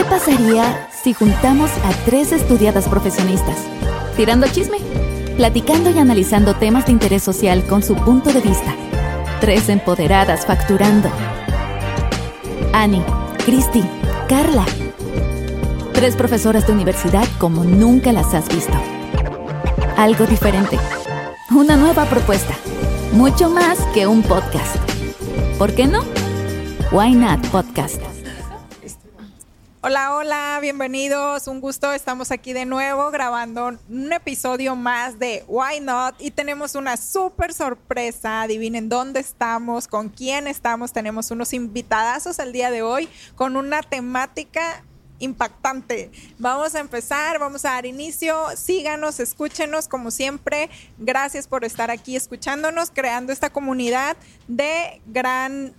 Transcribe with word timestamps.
¿Qué 0.00 0.06
pasaría 0.06 0.88
si 0.90 1.12
juntamos 1.12 1.70
a 1.84 1.92
tres 2.06 2.32
estudiadas 2.32 2.88
profesionistas? 2.88 3.58
Tirando 4.16 4.46
chisme, 4.48 4.78
platicando 5.36 5.90
y 5.90 5.98
analizando 5.98 6.54
temas 6.54 6.86
de 6.86 6.92
interés 6.92 7.22
social 7.22 7.62
con 7.64 7.82
su 7.82 7.94
punto 7.96 8.32
de 8.32 8.40
vista. 8.40 8.74
Tres 9.42 9.68
empoderadas 9.68 10.46
facturando. 10.46 11.10
Annie, 12.72 13.04
Christy, 13.44 13.84
Carla. 14.26 14.64
Tres 15.92 16.16
profesoras 16.16 16.66
de 16.66 16.72
universidad 16.72 17.28
como 17.36 17.64
nunca 17.64 18.10
las 18.10 18.32
has 18.32 18.48
visto. 18.48 18.72
Algo 19.98 20.24
diferente. 20.24 20.78
Una 21.50 21.76
nueva 21.76 22.06
propuesta. 22.06 22.54
Mucho 23.12 23.50
más 23.50 23.76
que 23.92 24.06
un 24.06 24.22
podcast. 24.22 24.76
¿Por 25.58 25.74
qué 25.74 25.86
no? 25.86 26.00
Why 26.90 27.14
Not 27.14 27.46
Podcast. 27.48 28.09
Hola, 29.82 30.14
hola, 30.14 30.58
bienvenidos. 30.60 31.46
Un 31.46 31.62
gusto. 31.62 31.90
Estamos 31.94 32.30
aquí 32.30 32.52
de 32.52 32.66
nuevo 32.66 33.10
grabando 33.10 33.78
un 33.88 34.12
episodio 34.12 34.76
más 34.76 35.18
de 35.18 35.42
Why 35.48 35.80
Not 35.80 36.16
y 36.18 36.32
tenemos 36.32 36.74
una 36.74 36.98
súper 36.98 37.54
sorpresa. 37.54 38.42
Adivinen 38.42 38.90
dónde 38.90 39.20
estamos, 39.20 39.88
con 39.88 40.10
quién 40.10 40.48
estamos. 40.48 40.92
Tenemos 40.92 41.30
unos 41.30 41.54
invitadazos 41.54 42.38
el 42.40 42.52
día 42.52 42.70
de 42.70 42.82
hoy 42.82 43.08
con 43.36 43.56
una 43.56 43.80
temática 43.80 44.84
impactante. 45.20 46.10
Vamos 46.38 46.74
a 46.74 46.80
empezar, 46.80 47.38
vamos 47.38 47.64
a 47.64 47.70
dar 47.70 47.86
inicio. 47.86 48.36
Síganos, 48.56 49.20
escúchenos 49.20 49.86
como 49.86 50.10
siempre. 50.10 50.68
Gracias 50.98 51.46
por 51.46 51.64
estar 51.64 51.90
aquí 51.90 52.16
escuchándonos, 52.16 52.90
creando 52.90 53.32
esta 53.32 53.50
comunidad 53.50 54.16
de 54.48 55.00
gran 55.06 55.72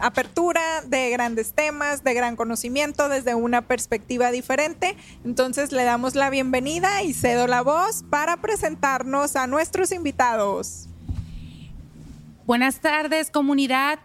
apertura, 0.00 0.82
de 0.82 1.08
grandes 1.10 1.54
temas, 1.54 2.04
de 2.04 2.12
gran 2.12 2.36
conocimiento 2.36 3.08
desde 3.08 3.34
una 3.34 3.62
perspectiva 3.62 4.30
diferente. 4.30 4.96
Entonces 5.24 5.72
le 5.72 5.84
damos 5.84 6.14
la 6.14 6.28
bienvenida 6.28 7.02
y 7.02 7.14
cedo 7.14 7.46
la 7.46 7.62
voz 7.62 8.04
para 8.10 8.36
presentarnos 8.36 9.36
a 9.36 9.46
nuestros 9.46 9.92
invitados. 9.92 10.88
Buenas 12.46 12.80
tardes, 12.80 13.30
comunidad. 13.30 14.00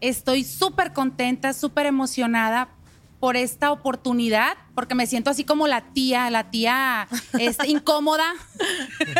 Estoy 0.00 0.44
súper 0.44 0.92
contenta, 0.92 1.52
súper 1.52 1.86
emocionada 1.86 2.68
por 3.20 3.36
esta 3.36 3.72
oportunidad, 3.72 4.56
porque 4.74 4.94
me 4.94 5.06
siento 5.06 5.30
así 5.30 5.44
como 5.44 5.66
la 5.66 5.92
tía, 5.92 6.30
la 6.30 6.50
tía 6.50 7.08
este, 7.38 7.66
incómoda. 7.68 8.34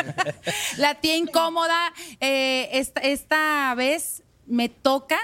la 0.78 0.94
tía 0.94 1.16
incómoda. 1.16 1.92
Eh, 2.20 2.69
esta, 2.72 3.74
vez 3.74 4.22
me 4.46 4.69
toca 4.69 5.19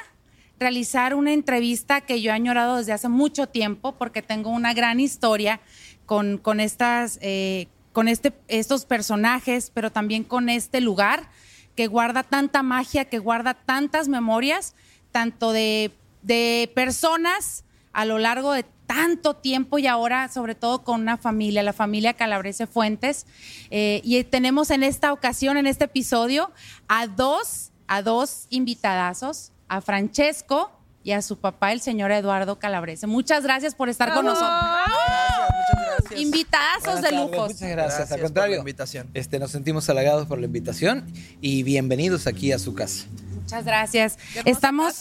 realizar 0.58 1.14
una 1.14 1.32
entrevista 1.32 2.00
que 2.00 2.20
yo 2.20 2.30
he 2.30 2.34
añorado 2.34 2.76
desde 2.76 2.92
hace 2.92 3.08
mucho 3.08 3.46
tiempo, 3.48 3.92
porque 3.92 4.22
tengo 4.22 4.50
una 4.50 4.74
gran 4.74 4.98
historia 4.98 5.60
con, 6.06 6.38
con 6.38 6.58
estas, 6.60 7.18
eh, 7.22 7.68
con 7.92 8.08
este, 8.08 8.32
estos 8.48 8.86
personajes, 8.86 9.70
pero 9.72 9.90
también 9.90 10.24
con 10.24 10.48
este 10.48 10.80
lugar 10.80 11.28
que 11.76 11.86
guarda 11.86 12.22
tanta 12.22 12.62
magia, 12.62 13.04
que 13.04 13.18
guarda 13.18 13.54
tantas 13.54 14.08
memorias, 14.08 14.74
tanto 15.12 15.52
de, 15.52 15.92
de 16.22 16.70
personas 16.74 17.63
a 17.94 18.04
lo 18.04 18.18
largo 18.18 18.52
de 18.52 18.66
tanto 18.86 19.34
tiempo 19.34 19.78
y 19.78 19.86
ahora 19.86 20.28
sobre 20.28 20.54
todo 20.54 20.84
con 20.84 21.00
una 21.00 21.16
familia, 21.16 21.62
la 21.62 21.72
familia 21.72 22.14
Calabrese 22.14 22.66
Fuentes. 22.66 23.26
Eh, 23.70 24.00
y 24.04 24.22
tenemos 24.24 24.70
en 24.70 24.82
esta 24.82 25.12
ocasión, 25.12 25.56
en 25.56 25.66
este 25.66 25.84
episodio, 25.84 26.50
a 26.88 27.06
dos, 27.06 27.70
a 27.86 28.02
dos 28.02 28.46
invitadazos, 28.50 29.52
a 29.68 29.80
Francesco 29.80 30.70
y 31.02 31.12
a 31.12 31.22
su 31.22 31.38
papá, 31.38 31.72
el 31.72 31.80
señor 31.80 32.10
Eduardo 32.12 32.58
Calabrese. 32.58 33.06
Muchas 33.06 33.42
gracias 33.44 33.74
por 33.74 33.88
estar 33.88 34.12
con 34.14 34.24
nosotros. 34.24 34.50
muchas 34.50 35.86
gracias. 35.86 36.20
Invitazos 36.20 37.02
de 37.02 37.12
lujo. 37.12 37.46
Muchas 37.46 37.70
gracias. 37.70 38.12
Al 38.12 38.20
contrario, 38.20 38.58
invitación. 38.58 39.10
Este, 39.14 39.38
nos 39.38 39.50
sentimos 39.50 39.88
halagados 39.88 40.26
por 40.26 40.38
la 40.38 40.46
invitación 40.46 41.06
y 41.40 41.62
bienvenidos 41.62 42.26
aquí 42.26 42.52
a 42.52 42.58
su 42.58 42.74
casa. 42.74 43.04
Muchas 43.34 43.64
gracias. 43.64 44.18
Estamos. 44.44 44.98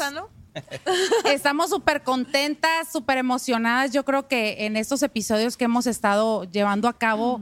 Estamos 1.26 1.70
súper 1.70 2.04
contentas, 2.04 2.92
súper 2.92 3.18
emocionadas. 3.18 3.92
Yo 3.92 4.06
creo 4.06 4.28
que 4.28 4.66
en 4.66 4.78
estos 4.78 5.04
episodios 5.04 5.58
que 5.58 5.66
hemos 5.66 5.88
estado 5.88 6.44
llevando 6.46 6.88
a 6.88 6.98
cabo, 6.98 7.42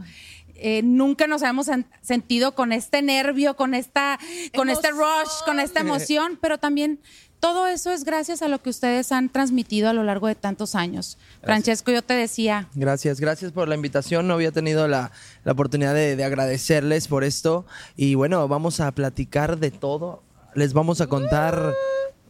eh, 0.55 0.81
nunca 0.83 1.27
nos 1.27 1.41
habíamos 1.41 1.67
sentido 2.01 2.53
con 2.53 2.71
este 2.71 3.01
nervio, 3.01 3.55
con 3.55 3.73
esta, 3.73 4.19
con 4.55 4.69
este 4.69 4.91
rush, 4.91 5.43
con 5.45 5.59
esta 5.59 5.79
emoción, 5.79 6.37
pero 6.39 6.59
también 6.59 6.99
todo 7.39 7.65
eso 7.65 7.89
es 7.89 8.03
gracias 8.03 8.43
a 8.43 8.47
lo 8.47 8.61
que 8.61 8.69
ustedes 8.69 9.11
han 9.11 9.29
transmitido 9.29 9.89
a 9.89 9.93
lo 9.93 10.03
largo 10.03 10.27
de 10.27 10.35
tantos 10.35 10.75
años. 10.75 11.17
Francesco, 11.41 11.91
yo 11.91 12.03
te 12.03 12.13
decía. 12.13 12.69
Gracias, 12.75 13.19
gracias 13.19 13.51
por 13.51 13.67
la 13.67 13.73
invitación. 13.73 14.27
No 14.27 14.35
había 14.35 14.51
tenido 14.51 14.87
la, 14.87 15.11
oportunidad 15.45 15.95
de, 15.95 16.15
de, 16.15 16.23
agradecerles 16.23 17.07
por 17.07 17.23
esto. 17.23 17.65
Y 17.95 18.13
bueno, 18.13 18.47
vamos 18.47 18.79
a 18.79 18.91
platicar 18.91 19.57
de 19.57 19.71
todo. 19.71 20.21
Les 20.53 20.73
vamos 20.73 21.01
a 21.01 21.07
contar 21.07 21.73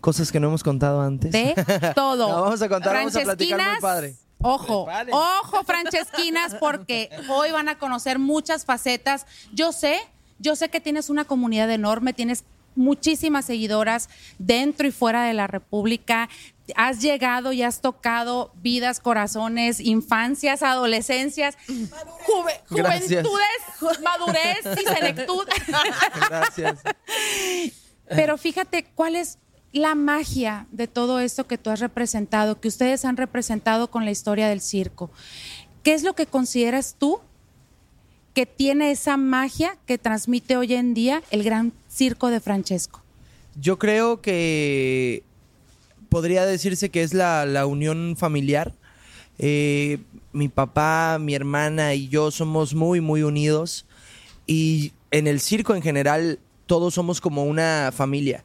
cosas 0.01 0.31
que 0.31 0.39
no 0.39 0.47
hemos 0.47 0.63
contado 0.63 1.01
antes. 1.01 1.31
De 1.31 1.55
todo. 1.95 2.27
vamos 2.27 2.61
a 2.61 2.67
contar, 2.67 2.93
vamos 2.95 3.15
a 3.15 3.21
platicar 3.21 3.71
muy 3.71 3.81
padre. 3.81 4.15
Ojo, 4.43 4.87
ojo, 5.11 5.63
Francesquinas, 5.63 6.55
porque 6.55 7.09
hoy 7.29 7.51
van 7.51 7.69
a 7.69 7.77
conocer 7.77 8.17
muchas 8.17 8.65
facetas. 8.65 9.27
Yo 9.53 9.71
sé, 9.71 9.99
yo 10.39 10.55
sé 10.55 10.69
que 10.69 10.79
tienes 10.79 11.09
una 11.11 11.25
comunidad 11.25 11.69
enorme, 11.69 12.11
tienes 12.11 12.43
muchísimas 12.75 13.45
seguidoras 13.45 14.09
dentro 14.39 14.87
y 14.87 14.91
fuera 14.91 15.23
de 15.25 15.33
la 15.33 15.45
República. 15.45 16.27
Has 16.75 17.01
llegado 17.01 17.51
y 17.51 17.61
has 17.61 17.81
tocado 17.81 18.51
vidas, 18.55 18.99
corazones, 18.99 19.79
infancias, 19.79 20.63
adolescencias, 20.63 21.57
juventudes, 22.25 24.01
madurez 24.01 24.59
y 24.79 24.85
senectud. 24.87 25.47
Gracias. 26.29 26.79
Pero 28.07 28.37
fíjate 28.37 28.85
cuál 28.95 29.15
es 29.15 29.37
la 29.73 29.95
magia 29.95 30.67
de 30.71 30.87
todo 30.87 31.19
esto 31.19 31.47
que 31.47 31.57
tú 31.57 31.69
has 31.69 31.79
representado, 31.79 32.59
que 32.59 32.67
ustedes 32.67 33.05
han 33.05 33.17
representado 33.17 33.89
con 33.89 34.05
la 34.05 34.11
historia 34.11 34.49
del 34.49 34.61
circo. 34.61 35.11
¿Qué 35.83 35.93
es 35.93 36.03
lo 36.03 36.13
que 36.13 36.25
consideras 36.25 36.95
tú 36.97 37.19
que 38.33 38.45
tiene 38.45 38.91
esa 38.91 39.17
magia 39.17 39.77
que 39.85 39.97
transmite 39.97 40.57
hoy 40.57 40.73
en 40.73 40.93
día 40.93 41.23
el 41.31 41.43
gran 41.43 41.73
circo 41.89 42.29
de 42.29 42.39
Francesco? 42.39 43.01
Yo 43.59 43.79
creo 43.79 44.21
que 44.21 45.23
podría 46.09 46.45
decirse 46.45 46.89
que 46.89 47.03
es 47.03 47.13
la, 47.13 47.65
unión 47.65 48.15
familiar. 48.17 48.73
Eh, 49.39 49.99
mi 50.33 50.49
papá, 50.49 51.17
mi 51.19 51.33
hermana 51.33 51.93
y 51.93 52.09
yo 52.09 52.31
somos 52.31 52.73
muy, 52.73 53.01
muy 53.01 53.23
unidos. 53.23 53.85
Y 54.45 54.91
en 55.11 55.27
el 55.27 55.39
circo 55.39 55.75
en 55.75 55.81
general 55.81 56.39
todos 56.65 56.93
somos 56.93 57.21
como 57.21 57.43
una 57.43 57.91
familia 57.93 58.43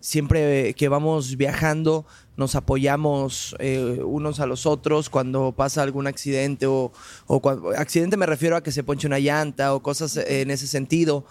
siempre 0.00 0.74
que 0.74 0.88
vamos 0.88 1.36
viajando 1.36 2.06
nos 2.36 2.54
apoyamos 2.54 3.54
eh, 3.58 4.00
unos 4.02 4.40
a 4.40 4.46
los 4.46 4.64
otros 4.64 5.10
cuando 5.10 5.52
pasa 5.52 5.82
algún 5.82 6.06
accidente 6.06 6.66
o, 6.66 6.92
cuando, 7.26 7.70
accidente 7.70 8.16
me 8.16 8.26
refiero 8.26 8.56
a 8.56 8.62
que 8.62 8.72
se 8.72 8.82
ponche 8.82 9.06
una 9.06 9.18
llanta 9.18 9.74
o 9.74 9.82
cosas 9.82 10.16
en 10.16 10.50
ese 10.50 10.66
sentido. 10.66 11.24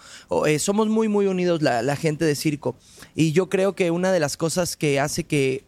Eh, 0.46 0.58
somos 0.58 0.88
muy, 0.88 1.08
muy 1.08 1.26
unidos 1.26 1.60
la, 1.62 1.96
gente 1.96 2.24
de 2.24 2.34
circo. 2.34 2.76
Y 3.14 3.32
yo 3.32 3.48
creo 3.48 3.74
que 3.74 3.90
una 3.90 4.12
de 4.12 4.20
las 4.20 4.36
cosas 4.36 4.76
que 4.76 5.00
hace 5.00 5.24
que, 5.24 5.64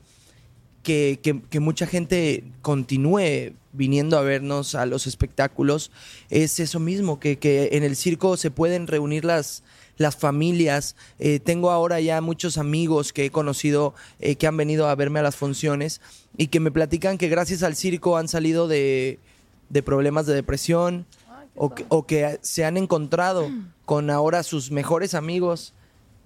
que, 0.83 1.21
que 1.21 1.61
mucha 1.61 1.87
gente 1.87 2.45
continúe 2.63 3.55
viniendo 3.73 4.17
a 4.17 4.23
vernos 4.23 4.75
a 4.75 4.87
los 4.87 5.07
espectáculos 5.07 5.91
es 6.31 6.61
eso 6.61 6.79
mismo, 6.79 7.19
que, 7.19 7.39
que 7.39 7.71
en 7.73 7.83
el 7.83 7.97
circo 7.97 8.37
se 8.37 8.51
pueden 8.51 8.87
reunir 8.87 9.25
las 9.25 9.65
las 9.97 10.17
familias. 10.17 10.97
Eh, 11.19 11.41
tengo 11.41 11.71
ahora 11.71 12.01
ya 12.01 12.21
muchos 12.21 12.59
amigos 12.59 13.13
que 13.13 13.27
he 13.27 13.31
conocido 13.31 13.95
eh, 14.21 14.37
que 14.37 14.47
han 14.47 14.57
venido 14.57 14.89
a 14.89 14.95
verme 14.95 15.21
a 15.21 15.23
las 15.23 15.37
funciones 15.37 16.01
y 16.37 16.49
que 16.49 16.61
me 16.61 16.71
platican 16.71 17.19
que 17.19 17.29
gracias 17.29 17.63
al 17.63 17.77
circo 17.77 18.17
han 18.17 18.29
salido 18.29 18.69
de, 18.69 19.19
problemas 19.85 20.27
de 20.27 20.35
depresión 20.35 21.07
o 21.57 22.07
que, 22.07 22.39
se 22.43 22.65
han 22.65 22.77
encontrado 22.77 23.49
con 23.85 24.11
ahora 24.11 24.43
sus 24.43 24.71
mejores 24.71 25.15
amigos 25.15 25.73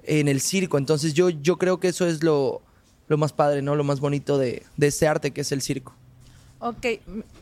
en 0.05 0.29
el 0.29 0.41
circo. 0.41 0.79
Entonces 0.79 1.15
yo, 1.15 1.29
yo 1.29 1.59
creo 1.59 1.81
que 1.81 1.89
eso 1.89 2.07
es 2.07 2.23
lo, 2.23 2.63
más 3.09 3.33
padre, 3.33 3.63
¿no? 3.63 3.77
Lo 3.77 3.85
más 3.85 4.01
bonito 4.01 4.39
de, 4.39 4.65
de 4.77 4.87
este 4.87 5.07
arte 5.07 5.31
que 5.33 5.43
es 5.43 5.53
el 5.53 5.61
circo. 5.61 5.95
Ok, 6.61 6.87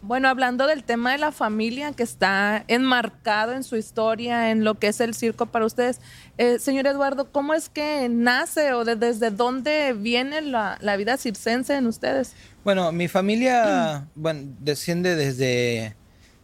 bueno, 0.02 0.28
hablando 0.28 0.66
del 0.66 0.84
tema 0.84 1.12
de 1.12 1.18
la 1.18 1.32
familia 1.32 1.92
que 1.92 2.02
está 2.02 2.62
enmarcado 2.68 3.54
en 3.54 3.64
su 3.64 3.76
historia, 3.76 4.50
en 4.50 4.62
lo 4.62 4.74
que 4.74 4.88
es 4.88 5.00
el 5.00 5.14
circo 5.14 5.46
para 5.46 5.64
ustedes, 5.64 6.00
eh, 6.36 6.58
señor 6.58 6.86
Eduardo, 6.86 7.32
¿cómo 7.32 7.54
es 7.54 7.70
que 7.70 8.10
nace 8.10 8.74
o 8.74 8.84
desde 8.84 9.30
dónde 9.30 9.94
viene 9.94 10.42
la, 10.42 10.96
vida 10.98 11.16
circense 11.16 11.76
en 11.76 11.86
ustedes? 11.86 12.34
Bueno, 12.62 12.92
mi 12.92 13.08
familia, 13.08 14.06
bueno, 14.14 14.54
desciende 14.60 15.16
desde, 15.16 15.96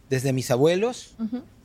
desde 0.09 0.33
mis 0.33 0.49
abuelos, 0.49 1.13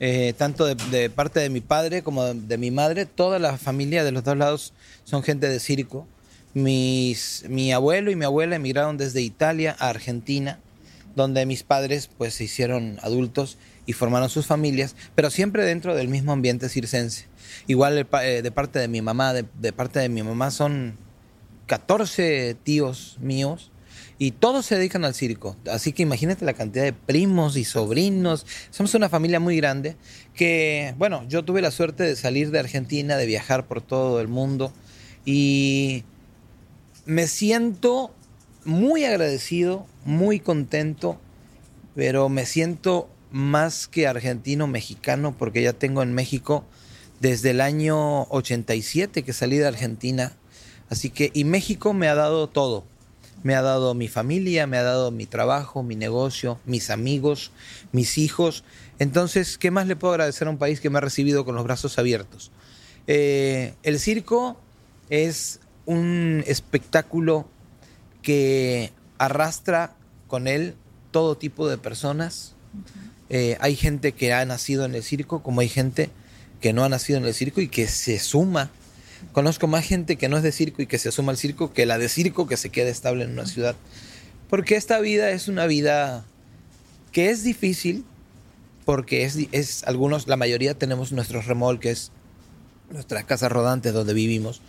eh, 0.01 0.35
tanto 0.37 0.67
de, 0.67 1.09
parte 1.09 1.41
de 1.41 1.49
mi 1.49 1.63
padre 1.63 2.03
como 2.03 2.23
de, 2.23 2.59
mi 2.59 2.71
madre, 2.71 3.07
toda 3.07 3.39
la 3.39 3.57
familia 3.57 4.05
de 4.05 4.13
los 4.13 4.25
dos 4.25 4.37
lados 4.37 4.75
son 5.05 5.23
gente 5.23 5.49
de 5.49 5.59
circo. 5.59 6.07
Mis, 6.53 7.47
mi 7.49 7.73
abuelo 7.73 8.11
y 8.11 8.17
mi 8.17 8.27
abuela 8.27 8.57
emigraron 8.57 8.99
desde 8.99 9.23
Italia 9.23 9.75
a 9.79 9.89
Argentina 9.89 10.59
donde 11.15 11.47
mis 11.47 11.63
padres 11.63 12.09
pues 12.17 12.35
se 12.35 12.45
hicieron 12.45 12.99
adultos 13.03 13.59
y 13.87 13.93
formaron 13.95 14.29
sus 14.29 14.47
familias, 14.47 14.95
pero 15.15 15.31
siempre 15.31 15.65
dentro 15.65 15.95
del 15.95 16.09
mismo 16.09 16.33
ambiente 16.33 16.69
circense. 16.69 17.27
Igual 17.67 18.07
eh, 18.23 18.43
de 18.43 18.51
parte 18.51 18.79
de 18.79 18.89
mi 18.89 19.01
mamá, 19.01 19.33
de, 19.33 19.73
parte 19.73 20.01
de 20.01 20.09
mi 20.09 20.23
mamá 20.23 20.51
son 20.51 20.97
14 21.67 22.57
tíos 22.63 23.17
míos 23.21 23.71
y 24.19 24.33
todos 24.33 24.67
se 24.67 24.77
dedican 24.77 25.05
al 25.05 25.15
circo. 25.15 25.57
Así 25.71 25.93
que 25.93 26.03
imagínate 26.03 26.45
la 26.45 26.53
cantidad 26.53 26.85
de 26.85 26.93
primos 26.93 27.57
y 27.57 27.65
sobrinos. 27.65 28.47
Somos 28.71 28.95
una 28.95 29.09
familia 29.09 29.41
muy 29.41 29.57
grande 29.57 29.97
que, 30.35 30.95
bueno, 30.99 31.25
yo 31.29 31.45
tuve 31.45 31.63
la 31.63 31.71
suerte 31.71 32.03
de 32.03 32.17
salir 32.17 32.51
de 32.51 32.59
Argentina, 32.59 33.17
de 33.17 33.27
viajar 33.27 33.67
por 33.67 33.81
todo 33.81 34.21
el 34.21 34.29
mundo 34.29 34.73
y 35.25 36.05
me 37.07 37.27
siento 37.27 38.13
muy 38.69 39.07
agradecido, 39.07 39.87
muy 40.05 40.41
contento, 40.41 41.19
pero 41.95 42.29
me 42.29 42.45
siento 42.45 43.09
más 43.31 43.89
que 43.89 44.07
argentino 44.07 44.67
mexicano 44.67 45.35
porque 45.39 45.63
ya 45.63 45.73
tengo 45.73 46.03
en 46.03 46.13
México 46.13 46.67
desde 47.19 47.51
el 47.51 47.63
año 47.63 48.25
87 48.25 49.23
que 49.23 49.33
salí 49.33 49.57
de 49.57 49.67
Argentina. 49.67 50.35
Así 50.91 51.09
que, 51.09 51.31
y 51.33 51.45
México 51.45 51.95
me 51.95 52.09
ha 52.09 52.15
dado 52.15 52.47
todo. 52.47 52.85
Me 53.43 53.55
ha 53.55 53.63
dado 53.63 53.95
mi 53.95 54.07
familia, 54.07 54.67
me 54.67 54.77
ha 54.77 54.83
dado 54.83 55.11
mi 55.13 55.25
trabajo, 55.25 55.83
mi 55.83 55.97
negocio, 55.97 56.61
mis 56.67 56.91
amigos, 56.91 57.53
mis 57.93 58.19
hijos. 58.19 58.65
Entonces, 58.99 59.57
¿qué 59.57 59.71
más 59.71 59.87
le 59.87 59.97
puedo 59.97 60.13
agradecer 60.13 60.47
a 60.47 60.51
un 60.51 60.59
país 60.59 60.81
que 60.81 60.91
me 60.91 60.99
ha 60.99 61.01
recibido 61.01 61.47
con 61.47 61.55
los 61.55 61.65
brazos 61.65 61.99
abiertos? 61.99 62.51
Eh, 63.07 63.73
el 63.83 63.99
circo 63.99 64.61
es 65.09 65.61
un 65.87 66.45
espectáculo 66.47 67.49
que 68.29 68.93
arrastra 69.17 69.95
con 70.27 70.49
él 70.49 70.75
todo 71.13 71.39
tipo 71.39 71.67
de 71.67 71.79
personas. 71.79 72.53
Eh, 73.31 73.57
hay 73.59 73.75
gente 73.75 74.13
que 74.13 74.35
ha 74.35 74.45
nacido 74.45 74.85
en 74.85 74.95
el 74.95 75.03
circo, 75.03 75.43
como 75.43 75.63
hay 75.63 75.71
gente 75.71 76.11
que 76.61 76.75
no 76.75 76.85
ha 76.85 76.91
nacido 76.91 77.19
en 77.19 77.25
el 77.25 77.33
circo 77.33 77.63
y 77.63 77.69
que 77.69 77.89
se 77.89 78.19
suma. 78.19 78.71
Conozco 79.33 79.67
más 79.67 79.87
gente 79.87 80.17
que 80.17 80.29
no 80.29 80.37
es 80.37 80.43
de 80.43 80.53
circo 80.53 80.83
y 80.83 80.87
que 80.87 80.99
se 80.99 81.11
suma 81.11 81.33
al 81.33 81.39
circo 81.39 81.73
que 81.73 81.87
la 81.87 81.97
de 81.97 82.11
circo 82.11 82.47
que 82.47 82.59
se 82.59 82.69
queda 82.69 82.91
estable 82.91 83.25
en 83.25 83.31
una 83.31 83.47
ciudad. 83.47 83.77
Porque 84.51 84.77
esta 84.77 85.01
vida 85.01 85.31
es 85.31 85.49
una 85.49 85.67
vida 85.67 86.27
que 87.13 87.31
es 87.31 87.45
difícil, 87.45 88.05
porque 88.85 89.25
es, 89.25 89.39
es 89.53 89.85
algunos, 89.85 90.29
la 90.29 90.37
mayoría 90.37 90.75
tenemos 90.75 91.13
nuestros 91.13 91.47
remolques, 91.47 92.13
nuestras 92.91 93.25
casas 93.25 93.51
rodantes 93.51 93.95
donde 93.95 94.13
vivimos, 94.13 94.61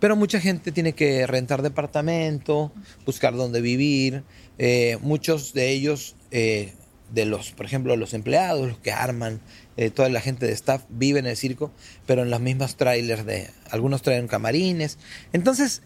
pero 0.00 0.16
mucha 0.16 0.40
gente 0.40 0.72
tiene 0.72 0.92
que 0.92 1.26
rentar 1.26 1.62
departamento, 1.62 2.72
buscar 3.06 3.34
dónde 3.34 3.60
vivir, 3.60 4.22
eh, 4.58 4.98
muchos 5.00 5.52
de 5.54 5.70
ellos, 5.70 6.16
eh, 6.30 6.72
de 7.12 7.24
los, 7.24 7.52
por 7.52 7.66
ejemplo, 7.66 7.96
los 7.96 8.14
empleados, 8.14 8.68
los 8.68 8.78
que 8.78 8.92
arman, 8.92 9.40
eh, 9.76 9.90
toda 9.90 10.08
la 10.08 10.20
gente 10.20 10.46
de 10.46 10.52
staff 10.52 10.82
vive 10.88 11.18
en 11.18 11.26
el 11.26 11.36
circo, 11.36 11.70
pero 12.06 12.22
en 12.22 12.30
los 12.30 12.40
mismos 12.40 12.76
trailers 12.76 13.24
de, 13.24 13.50
algunos 13.70 14.02
traen 14.02 14.28
camarines. 14.28 14.98
Entonces, 15.32 15.82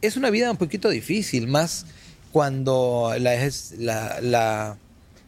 es 0.00 0.16
una 0.16 0.30
vida 0.30 0.50
un 0.50 0.56
poquito 0.56 0.90
difícil, 0.90 1.48
más 1.48 1.86
cuando 2.32 3.14
la, 3.18 3.34
es, 3.34 3.74
la, 3.78 4.78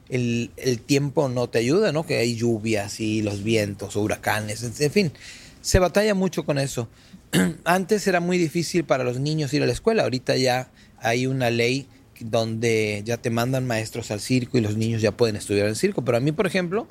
el, 0.08 0.50
el, 0.56 0.80
tiempo 0.80 1.28
no 1.28 1.48
te 1.48 1.58
ayuda, 1.58 1.92
¿no? 1.92 2.04
Que 2.04 2.18
hay 2.18 2.36
lluvias 2.36 3.00
y 3.00 3.22
los 3.22 3.42
vientos, 3.42 3.96
huracanes, 3.96 4.62
en 4.80 4.90
fin, 4.90 5.12
se 5.66 5.80
batalla 5.80 6.14
mucho 6.14 6.44
con 6.44 6.58
eso. 6.58 6.88
Antes 7.64 8.06
era 8.06 8.20
muy 8.20 8.38
difícil 8.38 8.84
para 8.84 9.02
los 9.02 9.18
niños 9.18 9.52
ir 9.52 9.64
a 9.64 9.66
la 9.66 9.72
escuela, 9.72 10.04
ahorita 10.04 10.36
ya 10.36 10.70
hay 10.98 11.26
una 11.26 11.50
ley 11.50 11.88
donde 12.20 13.02
ya 13.04 13.16
te 13.16 13.30
mandan 13.30 13.66
maestros 13.66 14.12
al 14.12 14.20
circo 14.20 14.58
y 14.58 14.60
los 14.60 14.76
niños 14.76 15.02
ya 15.02 15.16
pueden 15.16 15.34
estudiar 15.34 15.66
el 15.66 15.74
circo, 15.74 16.04
pero 16.04 16.18
a 16.18 16.20
mí, 16.20 16.30
por 16.30 16.46
ejemplo, 16.46 16.86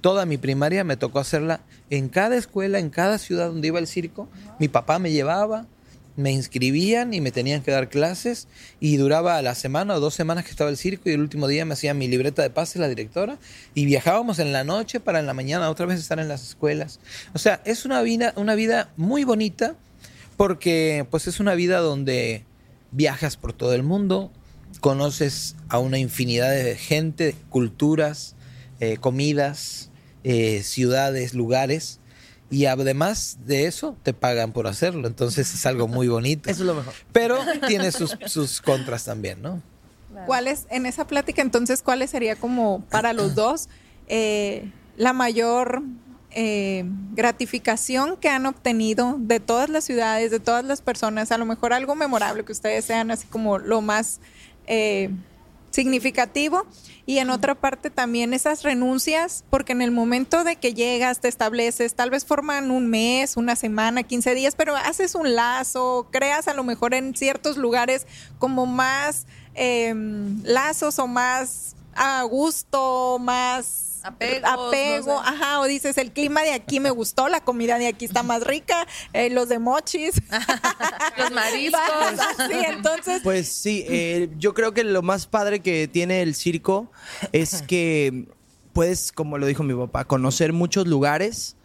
toda 0.00 0.24
mi 0.24 0.38
primaria 0.38 0.84
me 0.84 0.96
tocó 0.96 1.18
hacerla 1.18 1.60
en 1.90 2.08
cada 2.08 2.36
escuela, 2.36 2.78
en 2.78 2.88
cada 2.88 3.18
ciudad 3.18 3.48
donde 3.48 3.68
iba 3.68 3.78
el 3.78 3.86
circo. 3.86 4.26
Mi 4.58 4.68
papá 4.68 4.98
me 4.98 5.12
llevaba, 5.12 5.66
me 6.16 6.30
inscribían 6.32 7.12
y 7.12 7.20
me 7.20 7.32
tenían 7.32 7.62
que 7.62 7.70
dar 7.70 7.88
clases 7.88 8.46
y 8.80 8.96
duraba 8.96 9.40
la 9.42 9.54
semana 9.54 9.94
o 9.94 10.00
dos 10.00 10.14
semanas 10.14 10.44
que 10.44 10.50
estaba 10.50 10.70
el 10.70 10.76
circo 10.76 11.08
y 11.08 11.12
el 11.12 11.20
último 11.20 11.48
día 11.48 11.64
me 11.64 11.74
hacía 11.74 11.92
mi 11.94 12.06
libreta 12.06 12.42
de 12.42 12.50
pases 12.50 12.76
la 12.76 12.88
directora 12.88 13.38
y 13.74 13.84
viajábamos 13.84 14.38
en 14.38 14.52
la 14.52 14.64
noche 14.64 15.00
para 15.00 15.18
en 15.18 15.26
la 15.26 15.34
mañana 15.34 15.70
otra 15.70 15.86
vez 15.86 15.98
estar 15.98 16.18
en 16.20 16.28
las 16.28 16.42
escuelas. 16.42 17.00
O 17.32 17.38
sea, 17.38 17.60
es 17.64 17.84
una 17.84 18.02
vida, 18.02 18.32
una 18.36 18.54
vida 18.54 18.90
muy 18.96 19.24
bonita 19.24 19.74
porque 20.36 21.06
pues 21.10 21.26
es 21.26 21.40
una 21.40 21.54
vida 21.54 21.78
donde 21.78 22.44
viajas 22.92 23.36
por 23.36 23.52
todo 23.52 23.74
el 23.74 23.82
mundo, 23.82 24.30
conoces 24.80 25.56
a 25.68 25.78
una 25.78 25.98
infinidad 25.98 26.50
de 26.50 26.76
gente, 26.76 27.34
culturas, 27.50 28.36
eh, 28.80 28.98
comidas, 28.98 29.90
eh, 30.22 30.62
ciudades, 30.62 31.34
lugares. 31.34 32.00
Y 32.50 32.66
además 32.66 33.38
de 33.46 33.66
eso, 33.66 33.96
te 34.02 34.12
pagan 34.12 34.52
por 34.52 34.66
hacerlo. 34.66 35.08
Entonces 35.08 35.52
es 35.52 35.66
algo 35.66 35.88
muy 35.88 36.08
bonito. 36.08 36.48
Eso 36.50 36.62
es 36.62 36.66
lo 36.66 36.74
mejor. 36.74 36.94
Pero 37.12 37.38
tiene 37.66 37.90
sus, 37.92 38.60
contras 38.60 39.04
también, 39.04 39.42
¿no? 39.42 39.62
¿Cuáles, 40.26 40.66
en 40.70 40.86
esa 40.86 41.06
plática, 41.06 41.42
entonces, 41.42 41.82
cuáles 41.82 42.10
sería 42.10 42.36
como 42.36 42.84
para 42.90 43.12
los 43.12 43.34
dos 43.34 43.68
eh, 44.06 44.70
la 44.96 45.12
mayor 45.12 45.82
eh, 46.30 46.84
gratificación 47.12 48.16
que 48.16 48.28
han 48.28 48.46
obtenido 48.46 49.16
de 49.18 49.40
todas 49.40 49.68
las 49.68 49.84
ciudades, 49.84 50.30
de 50.30 50.38
todas 50.38 50.64
las 50.64 50.82
personas? 50.82 51.32
A 51.32 51.38
lo 51.38 51.46
mejor 51.46 51.72
algo 51.72 51.96
memorable 51.96 52.44
que 52.44 52.52
ustedes 52.52 52.84
sean 52.84 53.10
así 53.10 53.26
como 53.26 53.58
lo 53.58 53.80
más 53.80 54.20
significativo. 55.74 56.64
Y 57.06 57.18
en 57.18 57.28
otra 57.28 57.54
parte 57.54 57.90
también 57.90 58.32
esas 58.32 58.62
renuncias, 58.62 59.44
porque 59.50 59.72
en 59.72 59.82
el 59.82 59.90
momento 59.90 60.42
de 60.42 60.56
que 60.56 60.72
llegas, 60.72 61.20
te 61.20 61.28
estableces, 61.28 61.94
tal 61.94 62.08
vez 62.08 62.24
forman 62.24 62.70
un 62.70 62.88
mes, 62.88 63.36
una 63.36 63.56
semana, 63.56 64.04
15 64.04 64.34
días, 64.34 64.54
pero 64.56 64.74
haces 64.74 65.14
un 65.14 65.34
lazo, 65.34 66.08
creas 66.10 66.48
a 66.48 66.54
lo 66.54 66.64
mejor 66.64 66.94
en 66.94 67.14
ciertos 67.14 67.58
lugares 67.58 68.06
como 68.38 68.64
más 68.64 69.26
em, 69.54 70.42
lazos 70.44 70.98
o 70.98 71.06
más 71.06 71.76
a 71.94 72.22
gusto, 72.22 73.18
más 73.20 73.93
apego, 74.04 75.18
ajá, 75.20 75.60
o 75.60 75.64
dices, 75.64 75.96
el 75.98 76.12
clima 76.12 76.42
de 76.42 76.52
aquí 76.52 76.78
me 76.78 76.90
gustó, 76.90 77.28
la 77.28 77.40
comida 77.42 77.78
de 77.78 77.86
aquí 77.86 78.04
está 78.04 78.22
más 78.22 78.42
rica, 78.46 78.86
eh, 79.12 79.30
los 79.30 79.48
de 79.48 79.58
mochis, 79.58 80.20
los 81.18 81.30
mariscos. 81.30 81.80
sí, 82.36 82.56
entonces. 82.66 83.22
Pues 83.22 83.48
sí, 83.48 83.84
eh, 83.88 84.28
yo 84.38 84.52
creo 84.52 84.74
que 84.74 84.84
lo 84.84 85.02
más 85.02 85.26
padre 85.26 85.60
que 85.60 85.88
tiene 85.88 86.22
el 86.22 86.34
circo 86.34 86.90
es 87.32 87.62
que 87.62 88.26
puedes, 88.72 89.10
como 89.10 89.38
lo 89.38 89.46
dijo 89.46 89.62
mi 89.62 89.74
papá, 89.74 90.04
conocer 90.04 90.52
muchos 90.52 90.86
lugares 90.86 91.56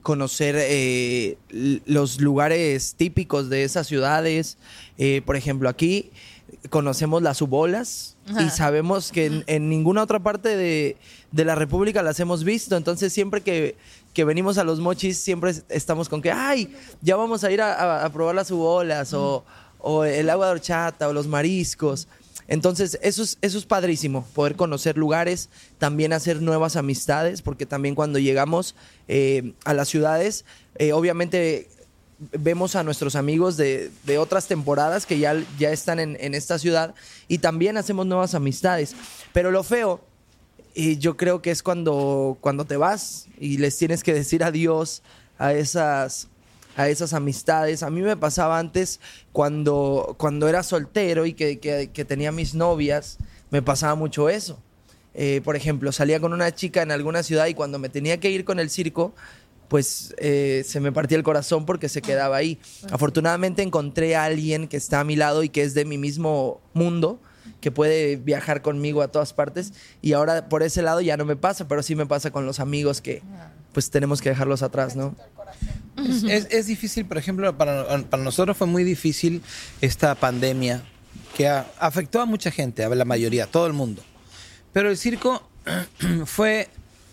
conocer 0.00 0.54
eh, 0.58 1.36
los 1.50 2.20
lugares 2.20 2.94
típicos 2.96 3.50
de 3.50 3.64
esas 3.64 3.86
ciudades. 3.86 4.56
por 5.26 5.36
ejemplo, 5.36 5.68
aquí 5.68 6.12
conocemos 6.70 7.22
las 7.22 7.40
ubolas 7.40 8.16
y 8.38 8.50
sabemos 8.50 9.10
que 9.10 9.42
en, 9.46 9.68
ninguna 9.68 10.02
otra 10.02 10.20
parte 10.20 10.56
de, 10.56 10.96
la 11.32 11.54
República 11.54 12.02
las 12.02 12.20
hemos 12.20 12.44
visto. 12.44 12.76
Entonces, 12.76 13.12
siempre 13.12 13.40
que, 13.42 13.76
venimos 14.24 14.58
a 14.58 14.64
los 14.64 14.80
mochis, 14.80 15.18
siempre 15.18 15.54
estamos 15.68 16.08
con 16.08 16.20
que, 16.20 16.32
ay, 16.32 16.74
ya 17.00 17.16
vamos 17.16 17.44
a 17.44 17.50
ir 17.50 17.62
a, 17.62 18.08
probar 18.12 18.34
las 18.34 18.50
ubolas 18.50 19.12
o, 19.14 19.44
el 20.04 20.28
agua 20.30 20.46
de 20.46 20.52
horchata 20.52 21.08
o 21.08 21.12
los 21.12 21.26
mariscos. 21.26 22.08
Entonces, 22.48 22.98
eso 23.02 23.22
es, 23.22 23.36
eso 23.42 23.58
es 23.58 23.66
padrísimo, 23.66 24.26
poder 24.34 24.56
conocer 24.56 24.96
lugares, 24.96 25.50
también 25.76 26.14
hacer 26.14 26.40
nuevas 26.40 26.76
amistades, 26.76 27.42
porque 27.42 27.66
también 27.66 27.94
cuando 27.94 28.18
llegamos 28.18 28.74
eh, 29.06 29.52
a 29.66 29.74
las 29.74 29.88
ciudades, 29.88 30.46
eh, 30.76 30.92
obviamente 30.92 31.68
vemos 32.18 32.74
a 32.76 32.82
nuestros 32.82 33.14
amigos 33.14 33.56
de, 33.56 33.90
otras 34.18 34.46
temporadas 34.48 35.06
que 35.06 35.18
ya, 35.18 35.36
ya 35.58 35.70
están 35.70 36.00
en, 36.00 36.34
esta 36.34 36.58
ciudad 36.58 36.94
y 37.28 37.38
también 37.38 37.76
hacemos 37.76 38.06
nuevas 38.06 38.34
amistades. 38.34 38.94
Pero 39.32 39.50
lo 39.50 39.62
feo, 39.62 40.00
y 40.74 40.98
yo 40.98 41.16
creo 41.16 41.42
que 41.42 41.50
es 41.50 41.62
cuando, 41.62 42.36
cuando 42.40 42.64
te 42.64 42.76
vas 42.76 43.26
y 43.38 43.58
les 43.58 43.76
tienes 43.76 44.02
que 44.02 44.14
decir 44.14 44.44
adiós 44.44 45.02
a 45.38 45.52
esas, 45.52 46.28
a 46.76 46.88
esas 46.88 47.12
amistades. 47.12 47.82
A 47.82 47.90
mí 47.90 48.02
me 48.02 48.16
pasaba 48.16 48.58
antes 48.58 49.00
cuando, 49.32 50.16
cuando 50.18 50.48
era 50.48 50.62
soltero 50.62 51.26
y 51.26 51.34
que, 51.34 51.58
que, 51.58 52.04
tenía 52.04 52.32
mis 52.32 52.54
novias, 52.54 53.18
me 53.50 53.62
pasaba 53.62 53.94
mucho 53.94 54.28
eso. 54.28 54.58
Eh, 55.14 55.40
por 55.44 55.56
ejemplo, 55.56 55.90
salía 55.90 56.20
con 56.20 56.32
una 56.32 56.54
chica 56.54 56.82
en 56.82 56.92
alguna 56.92 57.22
ciudad 57.22 57.46
y 57.46 57.54
cuando 57.54 57.78
me 57.78 57.88
tenía 57.88 58.20
que 58.20 58.30
ir 58.30 58.44
con 58.44 58.60
el 58.60 58.70
circo, 58.70 59.14
pues 59.68 60.14
eh, 60.18 60.64
se 60.66 60.80
me 60.80 60.92
partía 60.92 61.16
el 61.18 61.24
corazón 61.24 61.66
porque 61.66 61.88
se 61.88 62.02
quedaba 62.02 62.36
ahí. 62.36 62.58
Afortunadamente 62.90 63.62
encontré 63.62 64.16
a 64.16 64.24
alguien 64.24 64.68
que 64.68 64.76
está 64.76 65.00
a 65.00 65.04
mi 65.04 65.16
lado 65.16 65.42
y 65.42 65.48
que 65.48 65.62
es 65.62 65.74
de 65.74 65.84
mi 65.84 65.98
mismo 65.98 66.60
mundo, 66.74 67.20
que 67.60 67.70
puede 67.70 68.16
viajar 68.16 68.62
conmigo 68.62 69.02
a 69.02 69.08
todas 69.08 69.32
partes 69.32 69.72
y 70.00 70.12
ahora 70.12 70.48
por 70.48 70.62
ese 70.62 70.82
lado 70.82 71.00
ya 71.00 71.16
no 71.16 71.24
me 71.24 71.36
pasa, 71.36 71.68
pero 71.68 71.82
sí 71.82 71.94
me 71.94 72.06
pasa 72.06 72.30
con 72.30 72.46
los 72.46 72.60
amigos 72.60 73.00
que 73.00 73.22
pues 73.72 73.90
tenemos 73.90 74.20
que 74.22 74.30
dejarlos 74.30 74.62
atrás, 74.62 74.96
¿no? 74.96 75.14
Es, 76.28 76.66
difícil, 76.66 77.06
por 77.06 77.18
ejemplo, 77.18 77.56
para, 77.56 78.04
para, 78.04 78.22
nosotros 78.22 78.56
fue 78.56 78.66
muy 78.66 78.84
difícil 78.84 79.42
esta 79.80 80.14
pandemia 80.14 80.82
que 81.36 81.48
afectó 81.48 82.20
a 82.20 82.26
mucha 82.26 82.50
gente, 82.50 82.84
a 82.84 82.88
la 82.88 83.04
mayoría, 83.04 83.44
a 83.44 83.46
todo 83.46 83.66
el 83.66 83.72
mundo. 83.72 84.02
Pero 84.72 84.90
el 84.90 84.96
circo 84.96 85.48
fue 86.24 86.68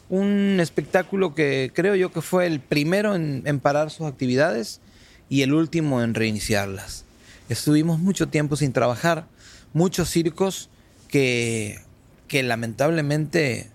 un 0.10 0.60
espectáculo 0.60 1.34
que 1.34 1.72
creo 1.74 1.96
yo 1.96 2.12
que 2.12 2.22
fue 2.22 2.46
el 2.46 2.60
primero 2.60 3.16
en, 3.16 3.60
parar 3.60 3.90
sus 3.90 4.08
actividades 4.08 4.82
y 5.30 5.42
el 5.42 5.54
último 5.54 6.02
en 6.02 6.14
reiniciarlas. 6.14 7.06
Estuvimos 7.50 8.00
mucho 8.00 8.28
tiempo 8.28 8.56
sin 8.56 8.74
trabajar, 8.74 9.28
muchos 9.74 10.10
circos 10.10 10.70
que, 11.08 11.80
que 12.28 12.44
lamentablemente, 12.44 13.70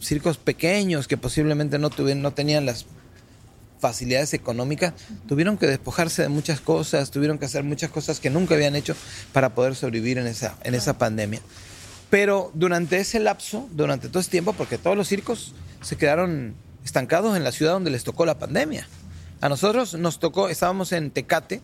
circos 0.00 0.38
pequeños 0.38 1.08
que 1.08 1.16
posiblemente 1.16 1.78
no, 1.78 1.90
no 2.16 2.32
tenían 2.32 2.66
las 2.66 2.86
facilidades 3.78 4.34
económicas, 4.34 4.94
tuvieron 5.26 5.56
que 5.56 5.66
despojarse 5.66 6.22
de 6.22 6.28
muchas 6.28 6.60
cosas, 6.60 7.10
tuvieron 7.10 7.38
que 7.38 7.44
hacer 7.44 7.62
muchas 7.62 7.90
cosas 7.90 8.20
que 8.20 8.30
nunca 8.30 8.54
habían 8.54 8.74
hecho 8.74 8.96
para 9.32 9.54
poder 9.54 9.74
sobrevivir 9.74 10.18
en 10.18 10.26
esa, 10.26 10.56
en 10.64 10.74
esa 10.74 10.98
pandemia. 10.98 11.40
Pero 12.10 12.50
durante 12.54 12.98
ese 12.98 13.20
lapso, 13.20 13.68
durante 13.72 14.08
todo 14.08 14.20
ese 14.20 14.30
tiempo, 14.30 14.52
porque 14.52 14.78
todos 14.78 14.96
los 14.96 15.08
circos 15.08 15.54
se 15.82 15.96
quedaron 15.96 16.54
estancados 16.84 17.36
en 17.36 17.44
la 17.44 17.52
ciudad 17.52 17.72
donde 17.72 17.90
les 17.90 18.04
tocó 18.04 18.24
la 18.24 18.38
pandemia. 18.38 18.88
A 19.40 19.48
nosotros 19.48 19.94
nos 19.94 20.18
tocó, 20.18 20.48
estábamos 20.48 20.92
en 20.92 21.10
Tecate, 21.10 21.60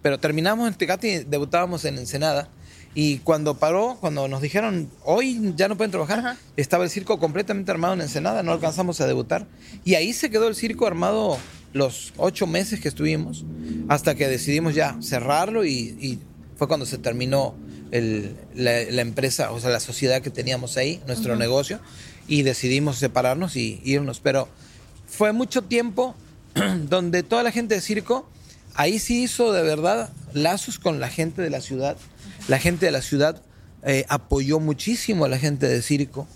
pero 0.00 0.18
terminamos 0.18 0.68
en 0.68 0.74
Tecate 0.74 1.08
y 1.08 1.24
debutábamos 1.24 1.84
en 1.84 1.98
Ensenada. 1.98 2.48
Y 2.94 3.18
cuando 3.18 3.54
paró, 3.54 3.98
cuando 4.00 4.28
nos 4.28 4.40
dijeron, 4.40 4.88
hoy 5.04 5.52
ya 5.56 5.68
no 5.68 5.76
pueden 5.76 5.90
trabajar, 5.90 6.36
estaba 6.56 6.84
el 6.84 6.90
circo 6.90 7.18
completamente 7.18 7.70
armado 7.70 7.94
en 7.94 8.00
Ensenada, 8.00 8.42
no 8.42 8.52
alcanzamos 8.52 9.00
a 9.00 9.06
debutar. 9.06 9.46
Y 9.84 9.94
ahí 9.94 10.12
se 10.12 10.30
quedó 10.30 10.48
el 10.48 10.54
circo 10.54 10.86
armado 10.86 11.38
los 11.72 12.14
ocho 12.16 12.46
meses 12.46 12.80
que 12.80 12.88
estuvimos, 12.88 13.44
hasta 13.88 14.14
que 14.14 14.26
decidimos 14.26 14.74
ya 14.74 14.96
cerrarlo 15.02 15.64
y, 15.64 15.96
y 16.00 16.18
fue 16.56 16.66
cuando 16.66 16.86
se 16.86 16.98
terminó 16.98 17.54
el- 17.90 18.36
la, 18.54 18.82
la 18.90 19.02
empresa, 19.02 19.52
o 19.52 19.60
sea, 19.60 19.70
la 19.70 19.80
sociedad 19.80 20.22
que 20.22 20.30
teníamos 20.30 20.76
ahí, 20.76 21.00
nuestro 21.06 21.36
negocio, 21.36 21.80
y 22.26 22.42
decidimos 22.42 22.98
separarnos 22.98 23.56
y 23.56 23.80
irnos. 23.84 24.20
Pero 24.20 24.48
fue 25.06 25.32
mucho 25.32 25.62
tiempo 25.62 26.14
donde 26.88 27.22
toda 27.22 27.42
la 27.42 27.52
gente 27.52 27.74
de 27.74 27.80
circo 27.80 28.28
ahí 28.74 28.98
sí 28.98 29.22
hizo 29.24 29.52
de 29.52 29.62
verdad 29.62 30.10
lazos 30.34 30.78
con 30.78 31.00
la 31.00 31.08
gente 31.08 31.42
de 31.42 31.50
la 31.50 31.60
ciudad. 31.60 31.96
La 32.46 32.58
gente 32.58 32.86
de 32.86 32.92
la 32.92 33.02
ciudad 33.02 33.40
eh, 33.84 34.04
apoyó 34.08 34.60
muchísimo 34.60 35.24
a 35.24 35.28
la 35.28 35.38
gente 35.38 35.66
de 35.66 35.82
circo. 35.82 36.26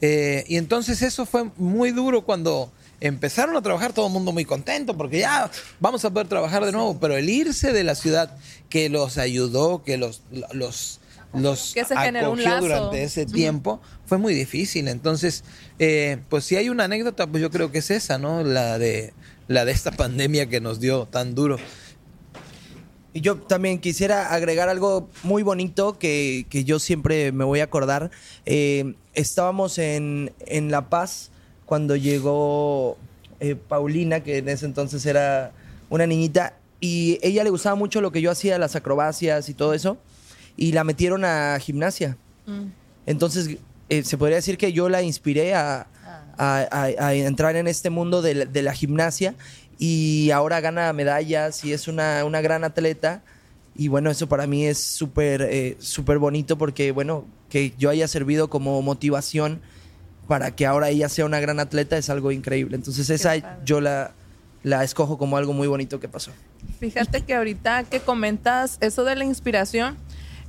Eh, 0.00 0.44
y 0.46 0.56
entonces 0.56 1.02
eso 1.02 1.26
fue 1.26 1.50
muy 1.56 1.90
duro 1.90 2.22
cuando 2.24 2.70
empezaron 3.00 3.56
a 3.56 3.62
trabajar 3.62 3.92
todo 3.92 4.06
el 4.08 4.12
mundo 4.12 4.32
muy 4.32 4.44
contento 4.44 4.96
porque 4.96 5.18
ya 5.20 5.50
vamos 5.80 6.04
a 6.04 6.10
poder 6.10 6.28
trabajar 6.28 6.64
de 6.64 6.72
nuevo, 6.72 6.98
pero 7.00 7.16
el 7.16 7.28
irse 7.28 7.72
de 7.72 7.84
la 7.84 7.94
ciudad 7.94 8.36
que 8.68 8.88
los 8.88 9.18
ayudó, 9.18 9.82
que 9.84 9.96
los, 9.96 10.22
los, 10.52 10.97
los 11.34 11.72
Que 11.74 11.84
se 11.84 11.96
generó 11.96 12.32
un 12.32 12.40
acogió 12.40 12.54
lazo. 12.54 12.66
durante 12.66 13.02
ese 13.02 13.26
tiempo, 13.26 13.80
fue 14.06 14.18
muy 14.18 14.34
difícil. 14.34 14.88
Entonces, 14.88 15.44
eh, 15.78 16.18
pues 16.28 16.44
si 16.44 16.56
hay 16.56 16.68
una 16.68 16.84
anécdota, 16.84 17.26
pues 17.26 17.42
yo 17.42 17.50
creo 17.50 17.70
que 17.70 17.78
es 17.78 17.90
esa, 17.90 18.18
¿no? 18.18 18.42
La 18.42 18.78
de, 18.78 19.12
la 19.46 19.64
de 19.64 19.72
esta 19.72 19.92
pandemia 19.92 20.48
que 20.48 20.60
nos 20.60 20.80
dio 20.80 21.06
tan 21.06 21.34
duro. 21.34 21.58
Y 23.12 23.20
yo 23.20 23.36
también 23.36 23.78
quisiera 23.78 24.32
agregar 24.32 24.68
algo 24.68 25.08
muy 25.22 25.42
bonito 25.42 25.98
que, 25.98 26.46
que 26.50 26.64
yo 26.64 26.78
siempre 26.78 27.32
me 27.32 27.44
voy 27.44 27.60
a 27.60 27.64
acordar. 27.64 28.10
Eh, 28.46 28.94
estábamos 29.14 29.78
en, 29.78 30.32
en 30.46 30.70
La 30.70 30.88
Paz 30.88 31.30
cuando 31.64 31.96
llegó 31.96 32.96
eh, 33.40 33.54
Paulina, 33.54 34.20
que 34.22 34.38
en 34.38 34.48
ese 34.48 34.66
entonces 34.66 35.04
era 35.06 35.52
una 35.90 36.06
niñita, 36.06 36.54
y 36.80 37.18
ella 37.22 37.44
le 37.44 37.50
gustaba 37.50 37.74
mucho 37.76 38.00
lo 38.00 38.12
que 38.12 38.20
yo 38.20 38.30
hacía, 38.30 38.58
las 38.58 38.76
acrobacias 38.76 39.48
y 39.48 39.54
todo 39.54 39.74
eso, 39.74 39.98
y 40.58 40.72
la 40.72 40.84
metieron 40.84 41.24
a 41.24 41.56
gimnasia. 41.60 42.18
Entonces, 43.06 43.56
eh, 43.88 44.02
se 44.04 44.18
podría 44.18 44.36
decir 44.36 44.58
que 44.58 44.72
yo 44.72 44.88
la 44.90 45.00
inspiré 45.02 45.54
a, 45.54 45.86
a- 46.36 46.66
a- 46.70 47.06
a 47.06 47.14
entrar 47.14 47.56
en 47.56 47.66
este 47.68 47.88
mundo 47.90 48.20
de 48.20 48.34
la, 48.34 48.44
de 48.44 48.62
la 48.62 48.74
gimnasia 48.74 49.34
y 49.78 50.30
ahora 50.30 50.60
gana 50.60 50.92
medallas 50.92 51.64
y 51.64 51.72
es 51.72 51.88
una, 51.88 52.24
una 52.24 52.40
gran 52.42 52.64
atleta. 52.64 53.22
Y 53.76 53.88
bueno, 53.88 54.10
eso 54.10 54.28
para 54.28 54.46
mí 54.46 54.66
es 54.66 54.78
súper 54.78 55.42
eh, 55.42 55.76
súper 55.78 56.18
bonito 56.18 56.58
porque, 56.58 56.90
bueno, 56.92 57.24
que 57.48 57.72
yo 57.78 57.88
haya 57.90 58.08
servido 58.08 58.50
como 58.50 58.82
motivación 58.82 59.60
para 60.26 60.50
que 60.50 60.66
ahora 60.66 60.90
ella 60.90 61.08
sea 61.08 61.24
una 61.24 61.40
gran 61.40 61.60
atleta 61.60 61.96
es 61.96 62.10
algo 62.10 62.32
increíble. 62.32 62.76
Entonces 62.76 63.08
esa 63.08 63.64
yo 63.64 63.80
la, 63.80 64.10
la 64.64 64.82
escojo 64.84 65.16
como 65.16 65.36
algo 65.36 65.52
muy 65.54 65.68
bonito 65.68 66.00
que 66.00 66.08
pasó. 66.08 66.32
Fíjate 66.80 67.22
que 67.22 67.34
ahorita 67.34 67.84
que 67.84 68.00
comentas 68.00 68.76
eso 68.80 69.04
de 69.04 69.14
la 69.16 69.24
inspiración, 69.24 69.96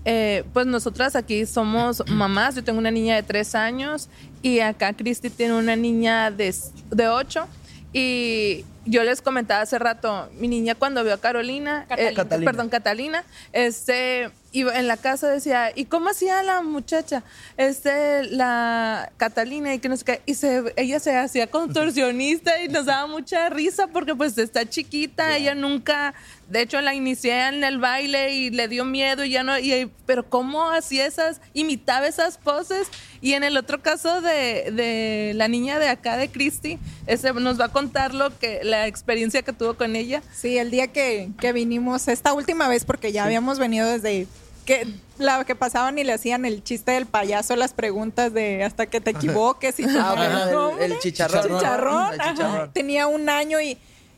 eh, 0.05 0.43
pues 0.53 0.65
nosotras 0.65 1.15
aquí 1.15 1.45
somos 1.45 2.03
mamás. 2.09 2.55
Yo 2.55 2.63
tengo 2.63 2.79
una 2.79 2.91
niña 2.91 3.15
de 3.15 3.23
tres 3.23 3.55
años 3.55 4.09
y 4.41 4.59
acá 4.59 4.93
Cristi 4.93 5.29
tiene 5.29 5.53
una 5.53 5.75
niña 5.75 6.31
de, 6.31 6.53
de 6.89 7.07
ocho. 7.07 7.47
Y 7.91 8.65
yo 8.85 9.03
les 9.03 9.21
comentaba 9.21 9.61
hace 9.61 9.77
rato, 9.79 10.29
mi 10.39 10.47
niña 10.47 10.75
cuando 10.75 11.03
vio 11.03 11.13
a 11.13 11.17
Carolina, 11.17 11.85
eh, 11.97 12.13
Catalina. 12.13 12.51
perdón, 12.51 12.69
Catalina, 12.69 13.23
este, 13.51 14.29
iba 14.51 14.77
en 14.77 14.87
la 14.87 14.97
casa 14.97 15.29
decía, 15.29 15.71
¿y 15.75 15.85
cómo 15.85 16.09
hacía 16.09 16.41
la 16.43 16.61
muchacha? 16.61 17.23
Este, 17.57 18.23
la 18.23 19.11
Catalina 19.17 19.73
y 19.73 19.79
que 19.79 19.89
no 19.89 19.97
sé 19.97 20.05
qué, 20.05 20.21
y 20.25 20.33
se, 20.33 20.73
ella 20.75 20.99
se 20.99 21.15
hacía 21.15 21.47
contorsionista 21.47 22.61
y 22.63 22.67
nos 22.67 22.85
daba 22.85 23.07
mucha 23.07 23.49
risa 23.49 23.87
porque 23.87 24.15
pues 24.15 24.37
está 24.37 24.67
chiquita, 24.67 25.37
ella 25.37 25.55
nunca, 25.55 26.13
de 26.47 26.61
hecho 26.61 26.81
la 26.81 26.93
inicié 26.93 27.47
en 27.47 27.63
el 27.63 27.77
baile 27.77 28.33
y 28.33 28.49
le 28.49 28.67
dio 28.67 28.85
miedo 28.85 29.23
y 29.23 29.31
ya 29.31 29.43
no, 29.43 29.57
y, 29.59 29.91
pero 30.05 30.27
cómo 30.27 30.71
hacía 30.71 31.05
esas, 31.05 31.41
imitaba 31.53 32.07
esas 32.07 32.37
poses 32.37 32.87
y 33.21 33.33
en 33.33 33.43
el 33.43 33.57
otro 33.57 33.81
caso 33.81 34.21
de, 34.21 34.71
de 34.71 35.33
la 35.35 35.47
niña 35.47 35.77
de 35.77 35.89
acá 35.89 36.17
de 36.17 36.29
Christy, 36.29 36.79
ese 37.05 37.33
nos 37.33 37.59
va 37.59 37.65
a 37.65 37.69
contar 37.69 38.13
lo 38.13 38.37
que, 38.37 38.61
la 38.63 38.87
experiencia 38.87 39.41
que 39.41 39.53
tuvo 39.53 39.75
con 39.75 39.95
ella. 39.95 40.21
Sí, 40.33 40.57
el 40.57 40.71
día 40.71 40.87
que, 40.87 41.29
que 41.39 41.53
vinimos, 41.53 42.07
esta 42.07 42.33
última 42.33 42.67
vez, 42.67 42.85
porque 42.85 43.11
ya 43.11 43.25
habíamos 43.25 43.59
venido 43.59 43.89
desde 43.89 44.27
que 44.65 44.87
la 45.17 45.43
que 45.45 45.55
pasaban 45.55 45.97
y 45.97 46.03
le 46.03 46.13
hacían 46.13 46.45
el 46.45 46.63
chiste 46.63 46.91
del 46.91 47.05
payaso, 47.05 47.55
las 47.55 47.73
preguntas 47.73 48.33
de 48.33 48.63
hasta 48.63 48.85
que 48.85 49.01
te 49.01 49.11
equivoques 49.11 49.79
y 49.79 49.83
tu 49.83 49.97
Ah, 49.99 50.13
bueno, 50.15 50.77
el- 50.79 50.99
chicharrón. 50.99 51.43
chicharrón, 51.57 52.13
El 52.13 52.21
ajá. 52.21 52.33
chicharrón. 52.33 52.71
tenía 52.73 53.07
un 53.07 53.29
año 53.29 53.59
y 53.59 53.77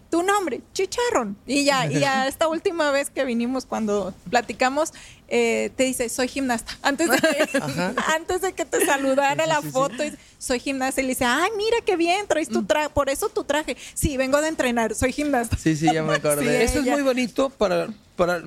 tu 0.10 0.24
nombre, 0.24 0.60
chicharrón. 0.74 1.38
Y 1.48 1.64
ya, 1.64 1.86
y 1.90 2.00
ya 2.00 2.28
esta 2.28 2.48
última 2.50 2.92
vez 2.92 3.10
que 3.10 3.24
vinimos 3.24 3.66
cuando 3.66 4.14
platicamos, 4.30 4.92
eh, 5.30 5.72
te 5.78 5.84
dice, 5.86 6.10
soy 6.10 6.28
gimnasta. 6.28 6.78
Antes 6.82 7.10
de 7.10 7.18
que, 7.18 7.50
antes 8.14 8.42
de 8.42 8.52
que 8.52 8.66
te 8.66 8.86
saludara 8.86 9.46
la 9.46 9.62
foto, 9.62 10.04
soy 10.38 10.60
gimnasta. 10.60 11.00
Y 11.00 11.06
le 11.06 11.10
dice, 11.12 11.24
ay, 11.24 11.50
mira 11.56 11.78
qué 11.86 11.96
bien, 11.96 12.28
traes 12.28 12.50
tu 12.50 12.64
traje, 12.66 12.90
por 12.90 13.10
eso 13.10 13.30
tu 13.30 13.46
traje. 13.46 13.78
Sí, 13.94 14.18
vengo 14.18 14.42
de 14.42 14.50
entrenar, 14.50 14.94
soy 14.96 15.14
gimnasta. 15.14 15.56
Sí, 15.56 15.78
sí, 15.78 15.86
ya 15.94 16.04
me 16.04 16.16
acordé. 16.16 16.44
Sí, 16.68 16.78
Eso 16.78 16.80
es 16.80 16.86
muy 16.92 17.04
bonito 17.04 17.50
para, 17.50 17.88
para, 18.18 18.44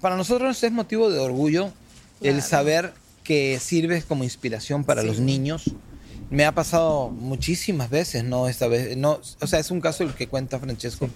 para 0.00 0.16
nosotros 0.16 0.62
es 0.62 0.72
motivo 0.72 1.10
de 1.10 1.18
orgullo 1.18 1.72
el 2.20 2.42
saber 2.42 2.92
que 3.24 3.58
sirves 3.60 4.04
como 4.04 4.24
inspiración 4.24 4.84
para 4.84 5.02
los 5.02 5.18
niños. 5.20 5.64
Me 6.30 6.44
ha 6.44 6.52
pasado 6.52 7.08
muchísimas 7.10 7.88
veces, 7.90 8.24
no 8.24 8.48
esta 8.48 8.68
vez, 8.68 8.96
no, 8.96 9.20
o 9.40 9.46
sea, 9.46 9.58
es 9.60 9.70
un 9.70 9.80
caso 9.80 10.02
el 10.04 10.14
que 10.14 10.26
cuenta 10.28 10.58
Francesco, 10.58 11.08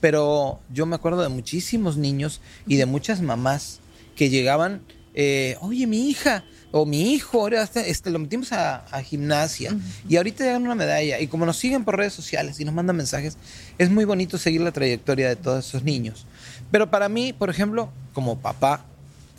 pero 0.00 0.60
yo 0.72 0.84
me 0.86 0.94
acuerdo 0.96 1.22
de 1.22 1.28
muchísimos 1.28 1.96
niños 1.96 2.40
y 2.66 2.76
de 2.76 2.86
muchas 2.86 3.20
mamás 3.22 3.80
que 4.14 4.28
llegaban, 4.30 4.82
eh, 5.14 5.56
oye, 5.60 5.86
mi 5.86 6.08
hija 6.10 6.44
o 6.70 6.84
mi 6.84 7.14
hijo, 7.14 7.40
ahora 7.40 7.62
está- 7.62 7.86
este, 7.86 8.10
lo 8.10 8.18
metimos 8.18 8.52
a, 8.52 8.76
a 8.90 9.02
gimnasia 9.02 9.74
y 10.08 10.16
ahorita 10.16 10.44
ganó 10.44 10.66
una 10.66 10.74
medalla. 10.74 11.18
Y 11.18 11.26
como 11.28 11.46
nos 11.46 11.56
siguen 11.56 11.84
por 11.84 11.96
redes 11.96 12.12
sociales 12.12 12.60
y 12.60 12.64
nos 12.66 12.74
mandan 12.74 12.96
mensajes, 12.96 13.38
es 13.78 13.90
muy 13.90 14.04
bonito 14.04 14.36
seguir 14.38 14.60
la 14.60 14.70
trayectoria 14.72 15.28
de 15.28 15.36
todos 15.36 15.66
esos 15.66 15.82
niños. 15.82 16.26
Pero 16.70 16.90
para 16.90 17.08
mí, 17.08 17.32
por 17.32 17.50
ejemplo, 17.50 17.90
como 18.12 18.38
papá 18.38 18.84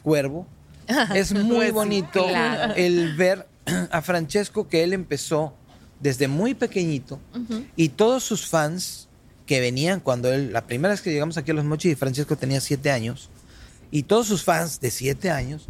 cuervo, 0.03 0.48
es 1.15 1.33
muy 1.33 1.71
bonito 1.71 2.25
claro. 2.27 2.74
el 2.75 3.15
ver 3.15 3.48
a 3.91 4.01
Francesco 4.01 4.67
que 4.67 4.83
él 4.83 4.93
empezó 4.93 5.53
desde 6.00 6.27
muy 6.27 6.53
pequeñito 6.53 7.19
y 7.75 7.89
todos 7.89 8.24
sus 8.24 8.48
fans 8.48 9.07
que 9.45 9.59
venían 9.59 10.00
cuando 10.00 10.31
él, 10.31 10.53
la 10.53 10.65
primera 10.65 10.93
vez 10.93 11.01
que 11.01 11.12
llegamos 11.12 11.38
aquí 11.38 11.51
a 11.51 11.53
Los 11.55 11.65
Mochis 11.65 11.91
y 11.91 11.95
Francesco 11.95 12.38
tenía 12.38 12.62
siete 12.62 12.89
años, 12.91 13.29
y 13.91 14.03
todos 14.03 14.27
sus 14.27 14.43
fans 14.43 14.79
de 14.79 14.91
siete 14.91 15.31
años 15.31 15.65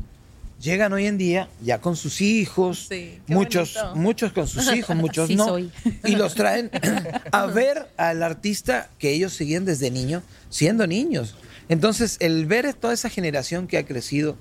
llegan 0.61 0.91
hoy 0.91 1.05
en 1.07 1.17
día 1.17 1.47
ya 1.63 1.79
con 1.79 1.95
sus 1.95 2.19
hijos, 2.21 2.87
Sí, 2.89 3.17
muchos, 3.27 3.73
bonito. 3.75 3.95
muchos 3.95 4.33
con 4.33 4.47
sus 4.47 4.71
hijos, 4.73 4.95
muchos 4.97 5.27
Sí 5.29 5.35
no, 5.37 5.45
soy. 5.45 5.71
y 6.05 6.15
los 6.17 6.35
traen 6.35 6.69
a 7.31 7.45
ver 7.47 7.89
al 7.97 8.21
artista 8.21 8.89
que 8.99 9.11
ellos 9.13 9.33
seguían 9.33 9.63
desde 9.65 9.89
niño, 9.89 10.21
siendo 10.49 10.85
niños. 10.85 11.35
Entonces, 11.69 12.17
el 12.19 12.45
ver 12.45 12.73
toda 12.73 12.93
esa 12.93 13.09
generación 13.09 13.67
que 13.67 13.77
ha 13.77 13.85
crecido 13.85 14.35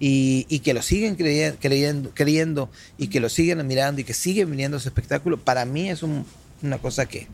y, 0.00 0.46
y 0.48 0.58
que 0.60 0.74
lo 0.74 0.82
siguen 0.82 1.14
creyendo, 1.14 1.56
creyendo, 1.60 2.10
creyendo 2.14 2.70
y 2.98 3.08
que 3.08 3.20
lo 3.20 3.28
siguen 3.28 3.60
admirando 3.60 4.00
y 4.00 4.04
que 4.04 4.14
siguen 4.14 4.50
viniendo 4.50 4.76
a 4.76 4.80
su 4.80 4.88
espectáculo, 4.88 5.38
para 5.38 5.64
mí 5.64 5.88
es 5.88 6.02
un- 6.02 6.26
una 6.62 6.78
cosa 6.78 7.06
que, 7.06 7.26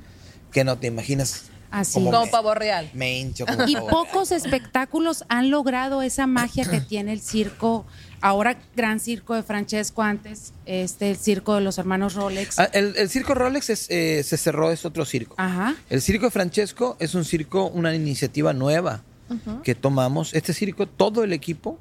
que 0.53 0.65
no 0.65 0.79
te 0.79 0.87
imaginas 0.87 1.45
Así 1.71 1.95
Como 1.95 2.09
es. 2.09 2.15
Como 2.15 2.25
me- 2.25 2.31
pavo 2.33 2.55
real. 2.55 2.91
Me 2.95 3.19
hincho 3.19 3.45
como 3.45 3.69
Y 3.69 3.75
pavo. 3.75 3.89
pocos 3.89 4.33
espectáculos 4.33 5.25
han 5.29 5.51
logrado 5.51 6.01
esa 6.01 6.27
magia 6.27 6.65
que 6.65 6.81
tiene 6.81 7.13
el 7.13 7.21
circo, 7.21 7.85
ahora 8.23 8.59
gran 8.75 9.01
circo 9.01 9.35
de 9.35 9.43
Francesco 9.43 10.03
antes, 10.03 10.55
este 10.65 11.11
el 11.11 11.19
circo 11.19 11.55
de 11.57 11.61
los 11.61 11.77
hermanos 11.77 12.15
Rolex. 12.15 12.59
Ah, 12.59 12.71
el, 12.73 12.97
el 12.97 13.11
circo 13.11 13.35
Rolex 13.35 13.69
es, 13.69 13.87
eh, 13.91 14.23
se 14.25 14.39
cerró, 14.39 14.71
es 14.73 14.87
otro 14.87 15.05
circo. 15.05 15.35
Ajá. 15.37 15.75
El 15.91 16.01
circo 16.01 16.25
de 16.25 16.31
Francesco 16.31 16.97
es 17.01 17.15
un 17.15 17.27
circo, 17.27 17.67
una 17.67 17.95
iniciativa 17.95 18.55
nueva 18.55 19.03
que 19.63 19.75
tomamos. 19.75 20.35
Este 20.35 20.53
circo, 20.53 20.87
todo 20.87 21.25
el 21.25 21.33
equipo 21.33 21.79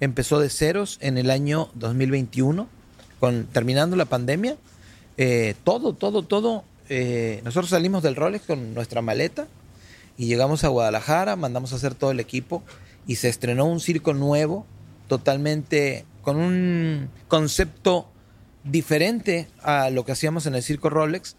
empezó 0.00 0.40
de 0.40 0.50
ceros 0.50 0.98
en 1.00 1.18
el 1.18 1.30
año 1.30 1.70
2021, 1.74 2.68
con, 3.20 3.46
terminando 3.46 3.96
la 3.96 4.06
pandemia. 4.06 4.56
Eh, 5.16 5.54
todo, 5.64 5.92
todo, 5.92 6.22
todo. 6.22 6.64
eh, 6.88 7.40
nosotros 7.44 7.70
salimos 7.70 8.02
del 8.02 8.16
Rolex 8.16 8.46
con 8.46 8.74
nuestra 8.74 9.02
maleta 9.02 9.46
y 10.16 10.26
llegamos 10.26 10.64
a 10.64 10.68
Guadalajara, 10.68 11.36
mandamos 11.36 11.72
a 11.72 11.76
hacer 11.76 11.94
todo 11.94 12.10
el 12.10 12.20
equipo 12.20 12.62
y 13.06 13.16
se 13.16 13.28
estrenó 13.28 13.64
un 13.66 13.80
circo 13.80 14.14
nuevo, 14.14 14.66
totalmente 15.08 16.04
con 16.22 16.36
un 16.36 17.08
concepto 17.28 18.08
diferente 18.64 19.48
a 19.62 19.90
lo 19.90 20.04
que 20.04 20.12
hacíamos 20.12 20.46
en 20.46 20.54
el 20.54 20.62
circo 20.62 20.90
Rolex, 20.90 21.36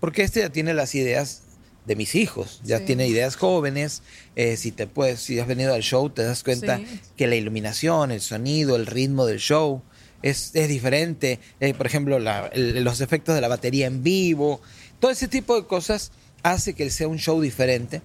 porque 0.00 0.22
este 0.22 0.40
ya 0.40 0.50
tiene 0.50 0.74
las 0.74 0.94
ideas 0.94 1.42
de 1.86 1.96
mis 1.96 2.14
hijos, 2.14 2.60
ya 2.64 2.80
tiene 2.84 3.06
ideas 3.08 3.36
jóvenes. 3.36 4.02
eh, 4.34 4.56
si 4.58 4.70
te 4.72 4.86
puedes, 4.86 5.20
si 5.20 5.38
has 5.38 5.46
venido 5.46 5.72
al 5.72 5.82
show, 5.82 6.10
te 6.10 6.22
das 6.22 6.42
cuenta 6.42 6.76
Sí. 6.78 7.00
que 7.16 7.26
la 7.26 7.36
iluminación, 7.36 8.10
el 8.10 8.20
sonido, 8.20 8.76
el 8.76 8.86
ritmo 8.86 9.24
del 9.24 9.38
show 9.38 9.82
es, 10.22 10.50
es 10.54 10.68
diferente. 10.68 11.38
Eh, 11.60 11.72
por 11.74 11.86
ejemplo, 11.86 12.18
la- 12.18 12.48
el- 12.52 12.82
los 12.84 13.00
efectos 13.00 13.34
de 13.34 13.40
la 13.40 13.48
batería 13.48 13.86
en 13.86 14.02
vivo, 14.02 14.60
todo 15.00 15.10
ese 15.10 15.28
tipo 15.28 15.54
de 15.54 15.66
cosas 15.66 16.10
hace 16.42 16.74
que 16.74 16.90
sea 16.90 17.08
un 17.08 17.18
show 17.18 17.40
diferente. 17.40 18.02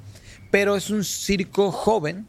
Pero 0.51 0.75
es 0.77 0.89
un 0.89 1.03
circo 1.03 1.71
joven, 1.71 2.27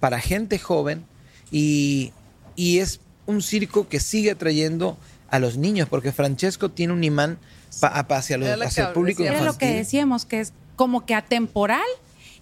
para 0.00 0.20
gente 0.20 0.58
joven, 0.58 1.04
y, 1.50 2.12
y 2.56 2.78
es 2.78 3.00
un 3.26 3.42
circo 3.42 3.88
que 3.88 4.00
sigue 4.00 4.30
atrayendo 4.32 4.96
a 5.30 5.38
los 5.38 5.56
niños, 5.56 5.88
porque 5.88 6.12
Francesco 6.12 6.70
tiene 6.70 6.92
un 6.92 7.04
imán 7.04 7.38
pa- 7.80 7.88
hacia, 7.88 8.38
los- 8.38 8.48
hacia 8.60 8.86
el 8.88 8.92
público. 8.92 9.22
Era 9.22 9.42
lo 9.42 9.56
que 9.58 9.66
decíamos, 9.74 10.24
que 10.24 10.40
es 10.40 10.52
como 10.76 11.04
que 11.06 11.14
atemporal 11.14 11.86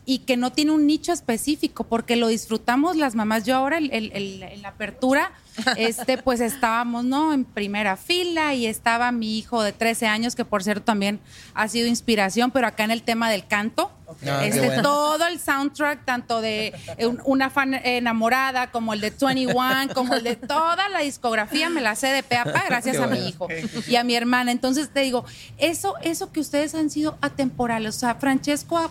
y 0.05 0.19
que 0.19 0.37
no 0.37 0.53
tiene 0.53 0.73
un 0.73 0.87
nicho 0.87 1.13
específico, 1.13 1.85
porque 1.85 2.17
lo 2.17 2.29
disfrutamos 2.29 2.97
las 2.97 3.15
mamás. 3.15 3.45
Yo 3.45 3.57
ahora 3.57 3.79
en 3.79 4.63
la 4.63 4.69
apertura, 4.69 5.33
este, 5.77 6.19
pues 6.19 6.41
estábamos, 6.41 7.05
¿no? 7.05 7.33
En 7.33 7.45
primera 7.45 7.97
fila 7.97 8.55
y 8.55 8.67
estaba 8.67 9.13
mi 9.13 9.39
hijo 9.39 9.63
de 9.63 9.73
13 9.73 10.07
años, 10.07 10.35
que 10.35 10.45
por 10.45 10.63
cierto 10.63 10.85
también 10.85 11.21
ha 11.55 11.69
sido 11.69 11.87
inspiración, 11.87 12.51
pero 12.51 12.67
acá 12.67 12.85
en 12.85 12.91
el 12.91 13.03
tema 13.03 13.31
del 13.31 13.47
canto. 13.47 13.91
Ah, 14.27 14.45
este, 14.45 14.61
bueno. 14.67 14.83
todo 14.83 15.27
el 15.27 15.41
soundtrack, 15.41 16.05
tanto 16.05 16.41
de 16.43 16.73
un- 16.99 17.21
una 17.25 17.49
fan 17.51 17.75
enamorada, 17.75 18.71
como 18.71 18.93
el 18.93 19.01
de 19.01 19.11
21, 19.19 19.89
como 19.95 20.15
el 20.15 20.23
de 20.23 20.37
toda 20.37 20.89
la 20.91 21.01
discografía, 21.01 21.69
me 21.71 21.81
la 21.81 21.95
sé 21.97 22.09
de 22.09 22.23
pe 22.23 22.37
a 22.37 22.45
pa 22.45 22.65
gracias 22.69 22.99
a 22.99 23.07
mi 23.07 23.27
hijo 23.27 23.49
y 23.89 23.97
a 23.97 24.05
mi 24.05 24.15
hermana. 24.15 24.53
Entonces 24.53 24.91
te 24.93 25.01
digo, 25.01 25.25
eso, 25.59 25.95
eso 26.03 26.31
que 26.33 26.41
ustedes 26.41 26.75
han 26.75 26.91
sido 26.91 27.17
atemporales, 27.23 27.97
o 27.97 27.99
sea, 27.99 28.15
Francesco 28.17 28.77
ha 28.79 28.91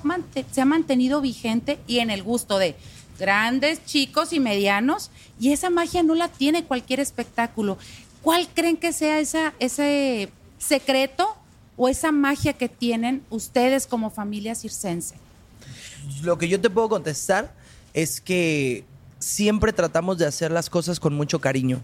se 0.51 0.61
ha 0.61 0.65
mantenido 0.65 1.21
vigente 1.21 1.79
y 1.87 1.99
en 1.99 2.09
el 2.09 2.23
gusto 2.23 2.57
de 2.57 2.75
grandes, 3.19 3.85
chicos 3.85 4.33
y 4.33 4.39
medianos, 4.39 5.11
y 5.43 5.51
esa 5.51 5.69
magia 5.69 6.03
no 6.03 6.15
la 6.15 6.29
tiene 6.29 6.63
cualquier 6.63 7.01
espectáculo. 7.01 7.77
¿Cuál 8.21 8.47
creen 8.55 8.77
que 8.77 8.93
sea 8.93 9.19
ese 9.19 10.29
secreto 10.57 11.35
o 11.75 11.89
esa 11.89 12.13
magia 12.13 12.53
que 12.53 12.69
tienen 12.69 13.23
ustedes 13.29 13.85
como 13.85 14.09
familia 14.09 14.55
circense? 14.55 15.15
Lo 16.21 16.37
que 16.37 16.47
yo 16.47 16.61
te 16.61 16.69
puedo 16.69 16.87
contestar 16.87 17.53
es 17.93 18.21
que 18.21 18.85
siempre 19.19 19.73
tratamos 19.73 20.17
de 20.17 20.27
hacer 20.27 20.49
las 20.49 20.69
cosas 20.69 21.01
con 21.01 21.13
mucho 21.13 21.41
cariño. 21.41 21.81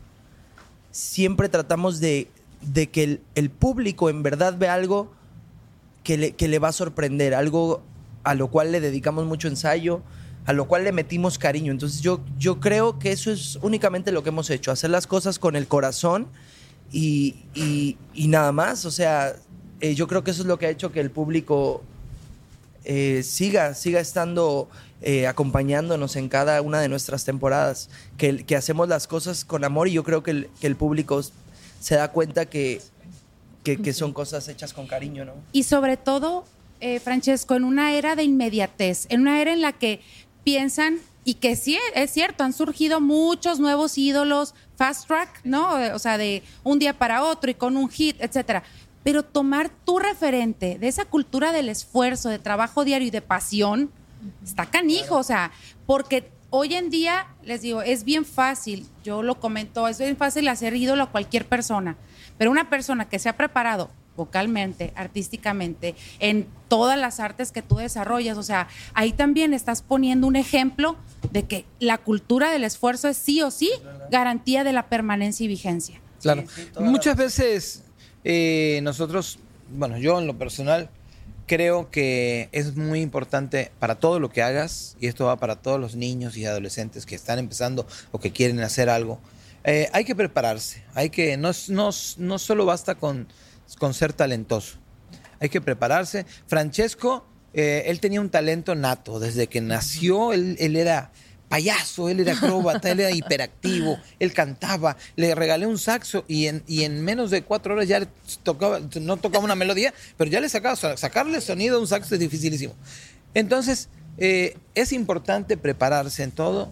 Siempre 0.92 1.50
tratamos 1.50 2.00
de, 2.00 2.30
que 2.94 3.04
el, 3.04 3.22
el 3.36 3.50
público 3.50 4.10
en 4.10 4.24
verdad 4.24 4.58
vea 4.58 4.74
algo 4.74 5.12
que 6.06 6.16
le, 6.18 6.32
que 6.32 6.48
le 6.48 6.60
va 6.60 6.70
a 6.70 6.72
sorprender, 6.72 7.34
algo 7.34 7.82
a 8.24 8.36
lo 8.36 8.48
cual 8.48 8.72
le 8.72 8.80
dedicamos 8.80 9.26
mucho 9.26 9.50
ensayo, 9.50 10.02
a 10.46 10.54
lo 10.54 10.68
cual 10.68 10.84
le 10.84 10.92
metimos 10.92 11.38
cariño. 11.38 11.72
Entonces 11.72 12.02
yo, 12.02 12.22
yo 12.38 12.60
creo 12.60 12.98
que 13.00 13.12
eso 13.12 13.32
es 13.32 13.58
únicamente 13.62 14.12
lo 14.12 14.24
que 14.24 14.30
hemos 14.30 14.50
hecho, 14.50 14.72
hacer 14.72 14.90
las 14.90 15.06
cosas 15.08 15.38
con 15.40 15.56
el 15.56 15.68
corazón 15.68 16.28
y, 16.92 17.36
y- 17.54 17.98
y 18.14 18.28
nada 18.28 18.52
más. 18.52 18.86
O 18.86 18.92
sea, 18.92 19.36
eh, 19.82 19.96
yo 19.96 20.08
creo 20.08 20.24
que 20.24 20.32
eso 20.32 20.42
es 20.42 20.48
lo 20.48 20.58
que 20.58 20.66
ha 20.66 20.70
hecho 20.70 20.92
que 20.92 21.00
el 21.02 21.12
público 21.12 21.84
eh, 22.86 23.22
siga, 23.24 23.74
siga 23.76 24.00
estando 24.00 24.70
eh, 25.02 25.28
acompañándonos 25.28 26.16
en 26.16 26.28
cada 26.30 26.62
una 26.62 26.82
de 26.82 26.90
nuestras 26.90 27.24
temporadas, 27.26 27.90
que, 28.18 28.44
que 28.46 28.56
hacemos 28.56 28.88
las 28.90 29.08
cosas 29.08 29.46
con 29.46 29.64
amor 29.64 29.88
y 29.88 29.92
yo 29.94 30.04
creo 30.04 30.24
que 30.24 30.32
el, 30.32 30.50
que 30.60 30.68
el 30.68 30.76
público 30.76 31.22
se 31.80 31.96
da 31.96 32.12
cuenta 32.12 32.48
que, 32.48 32.82
que, 33.64 33.78
que 33.78 33.94
son 33.94 34.12
cosas 34.14 34.48
hechas 34.48 34.74
con 34.74 34.88
cariño, 34.88 35.24
¿no? 35.26 35.34
Y 35.54 35.64
sobre 35.64 35.96
todo, 35.98 36.46
eh, 36.82 37.00
Francesco, 37.00 37.56
en 37.56 37.64
una 37.64 37.94
era 37.94 38.16
de 38.16 38.24
inmediatez, 38.24 39.06
en 39.10 39.22
una 39.22 39.42
era 39.42 39.54
en 39.54 39.62
la 39.62 39.74
que 39.74 40.02
piensan, 40.50 40.98
y 41.24 41.36
que 41.36 41.56
sí, 41.56 41.78
es 41.94 42.10
cierto, 42.10 42.44
han 42.44 42.54
surgido 42.54 43.00
muchos 43.00 43.60
nuevos 43.60 44.00
ídolos, 44.00 44.56
fast 44.78 45.06
track, 45.06 45.42
¿no? 45.44 45.76
O 45.94 46.00
sea, 46.00 46.18
de 46.18 46.42
un 46.64 46.80
día 46.80 46.98
para 46.98 47.24
otro 47.24 47.52
y 47.52 47.54
con 47.54 47.78
un 47.78 47.88
hit, 47.88 48.16
etcétera. 48.20 48.64
Pero 49.04 49.22
tomar 49.22 49.70
tu 49.70 50.00
referente 50.00 50.80
de 50.80 50.88
esa 50.88 51.06
cultura 51.06 51.52
del 51.52 51.70
esfuerzo, 51.70 52.30
de 52.30 52.40
trabajo 52.40 52.84
diario 52.84 53.08
y 53.08 53.12
de 53.12 53.22
pasión, 53.22 53.92
está 54.44 54.66
canijo, 54.66 55.18
o 55.18 55.24
sea, 55.24 55.52
porque 55.86 56.32
hoy 56.50 56.74
en 56.74 56.90
día, 56.90 57.28
les 57.44 57.62
digo, 57.62 57.84
es 57.84 58.06
bien 58.06 58.26
fácil, 58.26 58.88
yo 59.04 59.22
lo 59.22 59.40
comento, 59.40 59.88
es 59.88 60.00
bien 60.00 60.18
fácil 60.18 60.48
hacer 60.48 60.76
ídolo 60.76 61.04
a 61.04 61.12
cualquier 61.12 61.46
persona, 61.46 61.96
pero 62.40 62.50
una 62.50 62.72
persona 62.72 63.08
que 63.08 63.20
se 63.20 63.30
ha 63.30 63.38
preparado 63.38 63.92
vocalmente, 64.20 64.92
artísticamente, 64.96 65.96
en 66.20 66.46
todas 66.68 67.00
las 67.00 67.20
artes 67.20 67.52
que 67.52 67.62
tú 67.62 67.78
desarrollas, 67.78 68.38
o 68.38 68.44
sea, 68.44 68.68
ahí 68.94 69.14
también 69.14 69.54
estás 69.54 69.82
poniendo 69.82 70.28
un 70.28 70.36
ejemplo 70.36 70.98
de 71.32 71.44
que 71.44 71.66
la 71.80 71.98
cultura 71.98 72.52
del 72.52 72.66
esfuerzo 72.66 73.08
es 73.08 73.18
sí 73.18 73.42
o 73.42 73.50
sí 73.50 73.72
garantía 74.12 74.64
de 74.64 74.74
la 74.74 74.90
permanencia 74.90 75.46
y 75.46 75.48
vigencia. 75.48 76.02
Claro. 76.22 76.44
Sí, 76.54 76.64
sí, 76.64 76.84
Muchas 76.84 77.16
veces 77.16 77.84
eh, 78.26 78.82
nosotros, 78.84 79.40
bueno, 79.72 79.98
yo 79.98 80.20
en 80.20 80.28
lo 80.28 80.38
personal 80.38 80.90
creo 81.48 81.90
que 81.90 82.50
es 82.52 82.76
muy 82.76 83.00
importante 83.00 83.72
para 83.80 83.96
todo 83.96 84.20
lo 84.20 84.30
que 84.30 84.44
hagas, 84.44 84.98
y 85.00 85.08
esto 85.08 85.26
va 85.26 85.38
para 85.38 85.56
todos 85.56 85.80
los 85.80 85.96
niños 85.96 86.36
y 86.36 86.46
adolescentes 86.46 87.06
que 87.06 87.16
están 87.16 87.40
empezando 87.40 87.88
o 88.12 88.20
que 88.20 88.32
quieren 88.32 88.60
hacer 88.60 88.90
algo, 88.90 89.20
eh, 89.64 89.90
hay 89.92 90.06
que 90.06 90.16
prepararse, 90.16 90.84
hay 90.94 91.10
que, 91.10 91.38
no, 91.38 91.52
no, 91.70 91.90
no 92.18 92.40
solo 92.40 92.66
basta 92.66 92.96
con, 92.96 93.28
con 93.78 93.94
ser 93.94 94.14
talentoso, 94.14 94.78
hay 95.40 95.50
que 95.50 95.62
prepararse. 95.62 96.26
Francesco, 96.48 97.26
eh, 97.54 97.84
él 97.88 98.00
tenía 98.00 98.22
un 98.22 98.30
talento 98.30 98.76
nato, 98.76 99.20
desde 99.20 99.48
que 99.48 99.62
nació 99.62 100.34
él, 100.34 100.58
era 100.60 101.12
payaso, 101.48 102.10
él 102.10 102.20
era 102.20 102.34
acróbata, 102.34 102.92
él 102.92 103.00
era 103.00 103.12
hiperactivo, 103.12 103.98
él 104.20 104.34
cantaba, 104.34 104.98
le 105.16 105.34
regalé 105.34 105.66
un 105.66 105.80
saxo 105.80 106.24
y 106.28 106.46
en, 106.46 106.64
y 106.68 106.84
en 106.84 107.04
menos 107.04 107.32
de 107.32 107.42
cuatro 107.42 107.74
horas 107.74 107.88
ya 107.88 108.08
tocaba, 108.44 108.80
no 109.02 109.18
tocaba 109.18 109.44
una 109.44 109.56
melodía, 109.56 109.94
pero 110.16 110.30
ya 110.30 110.40
le 110.40 110.50
sacaba, 110.50 110.76
sacarle 110.76 111.42
sonido 111.42 111.78
a 111.78 111.80
un 111.80 111.88
saxo 111.88 112.14
es 112.14 112.20
dificilísimo. 112.20 112.76
Entonces, 113.34 113.90
eh, 114.18 114.58
es 114.76 114.92
importante 114.92 115.58
prepararse 115.58 116.24
en 116.24 116.32
todo 116.32 116.72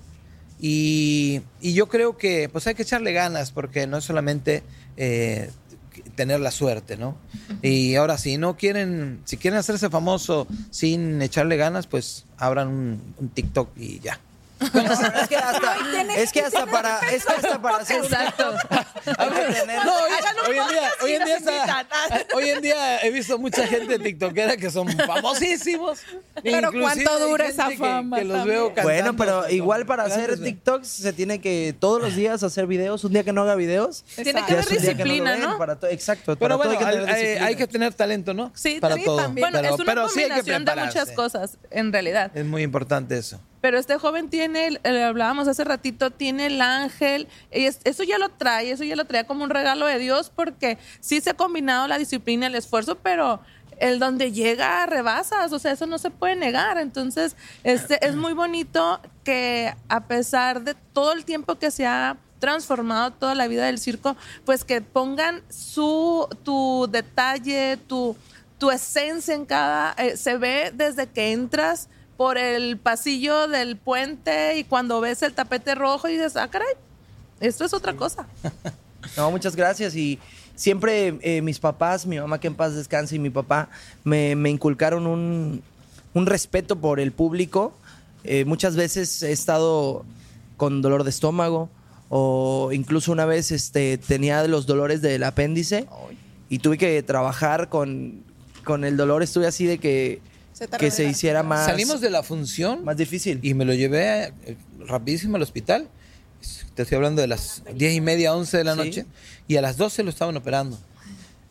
y, 0.59 1.41
y 1.61 1.73
yo 1.73 1.87
creo 1.87 2.17
que 2.17 2.49
pues 2.49 2.67
hay 2.67 2.75
que 2.75 2.83
echarle 2.83 3.13
ganas 3.13 3.51
porque 3.51 3.87
no 3.87 3.97
es 3.97 4.03
solamente 4.03 4.63
eh, 4.97 5.49
tener 6.15 6.39
la 6.39 6.51
suerte, 6.51 6.97
¿no? 6.97 7.17
Y 7.61 7.95
ahora 7.95 8.17
si 8.17 8.37
no 8.37 8.57
quieren, 8.57 9.21
si 9.25 9.37
quieren 9.37 9.59
hacerse 9.59 9.89
famoso 9.89 10.47
sin 10.69 11.21
echarle 11.21 11.57
ganas, 11.57 11.87
pues 11.87 12.25
abran 12.37 12.67
un, 12.67 13.01
un 13.17 13.29
TikTok 13.29 13.69
y 13.77 13.99
ya. 13.99 14.19
Es 14.59 15.27
que 15.27 15.35
hasta, 15.37 15.75
es 16.15 16.31
que 16.31 16.41
hasta 16.41 16.65
para, 16.65 16.99
es 17.11 17.25
que 17.25 17.33
hasta 17.33 17.61
para 17.61 17.77
hacer 17.77 17.99
un 17.99 18.05
Exacto. 18.05 18.53
hay 19.17 19.29
que 19.29 19.53
tener- 19.59 19.85
No, 19.85 19.93
hoy, 19.95 20.11
hoy 20.49 20.57
en 20.57 20.67
día, 20.69 20.89
hoy 21.03 21.11
en 21.13 21.25
día 21.25 21.37
está- 21.37 21.87
hoy 22.35 22.49
en 22.49 22.61
día 22.61 22.99
he 23.01 23.11
visto 23.11 23.37
mucha 23.37 23.67
gente 23.67 23.99
tiktokera 23.99 24.57
que 24.57 24.71
son 24.71 24.87
famosísimos. 24.89 25.99
Pero 26.43 26.71
¿cuánto 26.71 27.19
dura 27.27 27.45
esa 27.47 27.69
que- 27.69 27.77
fama 27.77 28.17
Que, 28.17 28.23
los 28.25 28.37
también? 28.37 28.57
veo 28.57 28.67
cantando. 28.73 28.89
Bueno, 28.89 29.15
pero 29.15 29.49
igual 29.49 29.85
para 29.85 30.03
hacer 30.03 30.39
TikToks 30.41 30.87
se 30.87 31.13
tiene 31.13 31.39
que 31.39 31.75
todos 31.79 32.01
los 32.01 32.15
días 32.15 32.41
hacer 32.43 32.67
videos. 32.67 33.03
Un 33.03 33.13
día 33.13 33.23
que 33.23 33.33
no 33.33 33.41
haga 33.43 33.55
videos, 33.55 34.03
Tiene 34.15 34.43
que 34.45 34.53
haber 34.53 34.65
día 34.65 34.65
que 34.65 34.73
no 34.75 34.81
disciplina, 34.81 35.35
¿no? 35.37 35.57
para 35.57 35.75
to- 35.79 35.87
exacto. 35.87 36.35
Pero 36.37 36.39
para 36.39 36.55
todo 36.55 36.57
bueno, 36.57 36.71
hay 36.71 36.77
que 36.77 36.91
tener 36.91 37.09
hay, 37.09 37.13
hay- 37.15 37.21
disciplina. 37.21 37.47
hay 37.47 37.55
que 37.55 37.67
tener 37.67 37.93
talento, 37.93 38.33
¿no? 38.33 38.51
Sí, 38.55 38.79
para 38.79 38.95
sí, 38.95 39.03
todo. 39.05 39.17
también. 39.17 39.43
Bueno, 39.43 39.59
pero, 39.61 39.73
es 39.75 39.79
una 39.79 39.85
pero 39.91 40.09
sí 40.09 40.19
hay 40.23 40.29
que 40.29 40.35
combinación 40.37 40.65
de 40.65 40.75
muchas 40.85 41.11
cosas, 41.11 41.57
en 41.71 41.91
realidad. 41.93 42.31
Es 42.35 42.45
muy 42.45 42.63
importante 42.63 43.17
eso. 43.17 43.39
Pero 43.67 43.79
este 43.79 43.97
joven 43.97 44.29
tiene, 44.29 44.79
eh, 44.85 45.03
hablábamos 45.03 45.45
hace 45.49 45.65
ratito, 45.65 46.09
tiene 46.09 46.45
el 46.45 46.61
ángel. 46.61 47.27
y 47.51 47.65
es- 47.65 47.81
eso 47.83 48.03
ya 48.03 48.17
lo 48.17 48.29
trae, 48.29 48.71
eso 48.71 48.85
ya 48.85 48.95
lo 48.95 49.03
trae 49.03 49.25
como 49.27 49.43
un 49.43 49.49
regalo 49.49 49.85
de 49.87 49.99
Dios 49.99 50.31
porque 50.33 50.77
sí 51.01 51.19
se 51.19 51.31
ha 51.31 51.33
combinado 51.33 51.85
la 51.89 51.97
disciplina, 51.97 52.47
el 52.47 52.55
esfuerzo, 52.55 52.95
pero 52.95 53.41
el 53.77 53.99
donde 53.99 54.31
llega 54.31 54.85
rebasas, 54.85 55.51
o 55.51 55.59
sea, 55.59 55.73
eso 55.73 55.85
no 55.85 55.97
se 55.97 56.11
puede 56.11 56.37
negar. 56.37 56.77
Entonces, 56.77 57.35
este 57.65 57.99
es 58.07 58.15
muy 58.15 58.31
bonito 58.31 59.01
que 59.25 59.75
a 59.89 60.07
pesar 60.07 60.61
de 60.61 60.73
todo 60.93 61.11
el 61.11 61.25
tiempo 61.25 61.55
que 61.55 61.69
se 61.69 61.85
ha 61.85 62.15
transformado 62.39 63.11
toda 63.11 63.35
la 63.35 63.49
vida 63.49 63.65
del 63.65 63.79
circo, 63.79 64.15
pues 64.45 64.63
que 64.63 64.79
pongan 64.79 65.41
su 65.49 66.25
tu 66.45 66.87
detalle, 66.89 67.75
tu 67.85 68.15
tu 68.59 68.71
esencia 68.71 69.35
en 69.35 69.45
cada 69.45 69.93
eh, 69.97 70.15
se 70.15 70.37
ve 70.37 70.71
desde 70.73 71.07
que 71.07 71.33
entras 71.33 71.89
por 72.17 72.37
el 72.37 72.77
pasillo 72.77 73.47
del 73.47 73.77
puente 73.77 74.57
y 74.57 74.63
cuando 74.63 74.99
ves 74.99 75.21
el 75.21 75.33
tapete 75.33 75.75
rojo 75.75 76.09
y 76.09 76.13
dices, 76.13 76.35
"Ah, 76.35 76.49
caray, 76.49 76.73
esto 77.39 77.63
es 77.65 77.73
otra 77.73 77.95
cosa." 77.95 78.27
No, 79.15 79.31
muchas 79.31 79.55
gracias. 79.55 79.95
Y 79.95 80.19
siempre 80.55 81.17
eh, 81.21 81.41
mis 81.41 81.59
papás, 81.59 82.05
mi 82.05 82.19
mamá 82.19 82.39
que 82.39 82.47
en 82.47 82.55
paz 82.55 82.75
descanse 82.75 83.15
y 83.15 83.19
mi 83.19 83.29
papá, 83.29 83.69
me, 84.03 84.35
me 84.35 84.49
inculcaron 84.49 85.07
un, 85.07 85.61
un 86.13 86.25
respeto 86.25 86.75
por 86.75 86.99
el 86.99 87.11
público. 87.13 87.73
Eh, 88.23 88.43
muchas 88.43 88.75
veces 88.75 89.23
he 89.23 89.31
estado 89.31 90.03
con 90.57 90.81
dolor 90.81 91.03
de 91.03 91.11
estómago 91.11 91.69
o 92.09 92.71
incluso 92.73 93.11
una 93.11 93.25
vez 93.25 93.51
este, 93.51 93.97
tenía 93.97 94.45
los 94.47 94.65
dolores 94.65 95.01
del 95.01 95.23
apéndice 95.23 95.87
y 96.49 96.59
tuve 96.59 96.77
que 96.77 97.01
trabajar 97.03 97.69
con, 97.69 98.23
con 98.63 98.83
el 98.83 98.97
dolor. 98.97 99.23
Estuve 99.23 99.47
así 99.47 99.65
de 99.65 99.77
que, 99.77 100.21
Se 100.57 100.67
que 100.67 100.91
se 100.91 101.05
hiciera 101.05 101.43
más, 101.43 101.65
Salimos 101.65 102.01
de 102.01 102.09
la 102.09 102.23
función 102.23 102.83
más 102.83 102.97
difícil. 102.97 103.39
y 103.43 103.53
me 103.53 103.65
lo 103.65 103.73
llevé 103.73 104.33
eh, 104.45 104.57
rapidísimo 104.87 105.35
al 105.35 105.41
hospital. 105.43 105.87
Te 106.75 106.83
estoy 106.83 106.95
hablando 106.95 107.21
de 107.21 107.27
las 107.27 107.63
10 107.73 107.93
y 107.95 108.01
media, 108.01 108.33
11 108.35 108.57
de 108.57 108.63
la 108.63 108.73
Sí. 108.73 108.77
noche. 108.79 109.05
Y 109.47 109.57
a 109.57 109.61
las 109.61 109.77
12 109.77 110.03
lo 110.03 110.09
estaban 110.09 110.35
operando. 110.37 110.79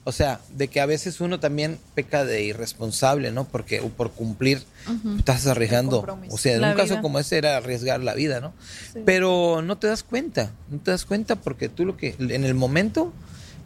O 0.05 0.13
sea, 0.13 0.41
de 0.51 0.69
que 0.69 0.81
a 0.81 0.87
veces 0.87 1.21
uno 1.21 1.41
también 1.41 1.79
peca 1.97 2.25
de 2.25 2.45
irresponsable, 2.45 3.33
¿no? 3.33 3.45
Porque 3.45 3.81
o 3.81 3.89
por 3.89 4.13
cumplir 4.13 4.63
estás 5.19 5.47
arriesgando. 5.49 6.05
O 6.31 6.39
sea, 6.39 6.55
en 6.55 6.61
La 6.61 6.71
un 6.71 6.77
caso 6.77 7.01
como 7.03 7.19
ese 7.19 7.39
era 7.39 7.57
arriesgar 7.57 8.01
la 8.01 8.15
vida, 8.15 8.41
¿no? 8.41 8.55
Pero 9.05 9.63
no 9.63 9.79
te 9.79 9.89
das 9.89 10.05
cuenta, 10.05 10.53
no 10.71 10.79
te 10.79 10.93
das 10.93 11.05
cuenta 11.05 11.35
porque 11.37 11.69
tú 11.69 11.85
lo 11.85 11.97
que 11.97 12.15
en 12.21 12.45
el 12.45 12.55
momento 12.55 13.13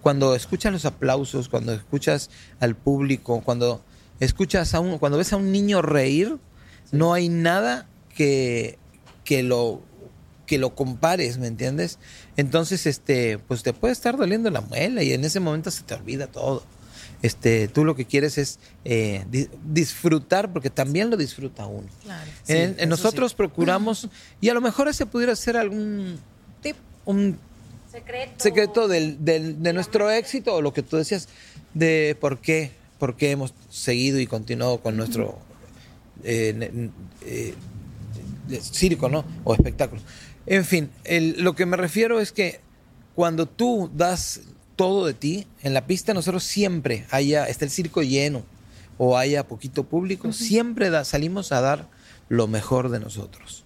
cuando 0.00 0.34
escuchas 0.34 0.72
los 0.72 0.86
aplausos, 0.86 1.50
cuando 1.50 1.74
escuchas 1.74 2.30
al 2.58 2.74
público, 2.74 3.42
cuando 3.44 3.84
escuchas 4.20 4.74
a 4.74 4.80
un 4.80 4.98
cuando 4.98 5.18
ves 5.18 5.32
a 5.32 5.36
un 5.36 5.50
niño 5.52 5.82
reír, 5.82 6.36
no 6.92 7.12
hay 7.12 7.28
nada 7.28 7.88
que 8.14 8.78
que 9.24 9.42
lo 9.42 9.80
que 10.46 10.58
lo 10.58 10.74
compares, 10.74 11.38
¿me 11.38 11.46
entiendes? 11.46 11.98
Entonces, 12.36 12.84
este, 12.86 13.38
pues 13.38 13.62
te 13.62 13.72
puede 13.72 13.92
estar 13.92 14.16
doliendo 14.16 14.50
la 14.50 14.60
muela 14.60 15.02
y 15.02 15.12
en 15.12 15.24
ese 15.24 15.38
momento 15.38 15.70
se 15.70 15.84
te 15.84 15.94
olvida 15.94 16.26
todo. 16.26 16.64
Este, 17.22 17.68
tú 17.68 17.84
lo 17.84 17.94
que 17.94 18.04
quieres 18.06 18.36
es 18.38 18.58
eh, 18.84 19.24
di- 19.30 19.48
disfrutar, 19.64 20.52
porque 20.52 20.68
también 20.70 21.08
lo 21.10 21.16
disfruta 21.16 21.66
uno. 21.66 21.86
Sí, 22.44 22.54
En- 22.54 22.58
en 22.70 22.74
eso 22.78 22.86
nosotros 22.88 23.34
procuramos, 23.34 24.08
y 24.40 24.48
a 24.48 24.54
lo 24.54 24.60
mejor 24.60 24.88
ese 24.88 25.06
pudiera 25.06 25.36
ser 25.36 25.56
algún 25.56 26.18
Tip. 26.62 26.76
un 27.04 27.38
secreto 28.38 28.88
del, 28.88 29.24
del- 29.24 29.62
de 29.62 29.72
nuestro 29.72 30.10
éxito, 30.10 30.54
o 30.56 30.62
lo 30.62 30.72
que 30.72 30.82
tú 30.82 30.96
decías, 30.96 31.28
de 31.74 32.16
por 32.20 32.38
qué, 32.40 32.72
por 33.00 33.16
qué 33.16 33.32
hemos 33.32 33.52
seguido 33.70 34.20
y 34.20 34.28
continuado 34.28 34.80
con 34.80 34.96
nuestro 34.96 35.36
eh, 36.22 36.88
eh, 37.26 37.54
de 38.46 38.60
circo, 38.60 39.08
¿no? 39.08 39.24
O 39.42 39.54
espectáculo. 39.54 40.00
En 40.46 40.64
fin, 40.64 40.90
el- 41.04 41.42
lo 41.42 41.54
que 41.56 41.66
me 41.66 41.76
refiero 41.76 42.20
es 42.20 42.30
que 42.30 42.60
cuando 43.16 43.46
tú 43.46 43.90
das 43.94 44.42
todo 44.76 45.06
de 45.06 45.14
ti, 45.14 45.46
en 45.62 45.74
la 45.74 45.86
pista 45.86 46.14
nosotros 46.14 46.44
siempre 46.44 47.06
haya, 47.10 47.46
está 47.48 47.64
el 47.64 47.70
circo 47.70 48.02
lleno 48.02 48.42
o 48.98 49.16
haya 49.18 49.46
poquito 49.48 49.84
público, 49.84 50.32
siempre 50.32 50.90
da- 50.90 51.04
salimos 51.04 51.52
a 51.52 51.60
dar 51.60 51.88
lo 52.28 52.46
mejor 52.46 52.90
de 52.90 53.00
nosotros. 53.00 53.64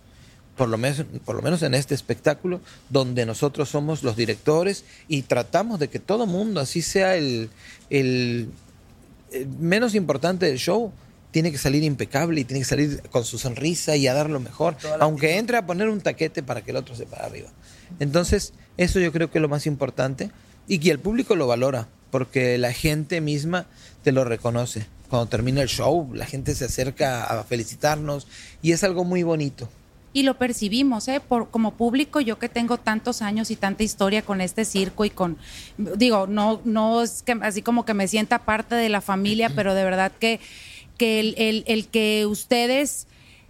Por 0.57 0.69
lo, 0.69 0.79
menos, 0.79 1.05
por 1.25 1.35
lo 1.35 1.43
menos 1.43 1.63
en 1.63 1.75
este 1.75 1.97
espectáculo, 1.97 2.61
donde 2.89 3.27
nosotros 3.27 3.69
somos 3.69 4.05
los 4.05 4.15
directores 4.15 4.85
y 5.09 5.23
tratamos 5.23 5.81
de 5.81 5.89
que 5.89 5.99
todo 5.99 6.27
mundo, 6.27 6.61
así 6.61 6.81
sea 6.81 7.17
el, 7.17 7.51
el 7.91 8.49
menos 9.59 9.95
importante 9.95 10.47
del 10.47 10.59
show, 10.59 10.93
tiene 11.31 11.51
que 11.51 11.59
salir 11.59 11.83
impecable 11.83 12.41
y 12.41 12.45
tiene 12.45 12.61
que 12.61 12.69
salir 12.69 13.03
con 13.11 13.25
su 13.25 13.39
sonrisa 13.39 13.97
y 13.97 14.07
a 14.07 14.15
dar 14.15 14.31
lo 14.31 14.39
mejor, 14.39 14.77
aunque 15.01 15.37
entre 15.37 15.57
a 15.57 15.67
poner 15.67 15.89
un 15.89 16.01
taquete 16.01 16.45
para 16.45 16.63
que 16.63 16.71
el 16.71 16.77
otro 16.77 16.95
se 16.95 17.07
para 17.07 17.27
arriba. 17.27 17.49
Entonces, 17.99 18.53
eso 18.77 19.01
yo 19.01 19.11
creo 19.11 19.31
que 19.31 19.39
es 19.39 19.43
lo 19.43 19.49
más 19.49 19.67
importante 19.67 20.31
y 20.69 20.79
que 20.79 20.91
el 20.91 21.01
público 21.01 21.35
lo 21.35 21.49
valora, 21.49 21.89
porque 22.13 22.57
la 22.59 22.73
gente 22.73 23.21
misma 23.21 23.67
te 24.05 24.13
lo 24.13 24.25
reconoce. 24.25 24.87
Cuando 25.09 25.29
termina 25.29 25.61
el 25.61 25.69
show, 25.69 26.09
la 26.15 26.27
gente 26.27 26.55
se 26.55 26.67
acerca 26.67 27.25
a 27.25 27.43
felicitarnos 27.43 28.29
y 28.63 28.71
es 28.71 28.85
algo 28.85 29.05
muy 29.05 29.25
bonito. 29.25 29.69
Y 30.15 30.23
lo 30.23 30.39
percibimos, 30.39 31.09
¿eh? 31.09 31.21
Por, 31.21 31.51
como 31.51 31.73
público, 31.73 32.21
yo 32.21 32.39
que 32.39 32.49
tengo 32.49 32.79
tantos 32.79 33.21
años 33.21 33.51
y 33.51 33.57
tanta 33.57 33.83
historia 33.83 34.23
con 34.23 34.41
este 34.41 34.65
circo 34.65 35.05
y 35.05 35.11
con, 35.11 35.37
digo, 35.77 36.29
no, 36.29 36.61
no 36.65 37.03
es 37.03 37.25
que 37.25 37.37
así 37.43 37.63
como 37.63 37.85
que 37.85 37.95
me 37.95 38.07
sienta 38.07 38.39
parte 38.45 38.77
de 38.77 38.89
la 38.89 39.01
familia, 39.01 39.51
pero 39.51 39.75
de 39.75 39.83
verdad 39.83 40.13
que, 40.13 40.39
que 40.97 41.19
el, 41.67 41.89
que 41.89 42.27
ustedes 42.27 43.09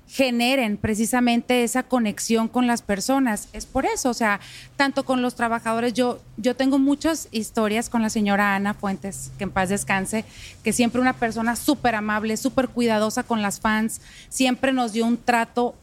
generen 0.08 0.78
precisamente 0.78 1.64
esa 1.64 1.82
conexión 1.82 2.48
con 2.48 2.66
las 2.66 2.80
personas. 2.80 3.48
Es 3.52 3.66
por 3.66 3.84
eso, 3.84 4.08
o 4.08 4.14
sea, 4.14 4.40
tanto 4.76 5.04
con 5.04 5.20
los 5.20 5.34
trabajadores, 5.34 5.92
yo, 5.92 6.18
yo 6.38 6.56
tengo 6.56 6.78
muchas 6.78 7.28
historias 7.30 7.90
con 7.90 8.00
la 8.00 8.08
señora 8.08 8.54
Ana 8.54 8.72
Fuentes, 8.72 9.32
que 9.36 9.44
en 9.44 9.50
paz 9.50 9.68
descanse, 9.68 10.24
que 10.62 10.72
siempre 10.72 11.02
una 11.02 11.14
persona 11.14 11.56
súper 11.56 11.94
amable, 11.94 12.38
súper 12.38 12.68
cuidadosa 12.68 13.22
con 13.22 13.42
las 13.42 13.60
fans, 13.60 14.00
siempre 14.30 14.72
nos 14.72 14.94
dio 14.94 15.04
un 15.04 15.18
trato 15.18 15.74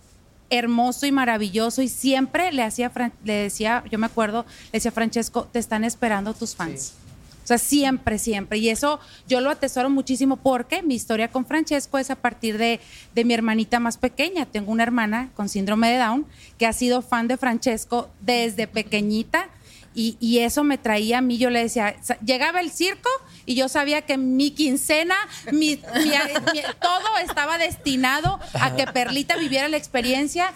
hermoso 0.52 1.08
y 1.08 1.12
maravilloso 1.12 1.82
y 1.82 1.88
siempre 1.88 2.52
le 2.52 2.62
hacía 2.62 2.92
le 3.24 3.34
decía, 3.34 3.84
yo 3.90 3.98
me 3.98 4.06
acuerdo, 4.06 4.46
le 4.66 4.74
decía 4.74 4.92
Francesco, 4.92 5.48
te 5.52 5.58
están 5.58 5.84
esperando 5.84 6.34
tus 6.34 6.56
fans. 6.56 6.94
O 7.44 7.48
sea, 7.48 7.58
siempre, 7.58 8.20
siempre. 8.20 8.60
Y 8.60 8.70
eso 8.70 9.00
yo 9.28 9.42
lo 9.42 9.50
atesoro 9.50 9.90
muchísimo 9.90 10.38
porque 10.38 10.84
mi 10.84 10.94
historia 10.94 11.30
con 11.30 11.46
Francesco 11.46 11.98
es 11.98 12.12
a 12.12 12.16
partir 12.16 12.58
de, 12.58 12.80
de 13.16 13.26
mi 13.26 13.34
hermanita 13.34 13.80
más 13.80 13.98
pequeña. 13.98 14.46
Tengo 14.46 14.72
una 14.72 14.84
hermana 14.84 15.30
con 15.36 15.50
síndrome 15.50 15.90
de 15.90 15.98
Down 15.98 16.28
que 16.60 16.68
ha 16.68 16.74
sido 16.74 17.02
fan 17.02 17.28
de 17.28 17.38
Francesco 17.38 18.10
desde 18.20 18.68
pequeñita. 18.68 19.50
Y, 19.94 20.16
y 20.22 20.40
eso 20.40 20.64
me 20.64 20.78
traía 20.78 21.18
a 21.18 21.22
mí, 21.22 21.38
yo 21.38 21.50
le 21.50 21.62
decía, 21.64 21.96
llegaba 22.26 22.62
el 22.62 22.72
circo 22.72 23.10
y 23.46 23.56
yo 23.56 23.68
sabía 23.68 24.02
que 24.04 24.18
mi 24.18 24.52
quincena, 24.52 25.16
mi- 25.52 25.76
todo 25.76 27.18
estaba 27.26 27.58
destinado 27.58 28.40
a 28.54 28.76
que 28.76 28.88
Perlita 28.88 29.36
viviera 29.36 29.68
la 29.68 29.76
experiencia 29.78 30.54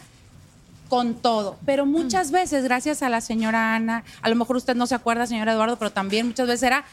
con 0.88 1.16
todo. 1.16 1.58
Pero 1.66 1.86
muchas 1.86 2.32
veces, 2.32 2.64
gracias 2.64 3.02
a 3.04 3.10
la 3.10 3.20
señora 3.20 3.76
Ana, 3.76 4.04
a 4.22 4.30
lo 4.30 4.36
mejor 4.36 4.56
usted 4.56 4.76
no 4.76 4.88
se 4.88 4.96
acuerda, 4.96 5.28
señor 5.28 5.50
Eduardo, 5.50 5.78
pero 5.78 5.92
también 5.92 6.28
muchas 6.28 6.48
veces 6.48 6.64
era 6.64 6.86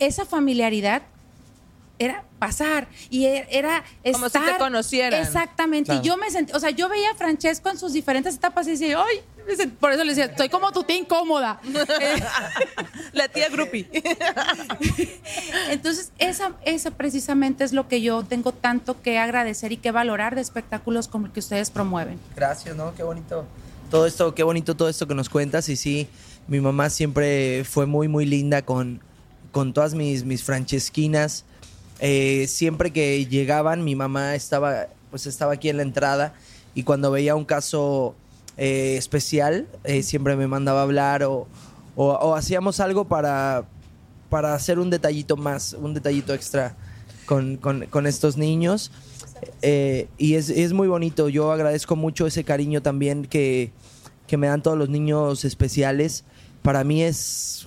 esa 0.00 0.26
familiaridad 0.26 1.02
era 2.00 2.24
pasar 2.38 2.88
y 3.10 3.26
e- 3.26 3.46
era 3.50 3.84
Como 4.12 4.30
si 4.30 4.38
te 4.40 4.56
conocieran. 4.58 5.22
Exactamente. 5.22 5.86
Claro. 5.92 6.00
Y 6.02 6.08
yo 6.08 6.16
me 6.16 6.30
sentí, 6.30 6.52
o 6.54 6.58
sea, 6.58 6.70
yo 6.70 6.88
veía 6.88 7.10
a 7.10 7.14
Francesco 7.14 7.68
en 7.68 7.78
sus 7.78 7.92
diferentes 7.92 8.34
etapas 8.34 8.66
y 8.66 8.70
decía, 8.72 8.98
ay, 8.98 9.20
por 9.78 9.92
eso 9.92 10.02
le 10.02 10.10
decía, 10.10 10.24
estoy 10.24 10.48
como 10.48 10.72
tu 10.72 10.82
tía 10.82 10.96
incómoda. 10.96 11.60
La 13.12 13.28
tía 13.28 13.50
Grupi. 13.50 13.86
Entonces, 15.70 16.12
esa, 16.18 16.52
esa 16.64 16.90
precisamente 16.92 17.64
es 17.64 17.74
lo 17.74 17.86
que 17.86 18.00
yo 18.00 18.22
tengo 18.22 18.52
tanto 18.52 19.02
que 19.02 19.18
agradecer 19.18 19.72
y 19.72 19.76
que 19.76 19.90
valorar 19.90 20.34
de 20.34 20.40
espectáculos 20.40 21.06
como 21.06 21.26
el 21.26 21.32
que 21.32 21.40
ustedes 21.40 21.70
promueven. 21.70 22.18
Gracias, 22.34 22.76
¿no? 22.76 22.94
Qué 22.94 23.02
bonito. 23.02 23.44
Todo 23.90 24.06
esto, 24.06 24.34
qué 24.34 24.42
bonito 24.42 24.74
todo 24.74 24.88
esto 24.88 25.06
que 25.06 25.14
nos 25.14 25.28
cuentas. 25.28 25.68
Y 25.68 25.76
sí, 25.76 26.08
mi 26.48 26.60
mamá 26.60 26.88
siempre 26.88 27.64
fue 27.64 27.84
muy, 27.84 28.08
muy 28.08 28.24
linda 28.24 28.62
con, 28.62 29.00
con 29.52 29.74
todas 29.74 29.92
mis, 29.92 30.24
mis 30.24 30.44
francesquinas. 30.44 31.44
Eh, 32.00 32.46
siempre 32.48 32.92
que 32.92 33.26
llegaban, 33.26 33.84
mi 33.84 33.94
mamá 33.94 34.34
estaba, 34.34 34.86
pues 35.10 35.26
estaba 35.26 35.52
aquí 35.54 35.68
en 35.68 35.76
la 35.76 35.82
entrada. 35.82 36.34
Y 36.74 36.82
cuando 36.84 37.10
veía 37.10 37.34
un 37.34 37.44
caso 37.44 38.14
eh, 38.56 38.96
especial, 38.96 39.66
eh, 39.84 40.02
siempre 40.02 40.36
me 40.36 40.46
mandaba 40.46 40.82
hablar 40.82 41.22
o, 41.24 41.46
o- 41.96 42.12
o 42.12 42.34
hacíamos 42.34 42.80
algo 42.80 43.04
para, 43.06 43.64
para 44.28 44.54
hacer 44.54 44.78
un 44.78 44.90
detallito 44.90 45.36
más, 45.36 45.74
un 45.74 45.94
detallito 45.94 46.32
extra 46.34 46.76
con, 47.26 47.56
con- 47.56 47.86
con 47.86 48.06
estos 48.06 48.36
niños. 48.36 48.90
Y 49.62 50.34
es, 50.34 50.50
es 50.50 50.72
muy 50.72 50.88
bonito. 50.88 51.28
Yo 51.28 51.50
agradezco 51.52 51.96
mucho 51.96 52.26
ese 52.26 52.44
cariño 52.44 52.82
también 52.82 53.24
que, 53.24 53.72
que 54.26 54.36
me 54.36 54.46
dan 54.46 54.62
todos 54.62 54.76
los 54.78 54.88
niños 54.88 55.44
especiales. 55.44 56.24
Para 56.62 56.84
mí 56.84 57.02
es 57.02 57.59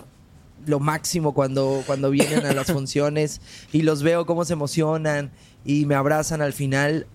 lo 0.66 0.80
máximo 0.80 1.34
cuando, 1.34 1.84
cuando 1.86 2.10
vienen 2.10 2.46
a 2.46 2.54
las 2.54 2.68
funciones 2.72 3.42
y 3.72 3.82
los 3.82 4.04
veo 4.04 4.26
cómo 4.26 4.46
se 4.46 4.54
emocionan 4.54 5.32
y 5.66 5.86
me 5.86 5.96
abrazan 5.96 6.42
al 6.42 6.54
final. 6.54 7.08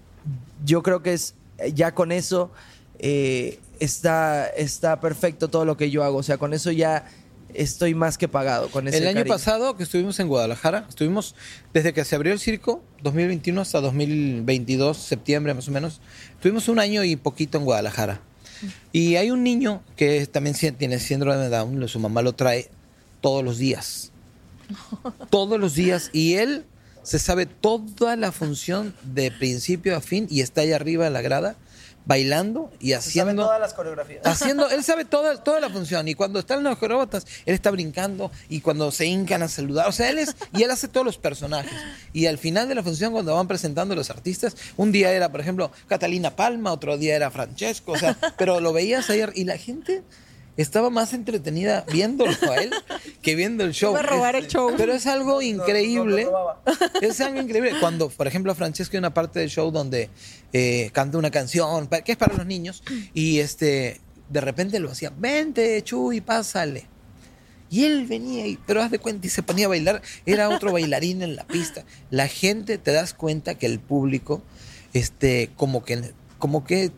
Yo 0.64 0.82
creo 0.82 1.02
que 1.02 1.14
es 1.14 1.34
ya 1.74 1.94
con 1.94 2.12
eso 2.12 2.50
eh, 2.98 3.61
está, 3.80 4.46
está 4.48 5.00
perfecto 5.00 5.48
todo 5.48 5.64
lo 5.64 5.76
que 5.76 5.90
yo 5.90 6.04
hago. 6.04 6.18
O 6.18 6.22
sea, 6.22 6.38
con 6.38 6.54
eso 6.54 6.70
ya 6.70 7.04
estoy 7.54 7.94
más 7.94 8.18
que 8.18 8.28
pagado 8.28 8.68
con 8.70 8.88
ese 8.88 8.98
El 8.98 9.06
año 9.06 9.14
cariño. 9.14 9.34
pasado 9.34 9.76
que 9.76 9.82
estuvimos 9.82 10.18
en 10.20 10.28
Guadalajara, 10.28 10.87
estuvimos 10.88 11.34
desde 11.72 11.92
que 11.92 12.04
se 12.04 12.14
abrió 12.14 12.32
el 12.32 12.38
circo, 12.38 12.82
2021 13.02 13.61
hasta 13.61 13.80
2022, 13.80 14.96
septiembre 14.96 15.54
más 15.54 15.68
o 15.68 15.70
menos, 15.70 16.00
estuvimos 16.34 16.68
un 16.68 16.78
año 16.78 17.04
y 17.04 17.16
poquito 17.16 17.58
en 17.58 17.64
Guadalajara. 17.64 18.20
Y 18.92 19.16
hay 19.16 19.30
un 19.30 19.44
niño 19.44 19.82
que 19.96 20.26
también 20.26 20.56
tiene 20.76 20.98
síndrome 20.98 21.38
de 21.38 21.48
Down, 21.48 21.88
su 21.88 22.00
mamá 22.00 22.22
lo 22.22 22.34
trae 22.34 22.70
todos 23.20 23.44
los 23.44 23.59
días. 23.59 24.12
Todos 25.31 25.59
los 25.59 25.74
días. 25.74 26.11
Y 26.12 26.35
él 26.35 26.66
se 27.02 27.18
sabe 27.18 27.46
toda 27.46 28.16
la 28.16 28.33
función 28.33 28.94
de 29.02 29.31
principio 29.31 29.96
a 29.96 30.02
fin 30.02 30.26
y 30.28 30.42
está 30.42 30.61
ahí 30.61 30.72
arriba 30.72 31.04
de 31.04 31.11
la 31.11 31.22
grada 31.22 31.57
bailando 32.09 32.72
y 32.81 32.94
haciendo 32.94 33.50
las 33.59 33.74
coreografías. 33.74 34.24
haciendo, 34.24 34.68
él 34.70 34.83
sabe 34.83 35.04
toda, 35.07 35.44
toda 35.44 35.61
la 35.61 35.68
función 35.68 36.09
y 36.09 36.14
cuando 36.14 36.38
están 36.38 36.62
los 36.62 36.74
acróbatas, 36.74 37.26
él 37.44 37.54
está 37.54 37.70
brincando 37.70 38.33
y 38.48 38.62
cuando 38.62 38.90
se 38.90 39.04
hincan 39.04 39.42
a 39.42 39.48
saludar, 39.48 39.87
o 39.88 39.92
sea, 39.92 40.09
él 40.09 40.18
es, 40.18 40.35
y 40.57 40.62
él 40.62 40.70
hace 40.70 40.88
todos 40.88 41.04
los 41.04 41.18
personajes. 41.18 41.72
Y 42.14 42.24
al 42.24 42.38
final 42.38 42.66
de 42.66 42.74
la 42.74 42.83
función, 42.83 43.12
cuando 43.12 43.35
van 43.35 43.46
presentando 43.46 43.94
los 43.94 44.09
artistas, 44.09 44.57
un 44.78 44.90
día 44.90 45.12
era, 45.12 45.31
por 45.31 45.42
ejemplo, 45.42 45.70
Catalina 45.87 46.35
Palma, 46.35 46.72
otro 46.72 46.96
día 46.96 47.14
era 47.14 47.31
Francesco, 47.31 47.92
o 47.92 47.98
sea, 47.98 48.16
pero 48.38 48.61
lo 48.61 48.72
veías 48.72 49.11
ayer 49.11 49.31
y 49.35 49.44
la 49.44 49.59
gente 49.59 50.02
estaba 50.62 50.90
más 50.90 51.14
entretenida 51.14 51.85
viéndolo 51.90 52.33
a 52.51 52.57
él 52.57 52.71
que 53.23 53.35
viendo 53.35 53.64
el 53.64 53.73
show. 53.73 53.92
Iba 53.92 54.01
a 54.01 54.03
robar 54.03 54.37
el 54.37 54.47
show. 54.49 54.75
Pero 54.77 54.92
es 54.92 55.07
algo 55.07 55.40
increíble. 55.40 56.29
Es 57.01 57.21
algo 57.21 57.40
increíble. 57.40 57.73
Cuando, 57.81 58.11
por 58.11 58.27
ejemplo, 58.27 58.55
Francesco 58.55 58.97
hay 58.97 58.99
una 58.99 59.14
parte 59.14 59.40
del 59.40 59.49
show 59.49 59.71
donde 59.71 60.11
eh, 60.53 60.90
canta 60.92 61.16
una 61.16 61.31
canción 61.31 61.88
que 62.05 62.12
es 62.12 62.18
para 62.18 62.35
los 62.35 62.47
niños 62.47 62.83
y 63.14 63.38
este 63.38 64.01
de 64.29 64.40
repente 64.40 64.79
lo 64.79 64.90
hacía, 64.90 65.12
vente, 65.16 65.83
Chuy, 65.83 66.21
pásale. 66.21 66.87
Y 67.71 67.85
él 67.85 68.07
venía, 68.07 68.47
y, 68.47 68.59
pero 68.66 68.83
haz 68.83 68.90
de 68.90 68.99
cuenta, 68.99 69.27
y 69.27 69.31
se 69.31 69.42
ponía 69.42 69.66
a 69.66 69.68
bailar. 69.68 70.03
Era 70.25 70.49
otro 70.49 70.73
bailarín 70.73 71.23
en 71.23 71.37
la 71.37 71.47
pista. 71.47 71.85
La 72.11 72.29
gente, 72.29 72.79
te 72.79 72.92
das 72.92 73.12
cuenta 73.12 73.57
que 73.57 73.66
el 73.66 73.79
público, 73.79 74.42
este, 74.94 75.51
como 75.57 75.85
que, 75.85 76.12
como 76.38 76.64
que, 76.64 76.92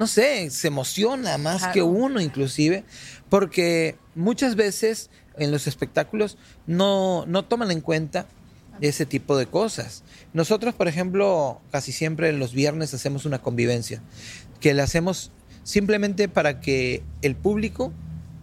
no 0.00 0.06
sé, 0.06 0.48
se 0.48 0.68
emociona 0.68 1.36
más 1.36 1.66
que 1.68 1.82
uno 1.82 2.22
inclusive, 2.22 2.84
porque 3.28 3.98
muchas 4.14 4.56
veces 4.56 5.10
en 5.36 5.50
los 5.50 5.66
espectáculos 5.66 6.38
no, 6.66 7.26
no 7.26 7.44
toman 7.44 7.70
en 7.70 7.82
cuenta 7.82 8.26
ese 8.80 9.04
tipo 9.04 9.36
de 9.36 9.44
cosas. 9.44 10.02
Nosotros, 10.32 10.74
por 10.74 10.88
ejemplo, 10.88 11.60
casi 11.70 11.92
siempre 11.92 12.32
los 12.32 12.54
viernes 12.54 12.94
hacemos 12.94 13.26
una 13.26 13.40
convivencia, 13.40 14.00
que 14.58 14.72
la 14.72 14.84
hacemos 14.84 15.32
simplemente 15.64 16.28
para 16.28 16.60
que 16.60 17.02
el 17.20 17.36
público 17.36 17.92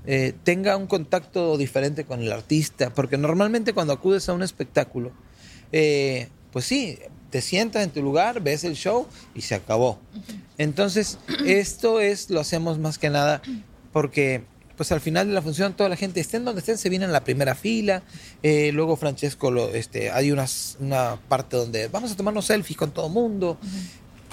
eh, 0.05 0.35
tenga 0.43 0.77
un 0.77 0.85
contacto 0.85 1.57
diferente 1.57 2.05
con 2.05 2.21
el 2.21 2.31
artista, 2.31 2.93
porque 2.93 3.17
normalmente 3.17 3.73
cuando 3.73 3.93
acudes 3.93 4.29
a 4.29 4.33
un 4.33 4.43
espectáculo, 4.43 5.11
eh, 5.71 6.29
pues 6.51 6.65
sí, 6.65 6.99
te 7.29 7.41
sientas 7.41 7.83
en 7.83 7.89
tu 7.89 8.01
lugar, 8.01 8.41
ves 8.41 8.63
el 8.63 8.75
show 8.75 9.07
y 9.35 9.41
se 9.41 9.55
acabó. 9.55 9.99
Entonces, 10.57 11.19
esto 11.45 11.99
es, 11.99 12.29
lo 12.29 12.39
hacemos 12.39 12.79
más 12.79 12.97
que 12.97 13.09
nada 13.09 13.41
porque 13.91 14.43
pues 14.75 14.91
al 14.91 15.01
final 15.01 15.27
de 15.27 15.33
la 15.33 15.41
función 15.41 15.73
toda 15.73 15.89
la 15.89 15.95
gente 15.95 16.19
estén 16.19 16.45
donde 16.45 16.59
estén 16.59 16.77
se 16.77 16.89
viene 16.89 17.05
en 17.05 17.11
la 17.11 17.23
primera 17.23 17.55
fila 17.55 18.03
Eh, 18.43 18.71
luego 18.71 18.95
Francesco 18.95 19.49
lo, 19.49 19.73
este 19.73 20.11
hay 20.11 20.31
unas, 20.31 20.77
una 20.79 21.19
parte 21.27 21.57
donde 21.57 21.87
vamos 21.87 22.11
a 22.11 22.15
tomarnos 22.15 22.45
selfies 22.45 22.77
con 22.77 22.91
todo 22.91 23.09
mundo 23.09 23.57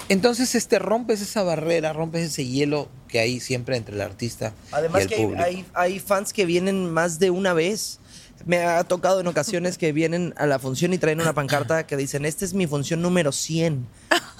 entonces 0.07 0.53
este 0.53 0.77
rompes 0.77 1.21
esa 1.21 1.41
barrera 1.41 1.93
rompes 1.93 2.21
ese 2.21 2.45
hielo 2.45 2.89
que 3.07 3.19
hay 3.19 3.39
siempre 3.39 3.75
entre 3.75 3.95
el 3.95 4.01
artista 4.01 4.53
y 4.71 4.75
Además 4.75 5.01
el 5.01 5.07
que 5.07 5.15
hay, 5.15 5.21
público 5.23 5.43
hay, 5.43 5.65
hay 5.73 5.99
fans 5.99 6.31
que 6.31 6.45
vienen 6.45 6.91
más 6.91 7.17
de 7.17 7.31
una 7.31 7.53
vez. 7.53 7.99
Me 8.45 8.63
ha 8.63 8.83
tocado 8.83 9.19
en 9.19 9.27
ocasiones 9.27 9.77
que 9.77 9.91
vienen 9.91 10.33
a 10.37 10.45
la 10.45 10.59
función 10.59 10.93
y 10.93 10.97
traen 10.99 11.19
una 11.19 11.33
pancarta 11.33 11.87
que 11.87 11.97
dicen, 11.97 12.25
esta 12.25 12.45
es 12.45 12.53
mi 12.53 12.67
función 12.67 13.01
número 13.01 13.31
100. 13.31 13.85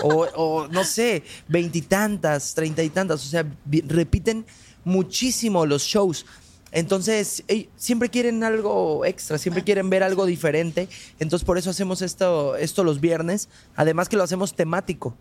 O, 0.03 0.27
o, 0.35 0.67
no 0.67 0.83
sé, 0.83 1.23
veintitantas, 1.47 2.53
treinta 2.53 2.83
y 2.83 2.89
tantas. 2.89 3.25
O 3.25 3.27
sea, 3.27 3.45
repiten 3.87 4.45
muchísimo 4.83 5.65
los 5.65 5.81
shows. 5.83 6.25
Entonces, 6.71 7.43
siempre 7.77 8.09
quieren 8.09 8.43
algo 8.43 9.05
extra, 9.05 9.37
siempre 9.37 9.63
quieren 9.63 9.89
ver 9.89 10.03
algo 10.03 10.25
diferente. 10.25 10.87
Entonces, 11.19 11.45
por 11.45 11.57
eso 11.57 11.69
hacemos 11.69 12.01
esto, 12.01 12.55
esto 12.57 12.83
los 12.83 12.99
viernes. 13.01 13.49
Además 13.75 14.09
que 14.09 14.17
lo 14.17 14.23
hacemos 14.23 14.53
temático. 14.55 15.15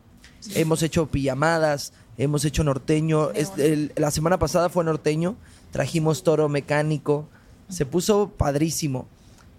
Hemos 0.54 0.82
hecho 0.82 1.06
pijamadas, 1.06 1.92
hemos 2.18 2.44
hecho 2.44 2.64
norteño. 2.64 3.30
Es- 3.30 3.52
el- 3.56 3.92
la 3.96 4.10
semana 4.10 4.38
pasada 4.38 4.68
fue 4.68 4.84
norteño. 4.84 5.36
Trajimos 5.70 6.22
toro 6.22 6.48
mecánico. 6.48 7.28
Se 7.68 7.86
puso 7.86 8.28
padrísimo. 8.36 9.06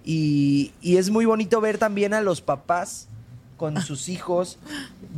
Y, 0.03 0.71
y 0.81 0.97
es 0.97 1.09
muy 1.09 1.25
bonito 1.25 1.59
ver 1.61 1.77
también 1.77 2.13
a 2.13 2.21
los 2.21 2.41
papás 2.41 3.07
con 3.57 3.81
sus 3.81 4.09
hijos. 4.09 4.57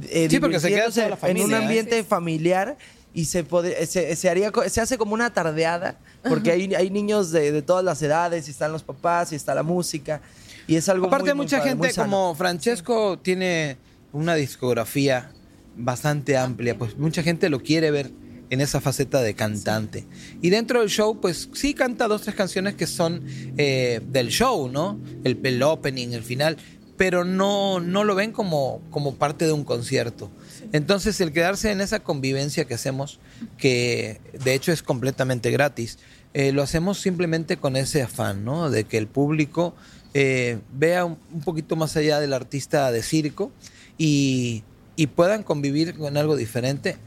eh, 0.09 0.27
Sí, 0.29 0.39
porque 0.39 0.59
se 0.59 0.69
queda 0.69 0.87
divirtiéndose 0.87 1.17
toda 1.17 1.31
la 1.33 1.39
En 1.39 1.45
un 1.45 1.53
¿eh? 1.53 1.57
ambiente 1.57 2.03
familiar 2.03 2.77
y 3.13 3.25
se, 3.25 3.45
se, 3.87 4.15
se 4.15 4.29
haría, 4.29 4.51
se 4.69 4.79
hace 4.81 4.97
como 4.97 5.13
una 5.13 5.33
tardeada 5.33 5.97
porque 6.27 6.51
hay, 6.51 6.73
hay 6.75 6.89
niños 6.89 7.31
de, 7.31 7.51
de 7.51 7.61
todas 7.61 7.83
las 7.83 8.01
edades 8.01 8.47
y 8.47 8.51
están 8.51 8.71
los 8.71 8.83
papás 8.83 9.31
y 9.31 9.35
está 9.35 9.55
la 9.55 9.63
música 9.63 10.21
y 10.67 10.75
es 10.75 10.87
algo 10.89 11.07
Aparte, 11.07 11.33
muy, 11.33 11.37
muy 11.37 11.45
mucha 11.45 11.59
muy 11.59 11.69
gente 11.69 11.93
sano. 11.93 12.11
como 12.11 12.35
Francesco 12.35 13.17
tiene 13.17 13.77
una 14.11 14.35
discografía 14.35 15.31
bastante 15.75 16.37
amplia, 16.37 16.77
pues 16.77 16.97
mucha 16.97 17.23
gente 17.23 17.49
lo 17.49 17.61
quiere 17.61 17.89
ver 17.91 18.11
en 18.49 18.61
esa 18.61 18.81
faceta 18.81 19.21
de 19.21 19.33
cantante. 19.33 20.05
Y 20.41 20.49
dentro 20.49 20.79
del 20.79 20.89
show, 20.89 21.19
pues 21.19 21.49
sí 21.53 21.73
canta 21.73 22.07
dos, 22.07 22.21
tres 22.21 22.35
canciones 22.35 22.75
que 22.75 22.87
son 22.87 23.23
eh, 23.57 24.01
del 24.07 24.29
show, 24.29 24.69
¿no? 24.69 24.99
El, 25.23 25.39
el 25.43 25.61
opening, 25.63 26.09
el 26.09 26.23
final, 26.23 26.57
pero 26.97 27.23
no, 27.23 27.79
no 27.79 28.03
lo 28.03 28.15
ven 28.15 28.31
como, 28.31 28.81
como 28.89 29.15
parte 29.15 29.45
de 29.45 29.51
un 29.51 29.63
concierto. 29.63 30.31
Entonces, 30.73 31.21
el 31.21 31.31
quedarse 31.31 31.71
en 31.71 31.81
esa 31.81 31.99
convivencia 31.99 32.65
que 32.65 32.73
hacemos, 32.73 33.19
que 33.57 34.19
de 34.43 34.53
hecho 34.53 34.71
es 34.71 34.81
completamente 34.81 35.51
gratis, 35.51 35.99
eh, 36.33 36.51
lo 36.51 36.61
hacemos 36.61 36.99
simplemente 36.99 37.57
con 37.57 37.75
ese 37.75 38.01
afán, 38.01 38.43
¿no? 38.43 38.69
De 38.69 38.83
que 38.83 38.97
el 38.97 39.07
público 39.07 39.75
eh, 40.13 40.59
vea 40.73 41.05
un, 41.05 41.17
un 41.31 41.41
poquito 41.41 41.75
más 41.75 41.95
allá 41.95 42.19
del 42.19 42.33
artista 42.33 42.91
de 42.91 43.03
circo 43.03 43.51
y, 43.97 44.63
y 44.95 45.07
puedan 45.07 45.43
convivir 45.43 45.95
con 45.95 46.17
algo 46.17 46.35
diferente 46.35 46.97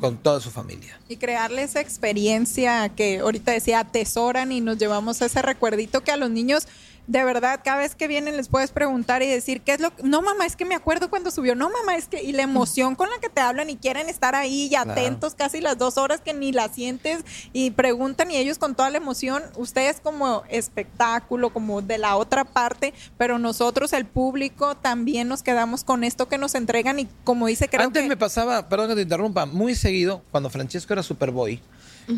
con 0.00 0.16
toda 0.16 0.40
su 0.40 0.50
familia. 0.50 0.98
Y 1.08 1.16
crearle 1.16 1.62
esa 1.62 1.80
experiencia 1.80 2.88
que 2.88 3.20
ahorita 3.20 3.52
decía 3.52 3.80
atesoran 3.80 4.50
y 4.52 4.60
nos 4.60 4.78
llevamos 4.78 5.20
ese 5.20 5.42
recuerdito 5.42 6.02
que 6.02 6.10
a 6.10 6.16
los 6.16 6.30
niños 6.30 6.66
de 7.06 7.24
verdad 7.24 7.60
cada 7.64 7.78
vez 7.78 7.94
que 7.94 8.08
vienen 8.08 8.36
les 8.36 8.48
puedes 8.48 8.70
preguntar 8.70 9.22
y 9.22 9.26
decir 9.26 9.62
qué 9.62 9.72
es 9.72 9.80
lo 9.80 9.94
que 9.94 10.02
no 10.02 10.22
mamá 10.22 10.46
es 10.46 10.56
que 10.56 10.64
me 10.64 10.74
acuerdo 10.74 11.10
cuando 11.10 11.30
subió 11.30 11.54
no 11.54 11.70
mamá 11.70 11.96
es 11.96 12.08
que 12.08 12.22
y 12.22 12.32
la 12.32 12.42
emoción 12.42 12.94
con 12.94 13.10
la 13.10 13.18
que 13.18 13.28
te 13.28 13.40
hablan 13.40 13.70
y 13.70 13.76
quieren 13.76 14.08
estar 14.08 14.34
ahí 14.34 14.68
y 14.70 14.74
atentos 14.74 15.34
casi 15.34 15.60
las 15.60 15.78
dos 15.78 15.98
horas 15.98 16.20
que 16.20 16.34
ni 16.34 16.52
la 16.52 16.68
sientes 16.68 17.24
y 17.52 17.70
preguntan 17.72 18.30
y 18.30 18.36
ellos 18.36 18.58
con 18.58 18.74
toda 18.74 18.90
la 18.90 18.98
emoción 18.98 19.42
ustedes 19.56 20.00
como 20.00 20.44
espectáculo 20.48 21.52
como 21.52 21.82
de 21.82 21.98
la 21.98 22.16
otra 22.16 22.44
parte 22.44 22.94
pero 23.18 23.38
nosotros 23.38 23.92
el 23.92 24.06
público 24.06 24.76
también 24.76 25.28
nos 25.28 25.42
quedamos 25.42 25.84
con 25.84 26.04
esto 26.04 26.28
que 26.28 26.38
nos 26.38 26.54
entregan 26.54 26.98
y 26.98 27.08
como 27.24 27.46
dice 27.46 27.68
creo 27.68 27.86
Antes 27.86 28.02
que 28.02 28.08
me 28.08 28.16
pasaba, 28.16 28.68
perdón 28.68 28.88
que 28.88 28.94
te 28.94 29.02
interrumpa, 29.02 29.46
muy 29.46 29.74
seguido, 29.74 30.22
cuando 30.30 30.50
Francesco 30.50 30.92
era 30.92 31.02
Superboy, 31.02 31.60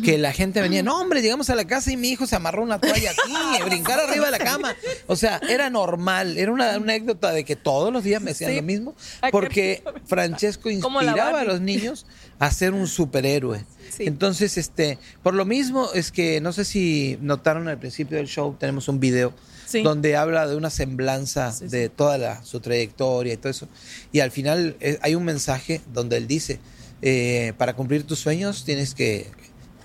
que 0.03 0.17
la 0.17 0.31
gente 0.33 0.61
venía, 0.61 0.81
no 0.83 0.99
hombre, 0.99 1.21
llegamos 1.21 1.49
a 1.49 1.55
la 1.55 1.65
casa 1.65 1.91
y 1.91 1.97
mi 1.97 2.09
hijo 2.09 2.25
se 2.25 2.35
amarró 2.35 2.63
una 2.63 2.79
toalla 2.79 3.11
aquí, 3.11 3.33
a 3.61 3.65
brincar 3.65 3.99
arriba 3.99 4.25
de 4.25 4.31
la 4.31 4.39
cama. 4.39 4.75
O 5.07 5.15
sea, 5.15 5.39
era 5.49 5.69
normal, 5.69 6.37
era 6.37 6.51
una, 6.51 6.77
una 6.77 6.93
anécdota 6.93 7.31
de 7.31 7.43
que 7.43 7.55
todos 7.55 7.93
los 7.93 8.03
días 8.03 8.21
me 8.21 8.31
hacían 8.31 8.51
Sí. 8.51 8.55
lo 8.57 8.63
mismo, 8.63 8.95
porque. 9.31 9.83
Francesco 10.05 10.69
inspiraba 10.69 11.41
a 11.41 11.43
los 11.43 11.61
niños 11.61 12.05
a 12.39 12.51
ser 12.51 12.73
un 12.73 12.87
superhéroe. 12.87 13.65
Sí. 13.95 14.03
Entonces, 14.05 14.57
este, 14.57 14.97
por 15.21 15.33
lo 15.33 15.45
mismo 15.45 15.89
es 15.93 16.11
que 16.11 16.41
no 16.41 16.51
sé 16.53 16.65
si 16.65 17.17
notaron 17.21 17.67
al 17.67 17.77
principio 17.79 18.17
del 18.17 18.27
show, 18.27 18.55
tenemos 18.59 18.87
un 18.87 18.99
video 18.99 19.33
Sí. 19.65 19.81
donde 19.81 20.15
habla 20.17 20.45
de 20.47 20.55
una 20.55 20.69
semblanza 20.69 21.51
sí. 21.51 21.67
de 21.67 21.89
toda 21.89 22.17
la- 22.17 22.43
su 22.43 22.59
trayectoria 22.59 23.33
y 23.33 23.37
todo 23.37 23.49
eso. 23.49 23.67
Y 24.11 24.19
al 24.19 24.29
final 24.31 24.75
eh, 24.81 24.99
hay 25.01 25.15
un 25.15 25.23
mensaje 25.25 25.81
donde 25.93 26.17
él 26.17 26.27
dice, 26.27 26.59
eh, 27.01 27.53
para 27.57 27.73
cumplir 27.75 28.03
tus 28.03 28.19
sueños 28.19 28.65
tienes 28.65 28.93
que, 28.93 29.31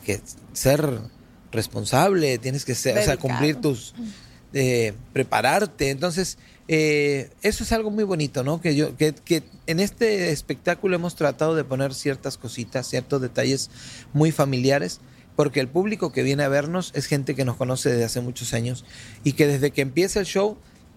que 0.08 0.22
ser 0.54 1.00
responsable, 1.52 2.38
tienes 2.38 2.64
que 2.64 2.74
ser, 2.74 2.96
o 2.96 3.02
sea, 3.02 3.18
cumplir 3.18 3.56
tus, 3.56 3.94
eh, 4.54 4.94
prepararte. 5.12 5.90
Entonces, 5.90 6.38
eh, 6.66 7.28
eso 7.42 7.62
es 7.62 7.72
algo 7.72 7.90
muy 7.90 8.04
bonito, 8.04 8.42
¿no? 8.42 8.58
Que 8.62 8.74
yo, 8.74 8.96
que, 8.96 9.12
que 9.12 9.42
en 9.66 9.80
este 9.80 10.30
espectáculo 10.30 10.96
hemos 10.96 11.14
tratado 11.14 11.54
de 11.54 11.64
poner 11.64 11.92
ciertas 11.92 12.38
cositas, 12.38 12.88
ciertos 12.88 13.20
detalles 13.20 13.70
muy 14.14 14.32
familiares, 14.32 15.00
porque 15.36 15.60
el 15.60 15.68
público 15.68 16.10
que 16.10 16.22
viene 16.22 16.42
a 16.42 16.48
vernos 16.48 16.90
es 16.94 17.04
gente 17.04 17.34
que 17.34 17.44
nos 17.44 17.56
conoce 17.56 17.90
desde 17.90 18.04
hace 18.04 18.20
muchos 18.22 18.54
años 18.54 18.86
y 19.24 19.34
que 19.34 19.46
desde 19.46 19.72
que 19.72 19.82
empieza 19.82 20.20
el 20.20 20.26
show 20.26 20.56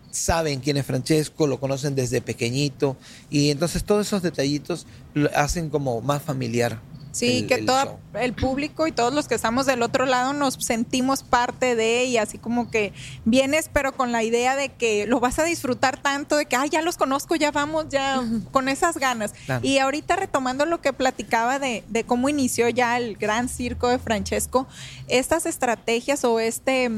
saben 0.09 0.61
quién 0.61 0.77
es 0.77 0.85
Francesco, 0.85 1.47
lo 1.47 1.59
conocen 1.59 1.95
desde 1.95 2.21
pequeñito 2.21 2.95
y 3.29 3.49
entonces 3.49 3.83
todos 3.83 4.07
esos 4.07 4.21
detallitos 4.21 4.87
lo 5.13 5.29
hacen 5.35 5.69
como 5.69 6.01
más 6.01 6.21
familiar 6.21 6.79
Sí, 7.11 7.39
el- 7.39 7.47
que 7.47 7.53
el 7.55 7.65
todo 7.65 7.83
show. 7.83 7.97
el 8.13 8.33
público 8.33 8.87
y 8.87 8.91
todos 8.91 9.13
los 9.13 9.27
que 9.27 9.35
estamos 9.35 9.65
del 9.65 9.81
otro 9.81 10.05
lado 10.05 10.31
nos 10.33 10.53
sentimos 10.55 11.23
parte 11.23 11.75
de 11.75 12.05
y 12.05 12.17
así 12.17 12.37
como 12.37 12.71
que 12.71 12.93
vienes 13.25 13.69
pero 13.71 13.91
con 13.91 14.11
la 14.13 14.23
idea 14.23 14.55
de 14.55 14.69
que 14.69 15.05
lo 15.07 15.19
vas 15.19 15.37
a 15.39 15.43
disfrutar 15.43 16.01
tanto 16.01 16.37
de 16.37 16.45
que 16.45 16.55
ay 16.55 16.69
ya 16.69 16.81
los 16.81 16.95
conozco 16.97 17.35
ya 17.35 17.51
vamos 17.51 17.87
ya 17.89 18.23
con 18.51 18.69
esas 18.69 18.97
ganas 18.97 19.33
Claro. 19.45 19.65
y 19.65 19.77
ahorita 19.79 20.15
retomando 20.15 20.65
lo 20.65 20.79
que 20.81 20.93
platicaba 20.93 21.59
de, 21.59 21.83
de 21.89 22.03
cómo 22.05 22.29
inició 22.29 22.69
ya 22.69 22.97
el 22.97 23.17
gran 23.17 23.49
circo 23.49 23.89
de 23.89 23.99
Francesco 23.99 24.67
estas 25.07 25.45
estrategias 25.45 26.23
o 26.23 26.39
este 26.39 26.89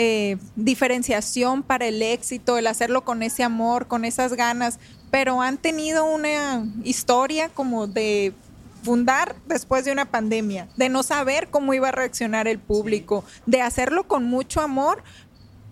eh, 0.00 0.36
diferenciación 0.54 1.64
para 1.64 1.86
el 1.86 2.00
éxito, 2.02 2.56
el 2.56 2.68
hacerlo 2.68 3.04
con 3.04 3.24
ese 3.24 3.42
amor, 3.42 3.88
con 3.88 4.04
esas 4.04 4.34
ganas, 4.34 4.78
pero 5.10 5.42
han 5.42 5.56
tenido 5.58 6.04
una 6.04 6.64
historia 6.84 7.48
como 7.48 7.88
de 7.88 8.32
fundar 8.82 9.36
después 9.46 9.84
de 9.84 9.92
una 9.92 10.10
pandemia, 10.10 10.68
de 10.76 10.88
no 10.88 11.02
saber 11.02 11.48
cómo 11.50 11.74
iba 11.74 11.88
a 11.88 11.92
reaccionar 11.92 12.48
el 12.48 12.58
público, 12.58 13.24
de 13.46 13.62
hacerlo 13.62 14.06
con 14.06 14.24
mucho 14.24 14.60
amor, 14.60 15.02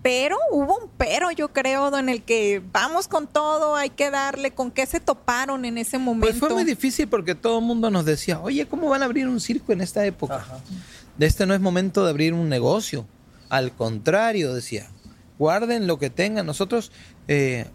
pero 0.01 0.37
hubo 0.51 0.77
un 0.77 0.89
pero, 0.97 1.31
yo 1.31 1.49
creo, 1.49 1.97
en 1.97 2.07
el 2.09 2.23
que 2.23 2.61
vamos 2.71 3.07
con 3.07 3.27
todo, 3.27 3.75
hay 3.75 3.89
que 3.89 4.09
darle, 4.09 4.51
con 4.51 4.71
qué 4.71 4.85
se 4.85 4.99
toparon 4.99 5.65
en 5.65 5.77
ese 5.77 5.97
momento. 5.97 6.27
Pues 6.27 6.39
fue 6.39 6.49
muy 6.49 6.63
difícil 6.63 7.07
porque 7.07 7.35
todo 7.35 7.59
el 7.59 7.65
mundo 7.65 7.89
nos 7.91 8.05
decía, 8.05 8.39
oye, 8.39 8.65
¿cómo 8.67 8.89
van 8.89 9.01
a 9.01 9.05
abrir 9.05 9.27
un 9.27 9.39
circo 9.39 9.73
en 9.73 9.81
esta 9.81 10.05
época? 10.05 10.45
De 11.17 11.25
este 11.25 11.45
no 11.45 11.53
es 11.53 11.59
momento 11.59 12.03
de 12.03 12.11
abrir 12.11 12.33
un 12.33 12.47
negocio. 12.47 13.05
Al 13.49 13.73
contrario, 13.73 14.53
decía, 14.53 14.87
guarden 15.37 15.87
lo 15.87 15.99
que 15.99 16.09
tengan. 16.09 16.45
Nosotros, 16.45 16.91
eh, 17.27 17.65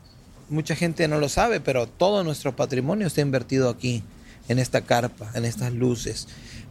mucha 0.48 0.76
gente 0.76 1.08
no 1.08 1.18
lo 1.18 1.28
sabe, 1.28 1.60
pero 1.60 1.86
todo 1.86 2.24
nuestro 2.24 2.54
patrimonio 2.54 3.06
está 3.06 3.20
invertido 3.20 3.68
aquí, 3.68 4.02
en 4.48 4.59
esta 4.59 4.81
carpa, 4.83 5.31
en 5.35 5.44
estas 5.44 5.72
luces. 5.72 6.28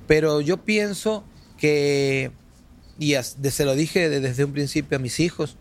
Pero 0.08 0.42
yo 0.42 0.58
pienso 0.58 1.24
que, 1.58 2.32
y 3.00 3.14
se 3.16 3.66
lo 3.66 3.76
dije 3.76 4.10
de- 4.10 4.20
desde 4.20 4.44
un 4.46 4.52
principio 4.52 4.98
a 4.98 5.00
mis 5.00 5.20
hijos, 5.20 5.56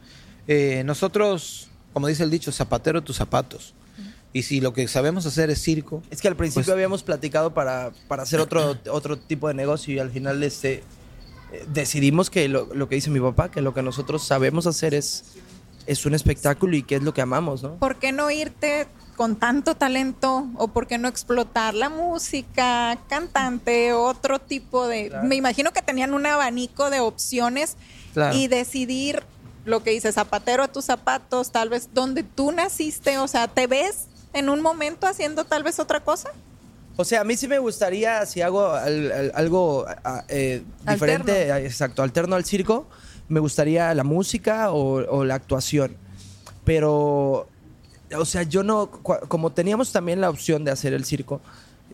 eh, 0.48 0.82
nosotros, 0.84 1.68
como 1.92 2.06
dice 2.08 2.22
el 2.24 2.30
dicho, 2.30 2.50
zapatero 2.52 3.02
tus 3.02 3.16
zapatos. 3.16 3.74
Y 4.32 4.42
si 4.42 4.60
lo 4.60 4.72
que 4.72 4.86
sabemos 4.86 5.26
hacer 5.26 5.50
es 5.50 5.60
circo, 5.60 6.02
Es 6.10 6.20
que 6.22 6.28
al 6.28 6.36
principio 6.36 6.64
Pues- 6.66 6.72
habíamos 6.74 7.02
platicado 7.02 7.52
para, 7.52 7.90
para 8.08 8.22
hacer 8.22 8.40
otro, 8.40 8.76
otro 8.90 9.18
tipo 9.18 9.48
de 9.48 9.54
negocio 9.54 9.94
y 9.94 9.98
al 9.98 10.10
final 10.10 10.42
este, 10.42 10.82
decidimos 11.72 12.30
que 12.30 12.48
lo, 12.48 12.68
lo 12.74 12.88
que 12.88 12.94
dice 12.96 13.10
mi 13.10 13.20
papá, 13.20 13.50
que 13.50 13.60
lo 13.60 13.74
que 13.74 13.82
nosotros 13.82 14.24
sabemos 14.24 14.66
hacer 14.66 14.94
es, 14.94 15.24
es 15.86 16.06
un 16.06 16.14
espectáculo 16.14 16.76
y 16.76 16.82
que 16.84 16.96
es 16.96 17.02
lo 17.02 17.12
que 17.12 17.22
amamos, 17.22 17.62
¿no? 17.62 17.74
¿Por 17.76 17.96
qué 17.98 18.12
no 18.12 18.30
irte 18.30 18.86
con 19.20 19.36
tanto 19.36 19.74
talento 19.74 20.46
o 20.56 20.68
por 20.68 20.86
qué 20.86 20.96
no 20.96 21.06
explotar 21.06 21.74
la 21.74 21.90
música, 21.90 22.96
cantante, 23.06 23.92
otro 23.92 24.38
tipo 24.38 24.86
de... 24.88 25.12
Me 25.24 25.36
imagino 25.36 25.72
que 25.74 25.82
tenían 25.82 26.14
un 26.14 26.24
abanico 26.24 26.88
de 26.88 27.00
opciones 27.00 27.76
Claro. 28.14 28.34
y 28.34 28.48
decidir 28.48 29.22
lo 29.66 29.82
que 29.82 29.90
dice 29.90 30.10
zapatero 30.10 30.62
a 30.62 30.68
tus 30.68 30.86
zapatos, 30.86 31.52
tal 31.52 31.68
vez 31.68 31.90
donde 31.92 32.22
tú 32.22 32.50
naciste, 32.50 33.18
o 33.18 33.28
sea, 33.28 33.46
¿te 33.46 33.66
ves 33.66 34.06
en 34.32 34.48
un 34.48 34.62
momento 34.62 35.06
haciendo 35.06 35.44
tal 35.44 35.64
vez 35.64 35.78
otra 35.78 36.00
cosa? 36.00 36.30
O 36.96 37.04
sea, 37.04 37.20
a 37.20 37.24
mí 37.24 37.36
sí 37.36 37.46
me 37.46 37.58
gustaría, 37.58 38.24
si 38.24 38.40
hago 38.40 38.68
al- 38.70 39.12
al- 39.12 39.32
algo 39.34 39.84
eh, 40.28 40.62
diferente, 40.88 41.50
exacto, 41.66 42.02
alterno 42.02 42.36
al 42.36 42.46
circo, 42.46 42.88
me 43.28 43.38
gustaría 43.38 43.92
la 43.92 44.02
música 44.02 44.70
o, 44.72 44.94
o 45.14 45.24
la 45.26 45.34
actuación. 45.34 45.94
Pero, 46.64 47.49
o 48.16 48.24
sea, 48.24 48.42
yo 48.42 48.62
no, 48.62 48.90
como 48.90 49.50
teníamos 49.52 49.92
también 49.92 50.20
la 50.20 50.30
opción 50.30 50.64
de 50.64 50.70
hacer 50.70 50.92
el 50.94 51.04
circo, 51.04 51.40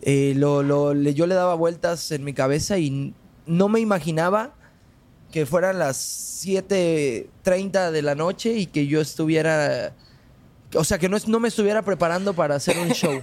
eh, 0.01 0.33
lo, 0.35 0.63
lo- 0.63 0.93
yo 0.93 1.25
le 1.27 1.35
daba 1.35 1.55
vueltas 1.55 2.11
en 2.11 2.23
mi 2.23 2.33
cabeza 2.33 2.77
y 2.77 3.13
no 3.45 3.69
me 3.69 3.79
imaginaba 3.79 4.53
que 5.31 5.45
fueran 5.45 5.79
las 5.79 5.97
7.30 6.45 7.91
de 7.91 8.01
la 8.01 8.15
noche 8.15 8.53
y 8.53 8.65
que 8.67 8.87
yo 8.87 9.01
estuviera, 9.01 9.93
o 10.75 10.83
sea, 10.83 10.97
que 10.97 11.09
no, 11.09 11.17
no 11.27 11.39
me 11.39 11.47
estuviera 11.47 11.81
preparando 11.81 12.33
para 12.33 12.55
hacer 12.55 12.77
un 12.79 12.89
show. 12.89 13.19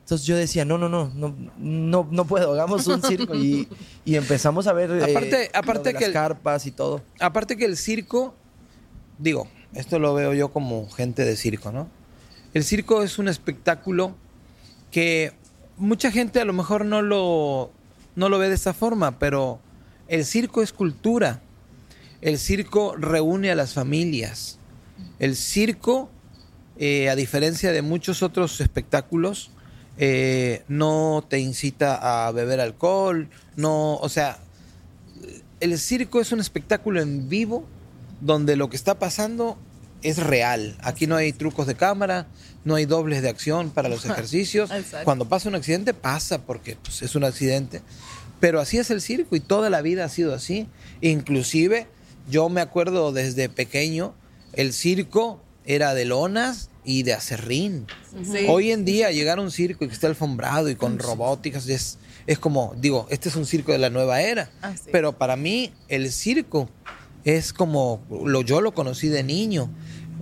Entonces 0.00 0.26
yo 0.26 0.36
decía, 0.36 0.64
no, 0.64 0.78
no, 0.78 0.88
no, 0.88 1.12
no, 1.14 1.34
no, 1.58 2.08
no 2.10 2.24
puedo, 2.26 2.52
hagamos 2.52 2.86
un 2.88 3.02
circo 3.02 3.34
y, 3.36 3.68
y 4.04 4.16
empezamos 4.16 4.66
a 4.66 4.72
ver 4.72 4.90
eh, 4.90 5.04
Aparte- 5.10 5.50
lo 5.52 5.58
aparte 5.60 5.88
de 5.90 5.94
que 5.94 6.00
las 6.00 6.08
el- 6.08 6.12
carpas 6.12 6.66
y 6.66 6.70
todo. 6.72 7.02
aparte 7.20 7.56
que 7.56 7.64
el 7.64 7.76
circo, 7.76 8.34
digo, 9.18 9.46
esto 9.74 9.98
lo 9.98 10.12
veo 10.14 10.34
yo 10.34 10.50
como 10.52 10.88
gente 10.90 11.24
de 11.24 11.36
circo, 11.36 11.70
¿no? 11.70 11.88
El 12.54 12.64
circo 12.64 13.02
es 13.02 13.18
un 13.18 13.28
espectáculo 13.28 14.14
que 14.90 15.32
mucha 15.76 16.10
gente 16.10 16.40
a 16.40 16.44
lo 16.44 16.52
mejor 16.52 16.84
no 16.84 17.00
lo, 17.00 17.70
no 18.14 18.28
lo 18.28 18.38
ve 18.38 18.48
de 18.48 18.56
esa 18.56 18.74
forma, 18.74 19.18
pero 19.18 19.58
el 20.08 20.24
circo 20.24 20.62
es 20.62 20.72
cultura. 20.72 21.40
El 22.20 22.38
circo 22.38 22.94
reúne 22.96 23.50
a 23.50 23.54
las 23.54 23.72
familias. 23.72 24.58
El 25.18 25.34
circo, 25.34 26.10
eh, 26.78 27.08
a 27.08 27.16
diferencia 27.16 27.72
de 27.72 27.80
muchos 27.80 28.22
otros 28.22 28.60
espectáculos, 28.60 29.50
eh, 29.98 30.62
no 30.68 31.24
te 31.28 31.38
incita 31.38 32.26
a 32.26 32.30
beber 32.32 32.60
alcohol, 32.60 33.28
no, 33.56 33.96
o 33.96 34.08
sea, 34.08 34.38
el 35.60 35.78
circo 35.78 36.20
es 36.20 36.32
un 36.32 36.40
espectáculo 36.40 37.00
en 37.00 37.28
vivo 37.28 37.66
donde 38.20 38.56
lo 38.56 38.70
que 38.70 38.76
está 38.76 38.98
pasando 38.98 39.58
es 40.02 40.18
real. 40.18 40.76
Aquí 40.80 41.06
no 41.06 41.16
hay 41.16 41.32
trucos 41.32 41.66
de 41.66 41.74
cámara, 41.74 42.26
no 42.64 42.74
hay 42.74 42.86
dobles 42.86 43.22
de 43.22 43.28
acción 43.28 43.70
para 43.70 43.88
los 43.88 44.04
ejercicios. 44.06 44.70
Exacto. 44.70 45.04
Cuando 45.04 45.28
pasa 45.28 45.48
un 45.48 45.54
accidente, 45.54 45.94
pasa 45.94 46.42
porque 46.42 46.76
pues, 46.76 47.02
es 47.02 47.14
un 47.14 47.24
accidente. 47.24 47.82
Pero 48.40 48.60
así 48.60 48.78
es 48.78 48.90
el 48.90 49.00
circo 49.00 49.36
y 49.36 49.40
toda 49.40 49.70
la 49.70 49.82
vida 49.82 50.04
ha 50.04 50.08
sido 50.08 50.34
así. 50.34 50.66
Inclusive, 51.00 51.86
yo 52.28 52.48
me 52.48 52.60
acuerdo 52.60 53.12
desde 53.12 53.48
pequeño, 53.48 54.14
el 54.52 54.72
circo 54.72 55.40
era 55.64 55.94
de 55.94 56.04
lonas 56.04 56.70
y 56.84 57.04
de 57.04 57.12
acerrín. 57.12 57.86
Sí. 58.24 58.46
Hoy 58.48 58.72
en 58.72 58.84
día 58.84 59.12
llegar 59.12 59.38
a 59.38 59.42
un 59.42 59.52
circo 59.52 59.84
y 59.84 59.88
que 59.88 59.94
esté 59.94 60.08
alfombrado 60.08 60.68
y 60.68 60.74
con 60.74 60.98
robóticas 60.98 61.68
es, 61.68 61.98
es 62.26 62.40
como, 62.40 62.74
digo, 62.76 63.06
este 63.10 63.28
es 63.28 63.36
un 63.36 63.46
circo 63.46 63.70
de 63.70 63.78
la 63.78 63.90
nueva 63.90 64.20
era. 64.20 64.50
Ah, 64.60 64.74
sí. 64.76 64.90
Pero 64.90 65.16
para 65.16 65.36
mí 65.36 65.72
el 65.88 66.10
circo 66.10 66.68
es 67.24 67.52
como, 67.52 68.02
lo, 68.24 68.42
yo 68.42 68.60
lo 68.60 68.72
conocí 68.72 69.08
de 69.08 69.22
niño. 69.22 69.70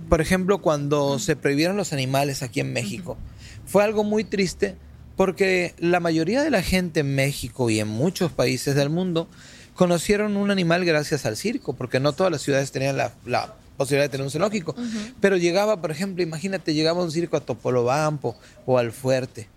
Por 0.09 0.21
ejemplo, 0.21 0.61
cuando 0.61 1.19
se 1.19 1.35
prohibieron 1.35 1.77
los 1.77 1.93
animales 1.93 2.43
aquí 2.43 2.59
en 2.59 2.73
México, 2.73 3.17
fue 3.65 3.83
algo 3.83 4.03
muy 4.03 4.23
triste 4.23 4.75
porque 5.15 5.73
la 5.77 5.99
mayoría 5.99 6.41
de 6.41 6.49
la 6.49 6.63
gente 6.63 7.01
en 7.01 7.15
México 7.15 7.69
y 7.69 7.79
en 7.79 7.87
muchos 7.87 8.31
países 8.31 8.75
del 8.75 8.89
mundo 8.89 9.27
conocieron 9.75 10.37
un 10.37 10.51
animal 10.51 10.85
gracias 10.85 11.25
al 11.25 11.37
circo, 11.37 11.73
porque 11.73 11.99
no 11.99 12.13
todas 12.13 12.31
las 12.31 12.41
ciudades 12.41 12.71
tenían 12.71 12.97
la, 12.97 13.13
la 13.25 13.55
posibilidad 13.77 14.05
de 14.05 14.09
tener 14.09 14.25
un 14.25 14.31
zoológico. 14.31 14.75
Pero 15.19 15.37
llegaba, 15.37 15.81
por 15.81 15.91
ejemplo, 15.91 16.23
imagínate, 16.23 16.73
llegaba 16.73 17.03
un 17.03 17.11
circo 17.11 17.37
a 17.37 17.39
Topolobampo 17.39 18.35
o 18.65 18.77
al 18.77 18.91
Fuerte. 18.91 19.47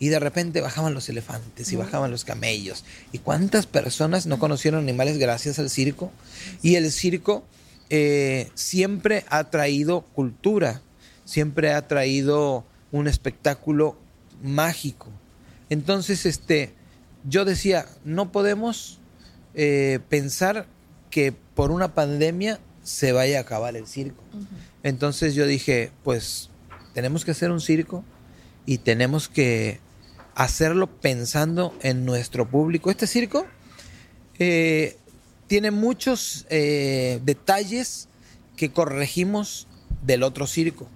Y 0.00 0.08
de 0.08 0.18
repente 0.18 0.60
bajaban 0.60 0.94
los 0.94 1.08
elefantes 1.08 1.72
y 1.72 1.76
bajaban 1.76 2.10
los 2.10 2.24
camellos. 2.24 2.84
¿Y 3.12 3.18
cuántas 3.18 3.66
personas 3.66 4.26
no 4.26 4.40
conocieron 4.40 4.80
animales 4.80 5.18
gracias 5.18 5.60
al 5.60 5.70
circo? 5.70 6.10
Y 6.62 6.74
el 6.74 6.90
circo 6.90 7.44
eh, 7.90 8.50
siempre 8.54 9.24
ha 9.28 9.44
traído 9.50 10.00
cultura, 10.00 10.82
siempre 11.24 11.72
ha 11.72 11.86
traído 11.86 12.64
un 12.90 13.06
espectáculo 13.06 13.96
mágico. 14.42 15.06
Entonces, 15.68 16.26
este, 16.26 16.72
yo 17.28 17.44
decía, 17.44 17.86
no 18.04 18.32
podemos 18.32 18.98
eh, 19.54 20.00
pensar 20.08 20.66
que 21.10 21.32
por 21.54 21.70
una 21.70 21.94
pandemia 21.94 22.58
se 22.82 23.12
vaya 23.12 23.38
a 23.38 23.42
acabar 23.42 23.76
el 23.76 23.86
circo. 23.86 24.22
Entonces 24.82 25.34
yo 25.34 25.46
dije, 25.46 25.92
pues 26.02 26.50
tenemos 26.94 27.24
que 27.24 27.32
hacer 27.32 27.50
un 27.50 27.60
circo 27.60 28.04
y 28.66 28.78
tenemos 28.78 29.28
que 29.28 29.80
hacerlo 30.34 30.86
pensando 30.88 31.74
en 31.82 32.04
nuestro 32.04 32.48
público. 32.48 32.90
Este 32.90 33.06
circo 33.06 33.46
eh, 34.38 34.96
tiene 35.46 35.70
muchos 35.70 36.46
eh, 36.50 37.20
detalles 37.24 38.08
que 38.56 38.70
corregimos 38.70 39.66
del 40.02 40.22
otro 40.22 40.46
circo. 40.46 40.88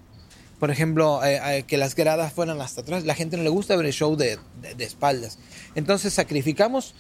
Por 0.61 0.70
ejemplo, 0.70 1.20
eh, 1.25 1.64
que 1.66 1.77
las 1.77 1.94
gradas 1.94 2.33
fueran 2.33 2.61
hasta 2.61 2.81
atrás. 2.83 3.05
La 3.05 3.14
gente 3.14 3.37
no 3.37 3.42
le 3.42 3.49
gusta 3.51 3.77
ver 3.77 3.87
el 3.87 3.92
show 3.92 4.16
de, 4.16 4.38
de- 4.62 4.75
de 4.75 4.85
espaldas. 4.85 5.38
Entonces 5.75 6.14
sacrificamos 6.14 6.94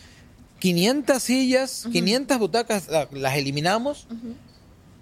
500 0.58 1.22
sillas, 1.22 1.86
500 1.92 2.38
butacas, 2.38 2.88
la- 2.88 3.08
las 3.12 3.36
eliminamos. 3.36 4.06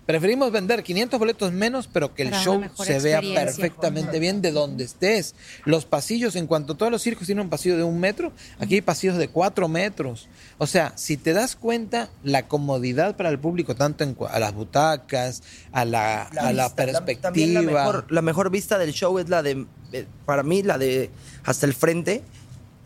Preferimos 0.07 0.51
vender 0.51 0.83
500 0.83 1.19
boletos 1.19 1.53
menos, 1.53 1.89
pero 1.93 2.13
que 2.13 2.23
el 2.23 2.31
Para 2.31 2.43
show 2.43 2.63
se 2.75 2.99
vea 2.99 3.21
perfectamente 3.21 4.19
bien 4.19 4.43
de 4.43 4.51
donde 4.51 4.83
estés. 4.83 5.37
Los 5.65 5.85
pasillos, 5.85 6.35
en 6.35 6.49
cuanto 6.49 6.75
todos 6.75 6.91
los 6.91 7.03
circos 7.03 7.27
tienen 7.27 7.45
un 7.45 7.51
pasillo 7.51 7.77
de 7.77 7.85
un 7.85 8.01
metro, 8.01 8.33
aquí 8.59 8.75
hay 8.75 8.81
pasillos 8.81 9.17
de 9.17 9.29
cuatro 9.29 9.69
metros. 9.69 10.29
O 10.59 10.67
sea, 10.67 10.93
si 10.97 11.17
te 11.17 11.33
das 11.33 11.55
cuenta, 11.55 12.11
la 12.25 12.49
comodidad 12.49 13.17
para 13.17 13.29
el 13.29 13.39
público, 13.39 13.77
tanto 13.77 14.03
en, 14.03 14.17
a 14.29 14.41
las 14.41 14.55
butacas, 14.55 15.45
a 15.71 15.85
la, 15.85 16.23
a 16.23 16.53
la 16.53 16.65
vista, 16.65 16.75
perspectiva. 16.75 17.23
también 17.23 17.55
la 17.55 17.63
mejor, 17.63 18.07
la 18.11 18.23
mejor 18.23 18.51
vista 18.51 18.79
del 18.79 18.93
show 18.93 19.21
es 19.21 19.29
la 19.29 19.45
de, 19.45 19.67
eh, 19.93 20.07
para 20.27 20.43
mí, 20.43 20.65
la 20.65 20.79
de 20.79 21.11
hasta 21.45 21.65
el 21.65 21.75
frente. 21.75 22.23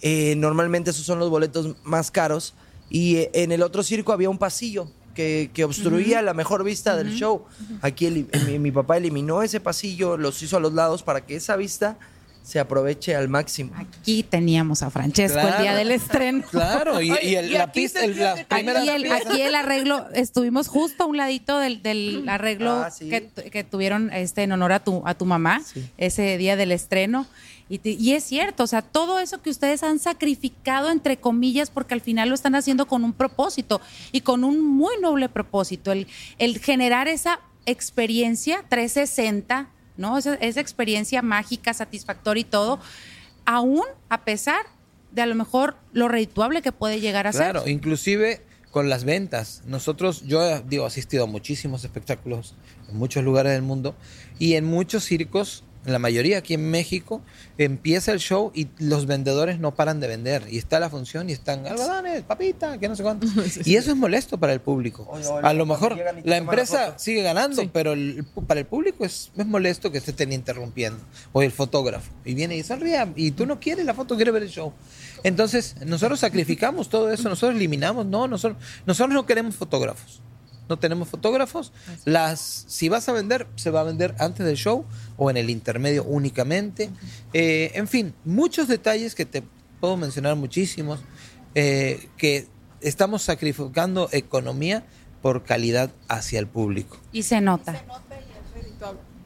Eh, 0.02 0.34
normalmente 0.36 0.90
esos 0.90 1.06
son 1.06 1.18
los 1.18 1.30
boletos 1.30 1.76
más 1.82 2.10
caros. 2.10 2.52
Y 2.90 3.16
eh, 3.16 3.30
en 3.32 3.52
el 3.52 3.62
otro 3.62 3.82
circo 3.82 4.12
había 4.12 4.28
un 4.28 4.38
pasillo 4.38 4.90
que, 5.16 5.50
que 5.52 5.64
obstruía 5.64 6.22
la 6.22 6.34
mejor 6.34 6.62
vista 6.62 6.94
del 6.96 7.12
show. 7.14 7.44
Aquí 7.82 8.06
eli- 8.06 8.28
mi, 8.46 8.60
mi 8.60 8.70
papá 8.70 8.98
eliminó 8.98 9.42
ese 9.42 9.58
pasillo, 9.58 10.16
los 10.16 10.40
hizo 10.42 10.58
a 10.58 10.60
los 10.60 10.72
lados 10.74 11.02
para 11.02 11.26
que 11.26 11.34
esa 11.34 11.56
vista 11.56 11.96
se 12.44 12.60
aproveche 12.60 13.16
al 13.16 13.28
máximo. 13.28 13.72
Aquí 13.74 14.22
teníamos 14.22 14.84
a 14.84 14.90
Francesco 14.90 15.40
el 15.40 15.62
día 15.62 15.74
del 15.74 15.90
estreno. 15.90 16.44
Claro, 16.48 17.02
y, 17.02 17.08
y 17.22 17.34
el- 17.34 17.50
Y 17.50 17.54
la 17.54 17.64
aquí 17.64 17.80
pista, 17.80 18.04
el- 18.04 18.16
la 18.16 18.34
primera 18.46 18.78
Aquí 18.82 18.88
el, 18.90 19.10
aquí 19.12 19.40
el 19.42 19.54
arreglo, 19.56 20.06
estuvimos 20.14 20.68
justo 20.68 21.02
a 21.02 21.06
un 21.06 21.16
ladito 21.16 21.58
del, 21.58 21.82
del 21.82 22.28
arreglo 22.28 22.70
Ah, 22.84 22.90
sí. 22.92 23.08
que, 23.08 23.26
que 23.50 23.64
tuvieron 23.64 24.12
este 24.12 24.44
en 24.44 24.52
honor 24.52 24.70
a 24.70 24.84
tu, 24.84 25.02
a 25.06 25.14
tu 25.14 25.24
mamá 25.24 25.60
Sí. 25.64 25.90
ese 25.98 26.38
día 26.38 26.54
del 26.54 26.70
estreno. 26.70 27.26
Y, 27.68 27.78
te- 27.78 27.90
y 27.90 28.12
es 28.12 28.22
cierto, 28.24 28.62
o 28.62 28.66
sea, 28.66 28.80
todo 28.82 29.18
eso 29.18 29.42
que 29.42 29.50
ustedes 29.50 29.82
han 29.82 29.98
sacrificado, 29.98 30.90
entre 30.90 31.16
comillas, 31.16 31.68
porque 31.70 31.94
al 31.94 32.00
final 32.00 32.28
lo 32.28 32.34
están 32.34 32.54
haciendo 32.54 32.86
con 32.86 33.02
un 33.04 33.12
propósito 33.12 33.80
y 34.12 34.20
con 34.20 34.44
un 34.44 34.64
muy 34.64 34.94
noble 35.00 35.28
propósito, 35.28 35.90
el, 35.90 36.06
el 36.38 36.58
generar 36.60 37.08
esa 37.08 37.40
experiencia 37.66 38.64
360, 38.68 39.68
¿no? 39.96 40.18
Esa, 40.18 40.34
esa 40.34 40.60
experiencia 40.60 41.22
mágica, 41.22 41.74
satisfactoria 41.74 42.42
y 42.42 42.44
todo, 42.44 42.78
aún 43.44 43.82
a 44.08 44.24
pesar 44.24 44.66
de 45.12 45.22
a 45.22 45.26
lo 45.26 45.34
mejor 45.34 45.76
lo 45.92 46.08
redituable 46.08 46.62
que 46.62 46.72
puede 46.72 47.00
llegar 47.00 47.26
a 47.26 47.32
ser. 47.32 47.50
Claro, 47.52 47.68
inclusive 47.68 48.42
con 48.70 48.88
las 48.90 49.04
ventas. 49.04 49.62
Nosotros, 49.66 50.22
yo 50.26 50.44
eh, 50.44 50.62
digo, 50.68 50.84
he 50.84 50.86
asistido 50.86 51.24
a 51.24 51.26
muchísimos 51.26 51.82
espectáculos 51.84 52.54
en 52.90 52.96
muchos 52.98 53.24
lugares 53.24 53.52
del 53.52 53.62
mundo 53.62 53.94
y 54.38 54.54
en 54.54 54.64
muchos 54.66 55.04
circos, 55.04 55.64
la 55.86 55.98
mayoría 55.98 56.38
aquí 56.38 56.54
en 56.54 56.70
México, 56.70 57.22
empieza 57.58 58.12
el 58.12 58.18
show 58.18 58.50
y 58.54 58.68
los 58.78 59.06
vendedores 59.06 59.58
no 59.60 59.74
paran 59.74 60.00
de 60.00 60.08
vender. 60.08 60.44
Y 60.50 60.58
está 60.58 60.80
la 60.80 60.90
función 60.90 61.30
y 61.30 61.32
están 61.32 61.66
algodones, 61.66 62.22
papita, 62.22 62.78
que 62.78 62.88
no 62.88 62.96
sé 62.96 63.02
cuánto. 63.02 63.26
Y 63.64 63.76
eso 63.76 63.90
es 63.90 63.96
molesto 63.96 64.38
para 64.38 64.52
el 64.52 64.60
público. 64.60 65.06
Oye, 65.10 65.26
oye, 65.26 65.46
A 65.46 65.52
lo 65.52 65.66
mejor 65.66 65.96
la 66.24 66.36
empresa 66.36 66.98
sigue 66.98 67.22
ganando, 67.22 67.62
Sí. 67.62 67.70
pero 67.72 67.92
el- 67.92 68.24
para 68.46 68.60
el 68.60 68.66
público 68.66 69.04
es, 69.04 69.30
es 69.36 69.46
molesto 69.46 69.90
que 69.90 70.00
se 70.00 70.10
estén 70.10 70.32
interrumpiendo. 70.32 70.98
O 71.32 71.42
el 71.42 71.52
fotógrafo. 71.52 72.10
Y 72.24 72.34
viene 72.34 72.56
y 72.56 72.62
sonríe 72.62 73.06
y 73.16 73.30
tú 73.32 73.46
no 73.46 73.60
quieres 73.60 73.84
la 73.86 73.94
foto, 73.94 74.16
quieres 74.16 74.34
ver 74.34 74.42
el 74.42 74.50
show. 74.50 74.72
Entonces, 75.22 75.76
nosotros 75.84 76.20
sacrificamos 76.20 76.88
todo 76.88 77.10
eso, 77.10 77.28
nosotros 77.28 77.56
eliminamos, 77.56 78.06
no, 78.06 78.28
nosotros, 78.28 78.62
nosotros 78.86 79.14
no 79.14 79.26
queremos 79.26 79.56
fotógrafos. 79.56 80.20
No 80.68 80.78
tenemos 80.78 81.08
fotógrafos. 81.08 81.72
Las, 82.04 82.64
si 82.66 82.88
vas 82.88 83.08
a 83.08 83.12
vender, 83.12 83.46
se 83.56 83.70
va 83.70 83.80
a 83.80 83.84
vender 83.84 84.14
antes 84.18 84.44
del 84.44 84.56
show 84.56 84.84
o 85.16 85.30
en 85.30 85.36
el 85.36 85.50
intermedio 85.50 86.04
únicamente. 86.04 86.90
Eh, 87.32 87.72
en 87.74 87.86
fin, 87.86 88.14
muchos 88.24 88.68
detalles 88.68 89.14
que 89.14 89.26
te 89.26 89.42
puedo 89.80 89.96
mencionar 89.96 90.36
muchísimos, 90.36 91.00
eh, 91.54 92.08
que 92.16 92.48
estamos 92.80 93.22
sacrificando 93.22 94.08
economía 94.12 94.84
por 95.22 95.44
calidad 95.44 95.90
hacia 96.08 96.38
el 96.38 96.46
público. 96.46 96.98
Y 97.12 97.22
se 97.22 97.40
nota. 97.40 97.82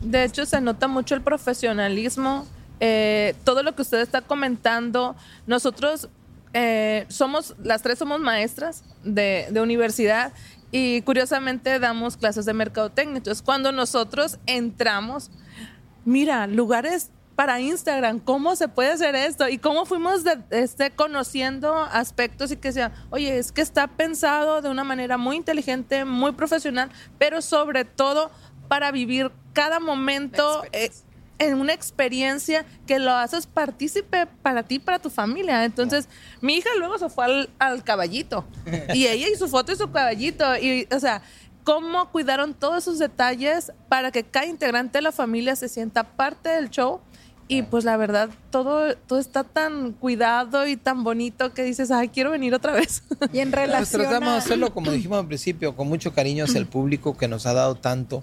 De 0.00 0.24
hecho, 0.24 0.46
se 0.46 0.60
nota 0.60 0.88
mucho 0.88 1.14
el 1.14 1.22
profesionalismo. 1.22 2.46
eh, 2.80 3.34
todo 3.44 3.62
lo 3.62 3.74
que 3.74 3.82
usted 3.82 4.00
está 4.00 4.22
comentando, 4.22 5.14
nosotros 5.46 6.08
eh, 6.54 7.04
somos, 7.08 7.54
las 7.62 7.82
tres 7.82 7.98
somos 7.98 8.20
maestras 8.20 8.82
de, 9.04 9.46
de 9.50 9.60
universidad 9.60 10.32
y 10.72 11.02
curiosamente 11.02 11.78
damos 11.78 12.16
clases 12.16 12.44
de 12.44 12.52
mercadotecnia. 12.52 13.18
Entonces, 13.18 13.42
cuando 13.42 13.72
nosotros 13.72 14.38
entramos, 14.46 15.30
mira, 16.04 16.46
lugares 16.46 17.10
para 17.36 17.58
Instagram, 17.60 18.18
¿cómo 18.18 18.54
se 18.54 18.68
puede 18.68 18.90
hacer 18.92 19.14
esto? 19.14 19.48
Y 19.48 19.56
cómo 19.58 19.86
fuimos 19.86 20.24
de- 20.24 20.38
este, 20.50 20.90
conociendo 20.90 21.74
aspectos 21.74 22.50
y 22.52 22.56
que 22.56 22.68
decían, 22.68 22.92
oye, 23.08 23.38
es 23.38 23.50
que 23.50 23.62
está 23.62 23.86
pensado 23.86 24.60
de 24.60 24.68
una 24.68 24.84
manera 24.84 25.16
muy 25.16 25.36
inteligente, 25.36 26.04
muy 26.04 26.32
profesional, 26.32 26.90
pero 27.18 27.40
sobre 27.40 27.84
todo 27.86 28.30
para 28.68 28.92
vivir 28.92 29.32
cada 29.54 29.80
momento 29.80 30.62
eh, 30.72 30.90
en 31.40 31.58
una 31.60 31.72
experiencia 31.72 32.64
que 32.86 32.98
lo 33.00 33.12
haces 33.12 33.46
partícipe 33.46 34.26
para 34.42 34.62
ti, 34.62 34.78
para 34.78 34.98
tu 35.00 35.10
familia. 35.10 35.64
Entonces, 35.64 36.08
mi 36.40 36.54
hija 36.54 36.68
luego 36.78 36.98
se 36.98 37.08
fue 37.08 37.24
al, 37.24 37.50
al 37.58 37.82
caballito 37.82 38.44
y 38.94 39.06
ella 39.06 39.26
y 39.28 39.34
su 39.36 39.48
foto 39.48 39.72
y 39.72 39.76
su 39.76 39.90
caballito. 39.90 40.44
Y, 40.58 40.86
o 40.94 41.00
sea, 41.00 41.22
cómo 41.64 42.10
cuidaron 42.10 42.54
todos 42.54 42.84
esos 42.84 42.98
detalles 42.98 43.72
para 43.88 44.10
que 44.12 44.22
cada 44.22 44.46
integrante 44.46 44.98
de 44.98 45.02
la 45.02 45.12
familia 45.12 45.56
se 45.56 45.68
sienta 45.68 46.04
parte 46.04 46.48
del 46.50 46.70
show. 46.70 47.00
Y 47.48 47.62
pues 47.62 47.82
la 47.82 47.96
verdad, 47.96 48.30
todo, 48.50 48.94
todo 48.94 49.18
está 49.18 49.42
tan 49.42 49.90
cuidado 49.90 50.68
y 50.68 50.76
tan 50.76 51.02
bonito 51.02 51.52
que 51.52 51.64
dices, 51.64 51.90
ay, 51.90 52.08
quiero 52.08 52.30
venir 52.30 52.54
otra 52.54 52.72
vez. 52.72 53.02
Y 53.32 53.40
en 53.40 53.50
Pues 53.50 53.62
relación 53.64 54.02
tratamos 54.02 54.28
a- 54.28 54.32
de 54.34 54.38
hacerlo, 54.38 54.72
como 54.72 54.90
dijimos 54.92 55.18
al 55.18 55.26
principio, 55.26 55.74
con 55.74 55.88
mucho 55.88 56.12
cariño 56.12 56.44
hacia 56.44 56.58
el 56.60 56.66
público 56.66 57.16
que 57.16 57.26
nos 57.26 57.46
ha 57.46 57.52
dado 57.52 57.74
tanto 57.74 58.22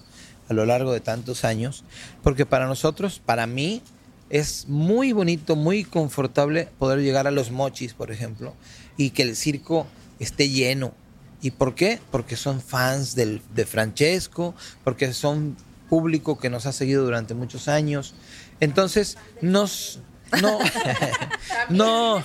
a 0.49 0.53
lo 0.53 0.65
largo 0.65 0.93
de 0.93 0.99
tantos 0.99 1.43
años, 1.43 1.83
porque 2.23 2.45
para 2.45 2.67
nosotros, 2.67 3.21
para 3.23 3.47
mí, 3.47 3.81
es 4.29 4.67
muy 4.67 5.13
bonito, 5.13 5.55
muy 5.55 5.83
confortable 5.83 6.69
poder 6.77 6.99
llegar 6.99 7.27
a 7.27 7.31
los 7.31 7.51
mochis, 7.51 7.93
por 7.93 8.11
ejemplo, 8.11 8.53
y 8.97 9.11
que 9.11 9.23
el 9.23 9.35
circo 9.35 9.87
esté 10.19 10.49
lleno. 10.49 10.93
¿Y 11.41 11.51
por 11.51 11.75
qué? 11.75 11.99
Porque 12.11 12.35
son 12.35 12.61
fans 12.61 13.15
del, 13.15 13.41
de 13.53 13.65
Francesco, 13.65 14.55
porque 14.83 15.13
son 15.13 15.55
público 15.89 16.37
que 16.37 16.49
nos 16.49 16.65
ha 16.65 16.73
seguido 16.73 17.03
durante 17.03 17.33
muchos 17.33 17.67
años. 17.67 18.15
Entonces, 18.59 19.17
nos... 19.41 19.99
No, 20.41 20.59
no, 21.69 22.21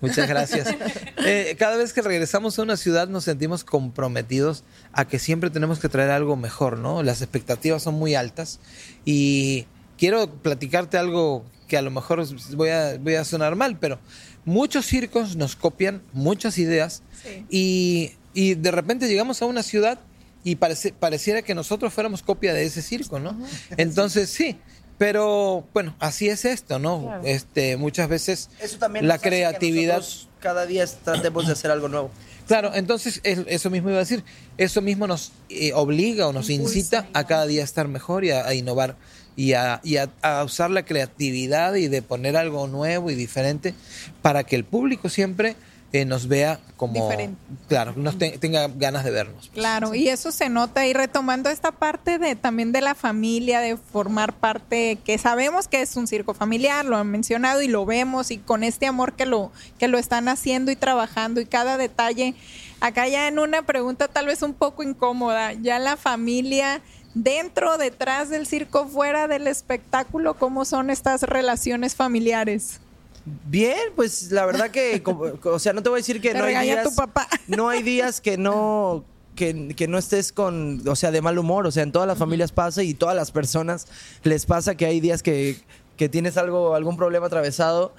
Muchas 0.00 0.28
gracias. 0.28 0.68
Eh, 1.28 1.56
cada 1.58 1.76
vez 1.76 1.92
que 1.92 2.02
regresamos 2.02 2.56
a 2.58 2.62
una 2.62 2.76
ciudad 2.76 3.08
nos 3.08 3.24
sentimos 3.24 3.64
comprometidos 3.64 4.62
a 4.92 5.06
que 5.08 5.18
siempre 5.18 5.50
tenemos 5.50 5.80
que 5.80 5.88
traer 5.88 6.10
algo 6.10 6.36
mejor, 6.36 6.78
¿no? 6.78 7.02
Las 7.02 7.20
expectativas 7.20 7.82
son 7.82 7.94
muy 7.94 8.14
altas 8.14 8.60
y 9.04 9.66
quiero 9.98 10.30
platicarte 10.30 10.98
algo 10.98 11.44
que 11.66 11.76
a 11.76 11.82
lo 11.82 11.90
mejor 11.90 12.24
voy 12.54 12.68
a, 12.68 12.96
voy 12.98 13.14
a 13.16 13.24
sonar 13.24 13.56
mal, 13.56 13.76
pero 13.80 13.98
muchos 14.44 14.86
circos 14.86 15.34
nos 15.34 15.56
copian 15.56 16.00
muchas 16.12 16.58
ideas 16.58 17.02
y, 17.50 18.12
y 18.34 18.54
de 18.54 18.70
repente 18.70 19.08
llegamos 19.08 19.42
a 19.42 19.46
una 19.46 19.64
ciudad 19.64 19.98
y 20.44 20.54
parece- 20.56 20.92
pareciera 20.92 21.42
que 21.42 21.56
nosotros 21.56 21.92
fuéramos 21.92 22.22
copia 22.22 22.54
de 22.54 22.64
ese 22.66 22.82
circo, 22.82 23.18
¿no? 23.18 23.36
Entonces, 23.76 24.30
sí. 24.30 24.56
Pero 24.98 25.66
bueno, 25.74 25.94
así 25.98 26.28
es 26.28 26.44
esto, 26.44 26.78
¿no? 26.78 27.02
Claro. 27.02 27.22
Este, 27.24 27.76
muchas 27.76 28.08
veces 28.08 28.48
Eso 28.60 28.78
también 28.78 29.06
la 29.06 29.18
creatividad 29.18 29.96
nosotros 29.98 30.28
cada 30.40 30.64
día 30.66 30.84
tratemos 31.04 31.46
de 31.46 31.52
hacer 31.52 31.70
algo 31.70 31.88
nuevo. 31.88 32.10
Claro, 32.46 32.70
entonces 32.74 33.20
es- 33.24 33.40
eso 33.48 33.70
mismo 33.70 33.88
iba 33.90 33.98
a 33.98 34.00
decir, 34.00 34.22
eso 34.56 34.80
mismo 34.80 35.06
nos 35.06 35.32
eh, 35.50 35.72
obliga 35.74 36.28
o 36.28 36.32
nos 36.32 36.48
incita 36.48 37.08
a 37.12 37.26
cada 37.26 37.46
día 37.46 37.64
estar 37.64 37.88
mejor 37.88 38.24
y 38.24 38.30
a, 38.30 38.46
a 38.46 38.54
innovar 38.54 38.96
y, 39.34 39.52
a, 39.54 39.80
y 39.82 39.96
a- 39.96 40.10
a 40.22 40.44
usar 40.44 40.70
la 40.70 40.84
creatividad 40.84 41.74
y 41.74 41.88
de 41.88 42.00
poner 42.02 42.36
algo 42.36 42.66
nuevo 42.68 43.10
y 43.10 43.14
diferente 43.16 43.74
para 44.22 44.44
que 44.44 44.54
el 44.56 44.64
público 44.64 45.08
siempre 45.08 45.56
eh, 45.92 46.04
nos 46.04 46.28
vea 46.28 46.58
como, 46.76 47.04
Diferente. 47.04 47.40
claro, 47.68 47.94
nos 47.96 48.18
te- 48.18 48.36
tenga 48.38 48.68
ganas 48.68 49.04
de 49.04 49.10
vernos. 49.10 49.50
Claro, 49.54 49.94
y 49.94 50.08
eso 50.08 50.30
se 50.32 50.48
nota 50.48 50.86
y 50.86 50.92
retomando 50.92 51.48
esta 51.48 51.72
parte 51.72 52.18
de 52.18 52.36
también 52.36 52.72
de 52.72 52.80
la 52.82 52.94
familia, 52.94 53.60
de 53.60 53.76
formar 53.76 54.32
parte, 54.34 54.98
que 55.04 55.16
sabemos 55.16 55.68
que 55.68 55.80
es 55.80 55.96
un 55.96 56.06
circo 56.06 56.34
familiar, 56.34 56.84
lo 56.84 56.96
han 56.96 57.06
mencionado 57.08 57.62
y 57.62 57.68
lo 57.68 57.86
vemos 57.86 58.30
y 58.30 58.38
con 58.38 58.62
este 58.64 58.86
amor 58.86 59.14
que 59.14 59.24
lo 59.26 59.52
que 59.78 59.88
lo 59.88 59.96
están 59.98 60.28
haciendo 60.28 60.70
y 60.70 60.76
trabajando 60.76 61.40
y 61.40 61.46
cada 61.46 61.76
detalle. 61.78 62.34
Acá 62.80 63.08
ya 63.08 63.26
en 63.28 63.38
una 63.38 63.62
pregunta 63.62 64.06
tal 64.08 64.26
vez 64.26 64.42
un 64.42 64.52
poco 64.52 64.82
incómoda, 64.82 65.54
ya 65.54 65.78
la 65.78 65.96
familia 65.96 66.82
dentro, 67.14 67.78
detrás 67.78 68.28
del 68.28 68.46
circo, 68.46 68.86
fuera 68.86 69.28
del 69.28 69.46
espectáculo, 69.46 70.34
¿cómo 70.34 70.66
son 70.66 70.90
estas 70.90 71.22
relaciones 71.22 71.94
familiares? 71.94 72.80
Bien, 73.26 73.92
pues 73.96 74.30
la 74.30 74.46
verdad 74.46 74.70
que, 74.70 75.02
o 75.44 75.58
sea, 75.58 75.72
no 75.72 75.82
te 75.82 75.88
voy 75.88 75.98
a 75.98 76.00
decir 76.00 76.20
que 76.20 76.30
Te 76.32 76.38
no 76.38 76.44
hay 76.44 76.66
días, 76.66 76.88
tu 76.88 76.94
papá. 76.94 77.26
no 77.48 77.68
hay 77.68 77.82
días 77.82 78.20
que 78.20 78.38
no 78.38 79.04
que, 79.34 79.74
que 79.76 79.88
no 79.88 79.98
estés 79.98 80.32
con, 80.32 80.82
o 80.88 80.96
sea, 80.96 81.10
de 81.10 81.20
mal 81.20 81.38
humor, 81.38 81.66
o 81.66 81.70
sea, 81.70 81.82
en 81.82 81.92
todas 81.92 82.08
las 82.08 82.18
familias 82.18 82.52
pasa 82.52 82.82
y 82.82 82.94
todas 82.94 83.14
las 83.14 83.32
personas 83.32 83.88
les 84.22 84.46
pasa 84.46 84.76
que 84.76 84.86
hay 84.86 85.00
días 85.00 85.22
que, 85.22 85.58
que 85.96 86.08
tienes 86.08 86.36
algo, 86.36 86.74
algún 86.74 86.96
problema 86.96 87.26
atravesado. 87.26 87.92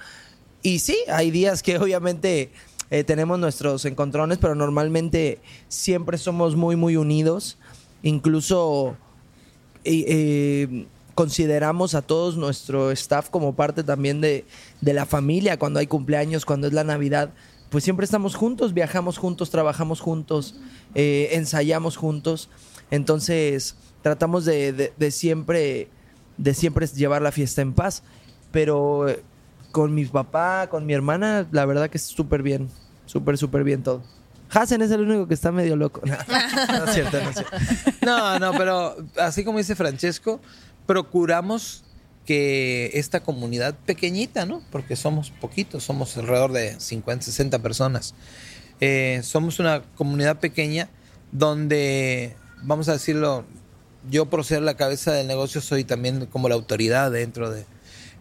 Y 0.62 0.80
sí, 0.80 0.96
hay 1.08 1.30
días 1.30 1.62
que 1.62 1.78
obviamente 1.78 2.50
eh, 2.90 3.04
tenemos 3.04 3.38
nuestros 3.38 3.84
encontrones, 3.84 4.38
pero 4.38 4.54
normalmente 4.54 5.40
siempre 5.68 6.16
somos 6.16 6.56
muy, 6.56 6.74
muy 6.74 6.96
unidos, 6.96 7.58
incluso 8.02 8.96
eh, 9.84 10.86
consideramos 11.22 11.96
a 11.96 12.02
todos 12.02 12.36
nuestro 12.36 12.92
staff 12.92 13.28
como 13.28 13.56
parte 13.56 13.82
también 13.82 14.20
de, 14.20 14.44
de 14.80 14.92
la 14.92 15.04
familia 15.04 15.58
cuando 15.58 15.80
hay 15.80 15.88
cumpleaños, 15.88 16.44
cuando 16.44 16.68
es 16.68 16.72
la 16.72 16.84
Navidad. 16.84 17.30
Pues 17.70 17.82
siempre 17.82 18.04
estamos 18.04 18.36
juntos, 18.36 18.72
viajamos 18.72 19.18
juntos, 19.18 19.50
trabajamos 19.50 19.98
juntos, 19.98 20.54
eh, 20.94 21.30
ensayamos 21.32 21.96
juntos. 21.96 22.50
Entonces 22.92 23.74
tratamos 24.00 24.44
de, 24.44 24.92
de- 24.96 25.10
siempre, 25.10 25.88
de 26.36 26.54
siempre 26.54 26.86
llevar 26.86 27.20
la 27.20 27.32
fiesta 27.32 27.62
en 27.62 27.72
paz. 27.72 28.04
Pero 28.52 29.08
eh, 29.08 29.20
con 29.72 29.92
mi 29.96 30.04
papá, 30.04 30.68
con 30.70 30.86
mi 30.86 30.92
hermana, 30.94 31.48
la 31.50 31.66
verdad 31.66 31.90
que 31.90 31.98
es 31.98 32.04
súper 32.04 32.44
bien. 32.44 32.68
Súper, 33.06 33.36
súper 33.38 33.64
bien 33.64 33.82
todo. 33.82 34.04
Hasen 34.50 34.80
es 34.80 34.90
el 34.92 35.00
único 35.02 35.26
que 35.26 35.34
está 35.34 35.50
medio 35.50 35.74
loco. 35.74 36.00
No, 36.06 36.78
no 36.78 36.84
es 36.84 36.94
cierto, 36.94 37.20
no 37.22 37.28
es 37.30 37.34
cierto. 37.34 37.56
No, 38.06 38.38
no, 38.38 38.52
pero 38.52 38.96
así 39.18 39.44
como 39.44 39.58
dice 39.58 39.74
Francesco, 39.74 40.40
procuramos 40.88 41.84
que 42.24 42.90
esta 42.94 43.20
comunidad 43.20 43.74
pequeñita, 43.84 44.46
¿no? 44.46 44.62
Porque 44.72 44.96
somos 44.96 45.30
poquitos, 45.30 45.84
somos 45.84 46.16
alrededor 46.16 46.52
de 46.52 46.80
50, 46.80 47.26
60 47.26 47.58
personas. 47.58 48.14
Eh, 48.80 49.20
somos 49.22 49.60
una 49.60 49.82
comunidad 49.96 50.40
pequeña 50.40 50.88
donde, 51.30 52.36
vamos 52.62 52.88
a 52.88 52.94
decirlo, 52.94 53.44
yo 54.10 54.30
por 54.30 54.46
ser 54.46 54.62
la 54.62 54.78
cabeza 54.78 55.12
del 55.12 55.26
negocio 55.26 55.60
soy 55.60 55.84
también 55.84 56.24
como 56.24 56.48
la 56.48 56.54
autoridad 56.54 57.12
dentro 57.12 57.50
de... 57.50 57.66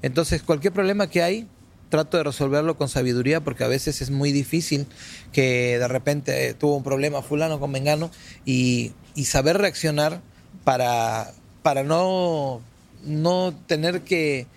Entonces, 0.02 0.44
cualquier 0.44 0.74
problema 0.74 1.08
que 1.08 1.24
hay, 1.24 1.48
trato 1.90 2.18
de 2.18 2.24
resolverlo 2.26 2.76
con 2.76 2.90
sabiduría 2.90 3.42
porque 3.42 3.64
a 3.64 3.70
veces 3.70 4.02
es 4.02 4.10
muy 4.10 4.34
difícil 4.34 4.88
que 5.32 5.80
de 5.80 5.88
repente 5.88 6.54
tuvo 6.54 6.76
un 6.76 6.84
problema 6.84 7.22
fulano 7.22 7.62
con 7.62 7.72
mengano 7.72 8.12
y 8.44 8.92
saber 9.24 9.58
reaccionar 9.58 10.22
para, 10.66 11.32
para 11.68 11.84
no, 11.84 12.62
no 13.04 13.54
tener 13.68 14.04
que 14.04 14.48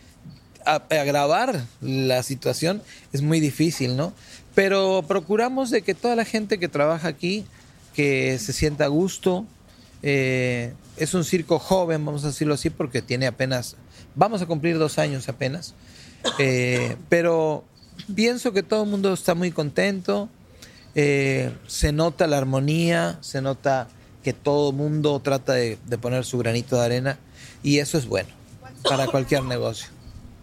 agravar 0.65 1.61
la 1.81 2.23
situación 2.23 2.85
es 3.13 3.21
muy 3.21 3.41
difícil, 3.41 3.97
¿no? 3.97 4.13
Pero 4.55 5.03
procuramos 5.09 5.71
de 5.71 5.83
que 5.83 5.97
toda 5.97 6.15
la 6.15 6.25
gente 6.25 6.61
que 6.61 6.69
trabaja 6.69 7.09
aquí, 7.09 7.45
que 7.97 8.39
se 8.39 8.53
sienta 8.53 8.85
a 8.85 8.87
gusto, 8.87 9.45
eh, 10.05 10.73
es 10.99 11.13
un 11.15 11.25
circo 11.25 11.59
joven, 11.59 12.05
vamos 12.05 12.23
a 12.23 12.29
decirlo 12.29 12.55
así, 12.55 12.71
porque 12.71 13.03
tiene 13.03 13.27
apenas, 13.27 13.75
vamos 14.15 14.41
a 14.41 14.47
cumplir 14.47 14.79
dos 14.79 14.97
años 15.01 15.29
apenas, 15.29 15.75
Eh, 16.39 16.95
pero 17.09 17.65
pienso 18.15 18.53
que 18.53 18.63
todo 18.63 18.85
el 18.85 18.89
mundo 18.89 19.13
está 19.13 19.35
muy 19.35 19.51
contento, 19.51 20.29
eh, 20.95 21.51
se 21.67 21.91
nota 21.91 22.29
la 22.29 22.39
armonía, 22.39 23.19
se 23.21 23.43
nota 23.43 23.89
que 24.23 24.33
todo 24.33 24.73
mundo 24.73 25.21
trata 25.21 25.55
de, 25.55 25.79
poner 26.01 26.25
su 26.25 26.39
granito 26.39 26.77
de 26.77 26.85
arena 26.85 27.19
y 27.63 27.79
eso 27.79 27.99
es 27.99 28.07
bueno 28.07 28.29
para 28.83 29.07
cualquier 29.07 29.45
negocio. 29.45 29.89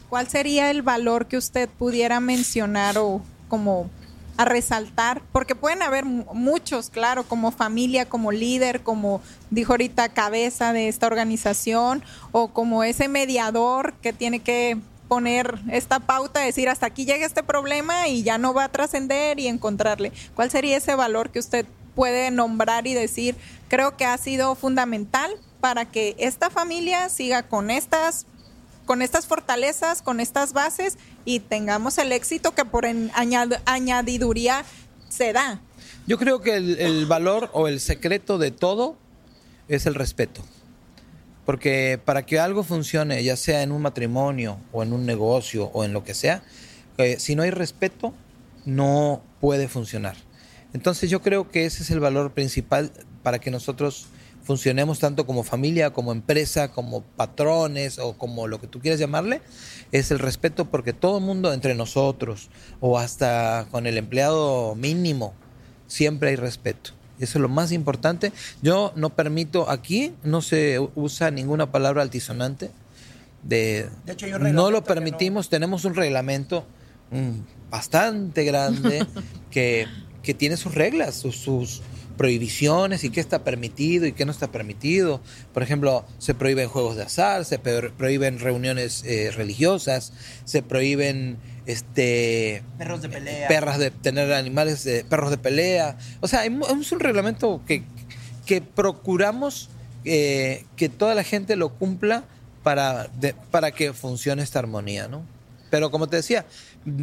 ¿Cuál 0.10 0.28
sería 0.30 0.72
el 0.72 0.82
valor 0.82 1.28
que 1.28 1.38
usted 1.38 1.68
pudiera 1.70 2.20
mencionar 2.20 2.98
o 2.98 3.22
como 3.50 3.90
a 4.38 4.46
resaltar? 4.46 5.22
Porque 5.32 5.54
pueden 5.54 5.82
haber 5.82 6.06
mu- 6.06 6.26
muchos, 6.34 6.90
claro, 6.90 7.24
como 7.24 7.52
familia, 7.52 8.08
como 8.08 8.32
líder, 8.32 8.82
como 8.82 9.22
dijo 9.50 9.74
ahorita, 9.74 10.10
cabeza 10.10 10.72
de 10.74 10.88
esta 10.88 11.08
organización 11.08 12.04
o 12.32 12.48
como 12.50 12.84
ese 12.84 13.08
mediador 13.08 13.94
que 14.02 14.14
tiene 14.14 14.40
que 14.40 14.78
poner 15.08 15.60
esta 15.72 16.00
pauta, 16.00 16.42
decir 16.42 16.68
hasta 16.70 16.86
aquí 16.86 17.06
llega 17.06 17.26
este 17.26 17.42
problema 17.44 18.08
y 18.08 18.24
ya 18.24 18.38
no 18.38 18.54
va 18.54 18.66
a 18.66 18.70
trascender 18.70 19.40
y 19.40 19.48
encontrarle. 19.48 20.12
¿Cuál 20.36 20.52
sería 20.52 20.78
ese 20.78 20.96
valor 20.96 21.30
que 21.32 21.40
usted 21.40 21.66
puede 21.98 22.30
nombrar 22.30 22.86
y 22.86 22.94
decir, 22.94 23.36
creo 23.70 23.98
que 23.98 24.06
ha 24.06 24.16
sido 24.20 24.54
fundamental 24.54 25.32
para 25.60 25.86
que 25.86 26.16
esta 26.20 26.52
familia 26.52 27.10
siga 27.10 27.42
con 27.50 27.72
estas 27.72 28.28
con 28.86 29.02
estas 29.02 29.26
fortalezas, 29.26 30.02
con 30.04 30.20
estas 30.22 30.54
bases 30.54 30.98
y 31.26 31.40
tengamos 31.42 31.98
el 31.98 32.12
éxito 32.14 32.54
que 32.56 32.64
por 32.64 32.86
añad- 32.86 33.60
añadiduría 33.66 34.64
se 35.10 35.34
da. 35.34 35.60
Yo 36.06 36.18
creo 36.18 36.40
que 36.40 36.56
el, 36.56 36.80
el 36.80 37.06
valor 37.08 37.50
o 37.52 37.68
el 37.68 37.82
secreto 37.82 38.38
de 38.38 38.52
todo 38.52 38.96
es 39.68 39.88
el 39.88 39.96
respeto. 39.96 40.42
Porque 41.46 42.00
para 42.06 42.26
que 42.26 42.40
algo 42.40 42.64
funcione, 42.64 43.22
ya 43.24 43.36
sea 43.36 43.62
en 43.64 43.72
un 43.72 43.82
matrimonio 43.82 44.58
o 44.72 44.84
en 44.84 44.94
un 44.94 45.06
negocio 45.06 45.66
o 45.74 45.84
en 45.84 45.92
lo 45.92 46.04
que 46.06 46.14
sea, 46.14 46.44
eh, 46.98 47.18
si 47.20 47.36
no 47.36 47.44
hay 47.44 47.52
respeto, 47.52 48.14
no 48.66 49.22
puede 49.42 49.68
funcionar. 49.68 50.16
Entonces 50.74 51.10
yo 51.10 51.22
creo 51.22 51.50
que 51.50 51.66
ese 51.66 51.84
es 51.84 51.92
el 51.92 52.00
valor 52.00 52.32
principal 52.34 52.92
para 53.24 53.40
que 53.40 53.52
nosotros 53.52 54.08
funcionemos 54.48 55.00
tanto 55.00 55.26
como 55.26 55.44
familia, 55.44 55.92
como 55.92 56.14
empresa, 56.14 56.72
como 56.72 57.02
patrones 57.02 58.00
o 58.00 58.18
como 58.18 58.48
lo 58.48 58.62
que 58.62 58.68
tú 58.68 58.80
quieras 58.80 58.98
llamarle, 58.98 59.42
es 59.92 60.10
el 60.10 60.20
respeto 60.20 60.66
porque 60.66 60.94
todo 60.94 61.18
el 61.18 61.26
mundo 61.26 61.52
entre 61.52 61.76
nosotros 61.76 62.50
o 62.80 62.98
hasta 62.98 63.68
con 63.72 63.86
el 63.88 63.98
empleado 63.98 64.74
mínimo, 64.76 65.34
siempre 65.88 66.30
hay 66.30 66.38
respeto. 66.38 66.92
Eso 67.20 67.40
es 67.40 67.42
lo 67.42 67.50
más 67.50 67.74
importante. 67.74 68.32
Yo 68.62 68.94
no 68.96 69.10
permito, 69.10 69.70
aquí 69.70 70.14
no 70.24 70.42
se 70.42 70.80
usa 70.96 71.30
ninguna 71.30 71.72
palabra 71.72 72.02
altisonante. 72.02 72.72
De, 73.44 73.90
De 74.06 74.14
hecho, 74.14 74.28
un 74.28 74.54
no 74.54 74.72
lo 74.72 74.84
permitimos, 74.84 75.50
tenemos 75.50 75.84
un 75.84 75.96
reglamento 75.96 76.66
mm, 77.12 77.70
bastante 77.70 78.46
grande 78.46 79.06
que, 79.52 79.88
que 80.28 80.34
tiene 80.34 80.58
sus 80.58 80.76
reglas, 80.76 81.16
sus, 81.16 81.38
sus 81.38 81.82
prohibiciones 82.18 83.04
y 83.06 83.12
qué 83.12 83.22
está 83.22 83.46
permitido 83.46 84.06
y 84.06 84.12
qué 84.12 84.26
no 84.26 84.32
está 84.34 84.52
permitido. 84.52 85.22
Por 85.54 85.64
ejemplo, 85.64 86.04
se 86.18 86.34
prohíben 86.34 86.68
juegos 86.68 86.98
de 86.98 87.04
azar, 87.04 87.46
se 87.46 87.60
prohíben 87.60 88.40
reuniones 88.40 89.04
eh, 89.06 89.32
religiosas, 89.34 90.12
se 90.44 90.62
prohíben 90.64 91.38
este 91.66 92.62
Perros 92.78 93.02
de 93.02 93.10
pelea. 93.10 93.48
perras 93.48 93.80
de 93.80 93.92
tener 93.92 94.34
animales 94.34 94.84
de 94.84 95.04
perros 95.06 95.30
de 95.32 95.38
pelea 95.38 95.98
o 96.22 96.28
sea 96.28 96.46
es 96.46 96.92
un 96.94 97.00
reglamento 97.00 97.62
que, 97.68 97.84
que 98.46 98.62
procuramos 98.62 99.70
eh, 100.06 100.66
que 100.78 100.88
toda 100.90 101.14
la 101.14 101.24
gente 101.26 101.56
lo 101.58 101.70
cumpla 101.74 102.24
para 102.64 103.08
de- 103.20 103.36
para 103.52 103.72
que 103.72 103.92
funcione 103.94 104.44
esta 104.44 104.60
armonía 104.60 105.10
no 105.10 105.26
pero 105.70 105.92
como 105.92 106.08
te 106.08 106.16
decía 106.16 106.46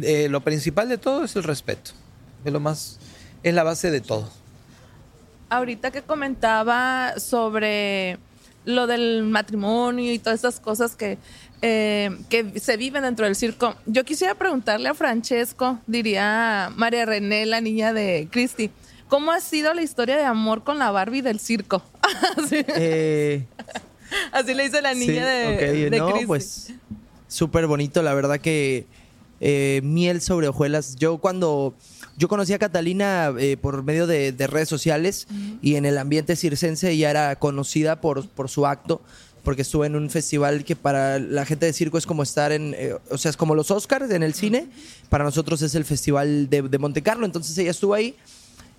eh, 0.01 0.27
lo 0.31 0.41
principal 0.43 0.89
de 0.89 0.97
todo 0.97 1.23
es 1.23 1.35
el 1.35 1.43
respeto 1.43 1.91
es 2.43 2.51
lo 2.51 2.59
más 2.59 2.97
es 3.45 3.53
la 3.53 3.63
base 3.63 3.91
de 3.91 4.01
todo 4.01 4.27
Ahorita 5.49 5.91
que 5.91 6.01
comentaba 6.01 7.13
sobre 7.19 8.17
lo 8.65 8.87
del 8.87 9.23
matrimonio 9.23 10.11
y 10.11 10.17
todas 10.17 10.39
esas 10.39 10.59
cosas 10.59 10.95
que, 10.95 11.19
eh, 11.61 12.09
que 12.29 12.59
se 12.59 12.77
viven 12.77 13.03
dentro 13.03 13.25
del 13.25 13.35
circo, 13.35 13.75
yo 13.85 14.03
quisiera 14.03 14.33
preguntarle 14.33 14.89
a 14.89 14.95
Francesco, 14.95 15.79
diría 15.85 16.71
María 16.75 17.05
René, 17.05 17.45
la 17.45 17.61
niña 17.61 17.93
de 17.93 18.27
Christy, 18.31 18.71
¿cómo 19.07 19.31
ha 19.31 19.39
sido 19.39 19.73
la 19.75 19.83
historia 19.83 20.17
de 20.17 20.23
amor 20.25 20.63
con 20.63 20.79
la 20.79 20.89
Barbie 20.89 21.21
del 21.21 21.39
circo? 21.39 21.83
así, 22.37 22.65
Eh, 22.69 23.45
así 24.31 24.53
le 24.55 24.63
dice 24.63 24.81
la 24.81 24.95
niña 24.95 25.05
sí, 25.13 25.13
de, 25.13 25.53
ok, 25.53 25.91
de 25.91 25.99
no, 25.99 26.07
Christy. 26.09 26.25
pues 26.25 26.73
súper 27.27 27.67
bonito, 27.67 28.01
la 28.01 28.15
verdad 28.15 28.39
que 28.39 28.87
eh, 29.41 29.81
miel 29.83 30.21
sobre 30.21 30.47
hojuelas. 30.47 30.95
Yo 30.95 31.19
cuando 31.19 31.75
yo 32.17 32.27
conocí 32.27 32.53
a 32.53 32.59
Catalina 32.59 33.33
eh, 33.37 33.57
por 33.57 33.83
medio 33.83 34.07
de, 34.07 34.31
de 34.31 34.47
redes 34.47 34.69
sociales 34.69 35.27
y 35.61 35.75
en 35.75 35.85
el 35.85 35.97
ambiente 35.97 36.35
circense 36.35 36.91
ella 36.91 37.09
era 37.09 37.35
conocida 37.37 37.99
por, 38.01 38.27
por 38.29 38.49
su 38.49 38.65
acto 38.65 39.01
porque 39.43 39.61
estuvo 39.61 39.85
en 39.85 39.95
un 39.95 40.09
festival 40.09 40.63
que 40.63 40.75
para 40.75 41.19
la 41.19 41.45
gente 41.45 41.65
de 41.67 41.73
circo 41.73 41.97
es 41.99 42.05
como 42.07 42.23
estar 42.23 42.51
en, 42.51 42.73
eh, 42.77 42.95
o 43.11 43.17
sea, 43.17 43.29
es 43.29 43.37
como 43.37 43.53
los 43.53 43.69
Oscars 43.69 44.09
en 44.11 44.23
el 44.23 44.33
cine, 44.33 44.67
para 45.09 45.23
nosotros 45.23 45.61
es 45.61 45.75
el 45.75 45.85
festival 45.85 46.49
de, 46.49 46.63
de 46.63 46.77
Monte 46.79 47.03
Carlo, 47.03 47.25
entonces 47.27 47.55
ella 47.59 47.69
estuvo 47.69 47.93
ahí. 47.93 48.15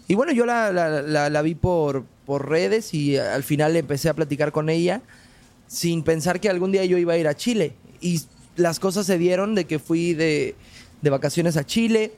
Y 0.08 0.14
bueno, 0.16 0.32
yo 0.32 0.44
la, 0.44 0.72
la- 0.72 1.02
la- 1.02 1.30
la 1.30 1.42
vi 1.42 1.54
por, 1.54 2.04
por 2.24 2.48
redes 2.48 2.94
y 2.94 3.16
al 3.16 3.44
final 3.44 3.76
empecé 3.76 4.08
a 4.08 4.14
platicar 4.14 4.50
con 4.50 4.68
ella 4.68 5.02
sin 5.68 6.02
pensar 6.02 6.40
que 6.40 6.48
algún 6.48 6.72
día 6.72 6.84
yo 6.84 6.98
iba 6.98 7.12
a 7.12 7.16
ir 7.18 7.28
a 7.28 7.36
Chile. 7.36 7.74
Y 8.00 8.22
las 8.56 8.80
cosas 8.80 9.06
se 9.06 9.18
dieron 9.18 9.54
de 9.54 9.66
que 9.66 9.78
fui 9.78 10.14
de, 10.14 10.56
de 11.00 11.10
vacaciones 11.10 11.56
a 11.56 11.64
Chile 11.64 12.12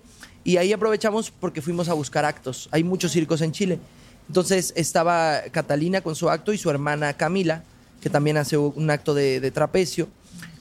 y 0.48 0.56
ahí 0.56 0.72
aprovechamos 0.72 1.30
porque 1.30 1.60
fuimos 1.60 1.90
a 1.90 1.92
buscar 1.92 2.24
actos. 2.24 2.70
Hay 2.72 2.82
muchos 2.82 3.12
circos 3.12 3.42
en 3.42 3.52
Chile. 3.52 3.78
Entonces 4.28 4.72
estaba 4.76 5.42
Catalina 5.52 6.00
con 6.00 6.14
su 6.14 6.30
acto 6.30 6.54
y 6.54 6.56
su 6.56 6.70
hermana 6.70 7.12
Camila, 7.12 7.64
que 8.00 8.08
también 8.08 8.38
hace 8.38 8.56
un 8.56 8.88
acto 8.88 9.12
de, 9.12 9.40
de 9.40 9.50
trapecio. 9.50 10.08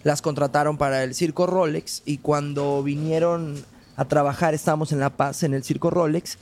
Las 0.03 0.21
contrataron 0.21 0.77
para 0.77 1.05
el 1.05 1.15
circo 1.15 1.47
Rolex 1.47 2.01
y 2.05 2.17
cuando 2.17 2.83
vinieron 2.83 3.63
a 3.95 4.03
trabajar, 4.03 4.53
estábamos 4.53 4.91
en 4.91 4.99
La 4.99 5.11
Paz, 5.11 5.43
en 5.43 5.53
el 5.53 5.63
circo 5.63 5.89
Rolex. 5.89 6.37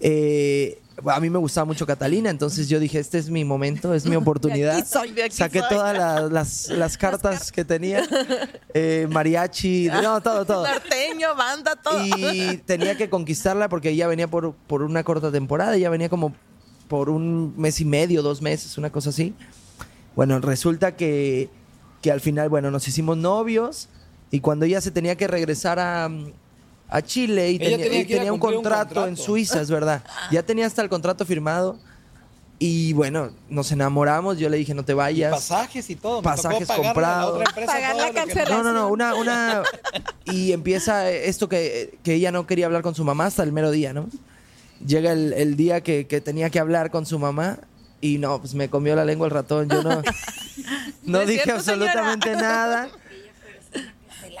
eh, 0.00 0.78
a 1.04 1.20
mí 1.20 1.28
me 1.30 1.38
gustaba 1.38 1.64
mucho 1.64 1.86
Catalina, 1.86 2.30
entonces 2.30 2.68
yo 2.68 2.80
dije, 2.80 2.98
este 2.98 3.18
es 3.18 3.28
mi 3.28 3.44
momento, 3.44 3.92
es 3.94 4.06
mi 4.06 4.16
oportunidad. 4.16 4.84
soy, 4.86 5.14
Saqué 5.30 5.60
soy. 5.60 5.68
todas 5.68 5.96
la- 5.96 6.22
las, 6.22 6.68
las 6.68 6.96
cartas 6.96 7.52
que 7.52 7.64
tenía, 7.64 8.02
eh, 8.74 9.06
mariachi, 9.10 9.88
no, 9.88 10.20
todo, 10.22 10.44
todo. 10.44 10.66
Norteño, 10.66 11.34
banda, 11.36 11.76
todo. 11.76 12.02
Y 12.02 12.58
tenía 12.64 12.96
que 12.96 13.10
conquistarla 13.10 13.68
porque 13.68 13.90
ella 13.90 14.06
venía 14.08 14.28
por, 14.28 14.54
por 14.54 14.82
una 14.82 15.04
corta 15.04 15.30
temporada, 15.30 15.76
ella 15.76 15.90
venía 15.90 16.08
como 16.08 16.34
por 16.88 17.10
un 17.10 17.52
mes 17.56 17.80
y 17.80 17.84
medio, 17.84 18.22
dos 18.22 18.40
meses, 18.42 18.78
una 18.78 18.90
cosa 18.90 19.10
así. 19.10 19.34
Bueno, 20.14 20.40
resulta 20.40 20.96
que, 20.96 21.50
que 22.00 22.10
al 22.10 22.20
final, 22.20 22.48
bueno, 22.48 22.70
nos 22.70 22.88
hicimos 22.88 23.16
novios 23.18 23.88
y 24.30 24.40
cuando 24.40 24.64
ella 24.64 24.80
se 24.80 24.90
tenía 24.90 25.16
que 25.16 25.26
regresar 25.26 25.78
a, 25.78 26.08
a 26.88 27.02
Chile 27.02 27.50
y 27.50 27.58
tenía, 27.58 28.24
y 28.24 28.30
un 28.30 28.38
contrato, 28.38 29.06
en. 29.06 29.16
Suiza, 29.16 29.60
es 29.60 29.70
verdad. 29.70 30.02
Ya 30.30 30.42
tenía 30.42 30.66
hasta 30.66 30.82
el 30.82 30.88
contrato 30.88 31.24
firmado. 31.24 31.78
Y 32.58 32.94
bueno, 32.94 33.32
nos 33.50 33.70
enamoramos, 33.70 34.38
yo 34.38 34.48
le 34.48 34.56
dije, 34.56 34.72
no 34.72 34.82
te 34.82 34.92
Y 34.92 34.94
vayas. 34.94 35.30
pasajes 35.32 35.90
y 35.90 35.96
todo. 35.96 36.22
Pasajes 36.22 36.66
comprados. 36.68 37.44
No, 38.48 38.62
no, 38.62 38.72
no, 38.72 38.88
una, 38.88 39.14
una... 39.14 39.62
Y 40.24 40.52
empieza 40.52 41.10
esto 41.10 41.48
que, 41.50 41.98
que 42.02 42.14
ella 42.14 42.32
no 42.32 42.46
quería 42.46 42.66
hablar 42.66 42.82
con 42.82 42.94
su 42.94 43.04
mamá 43.04 43.26
hasta 43.26 43.42
el 43.42 43.52
mero 43.52 43.70
día, 43.70 43.92
¿no? 43.92 44.08
Llega 44.84 45.12
el, 45.12 45.34
el 45.34 45.56
día 45.56 45.82
que, 45.82 46.06
que 46.06 46.20
tenía 46.22 46.48
que 46.48 46.58
hablar 46.58 46.90
con 46.90 47.04
su 47.04 47.18
mamá 47.18 47.58
y 48.00 48.18
no, 48.18 48.40
pues 48.40 48.54
me 48.54 48.70
comió 48.70 48.96
la 48.96 49.04
lengua 49.04 49.26
el 49.26 49.32
ratón. 49.32 49.68
Yo 49.68 49.82
no, 49.82 50.02
¿No 51.04 51.20
dije 51.26 51.42
cierto, 51.44 51.62
señora? 51.62 51.90
absolutamente 51.92 52.32
nada. 52.36 52.88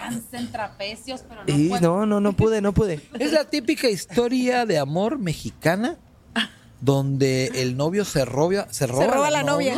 Se 0.08 0.14
lancen 0.14 0.52
trapecios, 0.52 1.22
pero 1.28 1.44
no 1.44 1.52
Y 1.54 1.68
no, 1.80 2.06
no, 2.06 2.20
no 2.20 2.32
pude, 2.34 2.60
no 2.60 2.72
pude. 2.72 3.00
Es 3.18 3.32
la 3.32 3.44
típica 3.44 3.88
historia 3.88 4.66
de 4.66 4.78
amor 4.78 5.18
mexicana 5.18 5.96
donde 6.80 7.46
el 7.56 7.76
novio 7.76 8.04
se 8.04 8.24
roba, 8.24 8.66
se 8.70 8.86
roba, 8.86 9.06
roba 9.06 9.30
la 9.30 9.42
novia. 9.42 9.74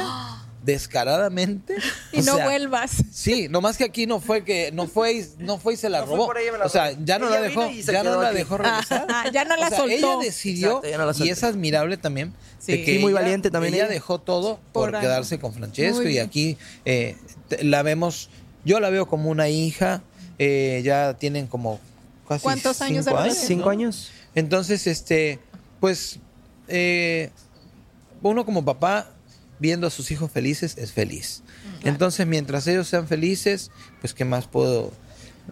descaradamente. 0.64 1.76
Y 2.12 2.20
O 2.20 2.24
no 2.24 2.34
sea, 2.36 2.44
vuelvas. 2.46 2.90
Sí, 3.12 3.48
nomás 3.48 3.76
que 3.76 3.84
aquí 3.84 4.06
no 4.06 4.18
fue 4.20 4.42
que 4.44 4.72
no 4.72 4.86
fue 4.88 5.12
y, 5.12 5.26
no 5.38 5.58
fue 5.58 5.74
y 5.74 5.76
se 5.76 5.88
la 5.88 6.00
No 6.00 6.06
robó. 6.06 6.32
la 6.32 6.64
o 6.64 6.68
sea, 6.68 6.90
ya 7.04 7.18
no 7.18 7.28
Ella 7.28 7.40
la 7.40 7.48
dejó, 7.48 7.66
y 7.70 7.82
se 7.82 7.92
ya 7.92 8.02
no 8.02 8.20
la 8.20 8.28
aquí. 8.28 8.38
dejó 8.38 8.58
regresar. 8.58 9.06
Ah, 9.08 9.24
ya 9.32 9.44
no 9.44 9.56
la 9.56 9.66
O 9.66 9.68
sea, 9.68 9.78
soltó. 9.78 9.92
Ella 9.94 10.16
decidió 10.20 10.68
Exacto, 10.68 10.88
ya 10.90 10.98
no 10.98 11.06
la 11.06 11.24
y 11.24 11.28
es 11.30 11.44
admirable 11.44 11.96
también 11.96 12.34
Sí. 12.58 12.72
de 12.72 12.84
que 12.84 12.94
Sí, 12.94 12.98
muy 12.98 13.12
ella- 13.12 13.20
valiente 13.20 13.50
también 13.50 13.74
Ella 13.74 13.84
ella. 13.84 13.92
dejó 13.94 14.18
todo 14.20 14.58
por, 14.72 14.90
quedarse 14.98 15.38
con 15.38 15.52
Francesco 15.54 16.02
Muy 16.02 16.14
y 16.14 16.18
aquí 16.18 16.56
eh, 16.84 17.16
la 17.62 17.82
vemos, 17.82 18.30
yo 18.64 18.80
la 18.80 18.90
veo 18.90 19.06
como 19.06 19.30
una 19.30 19.48
hija. 19.48 20.02
Eh, 20.38 20.82
ya 20.84 21.14
tienen 21.14 21.46
como 21.46 21.80
casi 22.28 22.42
¿Cuántos 22.42 22.80
años 22.80 23.04
de 23.04 23.10
cinco 23.10 23.22
relación? 23.22 23.46
Cinco 23.46 23.70
años. 23.70 24.10
Entonces, 24.34 24.86
este, 24.86 25.38
pues, 25.80 26.18
eh, 26.68 27.30
uno 28.22 28.44
como 28.44 28.64
papá, 28.64 29.10
viendo 29.58 29.86
a 29.86 29.90
sus 29.90 30.10
hijos 30.10 30.30
felices, 30.30 30.76
es 30.78 30.92
feliz. 30.92 31.42
Entonces, 31.82 32.26
mientras 32.26 32.66
ellos 32.66 32.88
sean 32.88 33.08
felices, 33.08 33.70
pues, 34.00 34.14
¿qué 34.14 34.24
más 34.24 34.46
puedo? 34.46 34.92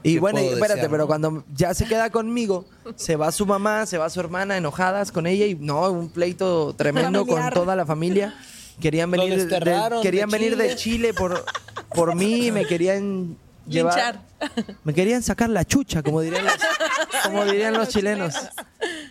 Y 0.02 0.18
bueno, 0.18 0.38
puedo 0.38 0.52
espérate, 0.52 0.74
desear, 0.74 0.90
pero 0.90 1.04
no? 1.04 1.06
cuando 1.06 1.44
ya 1.54 1.72
se 1.72 1.86
queda 1.86 2.10
conmigo, 2.10 2.66
se 2.96 3.16
va 3.16 3.32
su 3.32 3.46
mamá, 3.46 3.86
se 3.86 3.98
va 3.98 4.10
su 4.10 4.20
hermana 4.20 4.56
enojadas 4.56 5.10
con 5.10 5.26
ella 5.26 5.46
y 5.46 5.54
no, 5.54 5.90
un 5.90 6.10
pleito 6.10 6.74
tremendo 6.76 7.26
con 7.26 7.50
toda 7.50 7.74
la 7.76 7.86
familia. 7.86 8.34
Querían 8.80 9.10
Lo 9.10 9.16
venir, 9.16 9.38
de, 9.38 9.46
desterraron 9.46 10.02
querían 10.02 10.28
de 10.28 10.38
venir 10.38 10.56
de 10.58 10.76
Chile. 10.76 11.08
Chile 11.08 11.14
por, 11.14 11.44
por 11.94 12.14
mí, 12.14 12.52
me 12.52 12.66
querían 12.66 13.38
llevar, 13.68 14.20
me 14.84 14.94
querían 14.94 15.22
sacar 15.22 15.48
la 15.50 15.64
chucha, 15.64 16.02
como 16.02 16.20
dirían 16.20 16.44
los, 16.44 16.54
como 17.24 17.44
dirían 17.44 17.74
los 17.74 17.88
chilenos. 17.88 18.34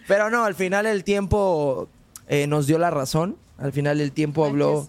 Pero 0.07 0.29
no, 0.29 0.43
al 0.45 0.55
final 0.55 0.85
el 0.85 1.03
tiempo 1.03 1.87
eh, 2.27 2.47
nos 2.47 2.67
dio 2.67 2.77
la 2.77 2.89
razón. 2.91 3.37
Al 3.57 3.71
final 3.71 4.01
el 4.01 4.11
tiempo 4.11 4.45
habló, 4.45 4.87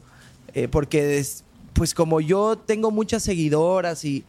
eh, 0.54 0.68
porque 0.68 1.04
des- 1.04 1.44
pues 1.72 1.94
como 1.94 2.20
yo 2.20 2.56
tengo 2.56 2.90
muchas 2.90 3.22
seguidoras 3.22 4.04
y, 4.04 4.24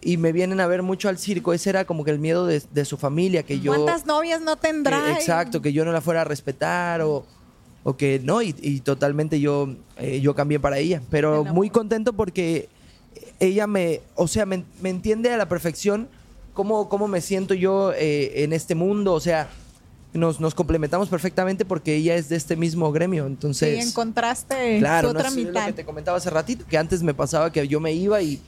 y 0.00 0.16
me 0.16 0.32
vienen 0.32 0.60
a 0.60 0.66
ver 0.66 0.82
mucho 0.82 1.08
al 1.08 1.16
circo, 1.18 1.52
ese 1.52 1.70
era 1.70 1.84
como 1.84 2.04
que 2.04 2.10
el 2.10 2.18
miedo 2.18 2.44
de, 2.46 2.62
de 2.72 2.84
su 2.84 2.96
familia, 2.96 3.44
que 3.44 3.60
yo... 3.60 3.72
¿Cuántas 3.72 4.04
novias 4.04 4.40
no 4.40 4.56
tendrá? 4.56 5.04
que- 5.04 5.12
exacto, 5.12 5.62
que 5.62 5.72
yo 5.72 5.84
no 5.84 5.92
la 5.92 6.00
fuera 6.00 6.22
a 6.22 6.24
respetar 6.24 7.00
o, 7.02 7.24
o 7.84 7.96
que 7.96 8.20
no, 8.22 8.42
y, 8.42 8.54
y 8.60 8.80
totalmente 8.80 9.38
yo, 9.40 9.68
eh, 9.96 10.20
yo 10.20 10.34
cambié 10.34 10.58
para 10.60 10.78
ella. 10.78 11.00
Pero 11.10 11.44
muy 11.44 11.70
contento 11.70 12.12
porque 12.12 12.68
ella 13.40 13.66
me, 13.66 14.00
o 14.14 14.28
sea, 14.28 14.46
me, 14.46 14.64
me 14.80 14.90
entiende 14.90 15.30
a 15.32 15.36
la 15.36 15.48
perfección 15.48 16.08
cómo, 16.54 16.88
cómo 16.88 17.08
me 17.08 17.20
siento 17.20 17.54
yo 17.54 17.92
eh, 17.94 18.44
en 18.44 18.52
este 18.52 18.74
mundo, 18.74 19.14
o 19.14 19.20
sea, 19.20 19.48
nos, 20.12 20.40
nos 20.40 20.54
complementamos 20.54 21.08
perfectamente 21.08 21.64
porque 21.64 21.94
ella 21.96 22.14
es 22.16 22.28
de 22.28 22.36
este 22.36 22.54
mismo 22.56 22.92
gremio, 22.92 23.24
Sí, 23.24 23.30
entonces... 23.30 23.88
encontraste 23.88 24.78
Claro, 24.78 25.08
su 25.08 25.14
no 25.14 25.20
es 25.20 25.36
lo 25.36 25.64
que 25.66 25.72
te 25.72 25.84
comentaba 25.84 26.18
hace 26.18 26.28
ratito, 26.30 26.64
que 26.68 26.76
antes 26.76 27.02
me 27.02 27.14
pasaba 27.14 27.50
que 27.50 27.66
yo 27.66 27.80
me 27.80 27.92
iba 27.94 28.20
y, 28.20 28.38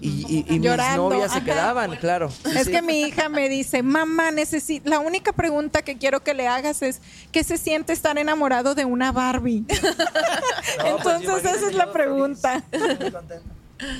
y, 0.00 0.08
y- 0.28 0.44
y 0.54 0.60
mis 0.60 0.70
novias 0.96 1.32
se 1.32 1.42
quedaban, 1.42 1.96
claro. 1.96 2.30
Sí, 2.30 2.56
Es 2.56 2.66
sí. 2.66 2.70
que 2.70 2.80
mi 2.80 3.00
hija 3.00 3.28
me 3.28 3.48
dice, 3.48 3.82
mamá, 3.82 4.30
necesito. 4.30 4.88
La 4.88 5.00
única 5.00 5.32
pregunta 5.32 5.82
que 5.82 5.98
quiero 5.98 6.20
que 6.22 6.32
le 6.32 6.46
hagas 6.46 6.80
es: 6.82 7.00
¿qué 7.32 7.42
se 7.42 7.58
siente 7.58 7.92
estar 7.92 8.16
enamorado 8.16 8.76
de 8.76 8.84
una 8.84 9.10
Barbie? 9.10 9.64
No, 10.84 10.96
pues, 11.02 11.20
Entonces, 11.22 11.54
esa 11.56 11.68
es 11.70 11.74
la 11.74 11.92
pregunta. 11.92 12.62
feliz, 12.70 13.00
muy 13.00 13.10
contento, 13.10 13.44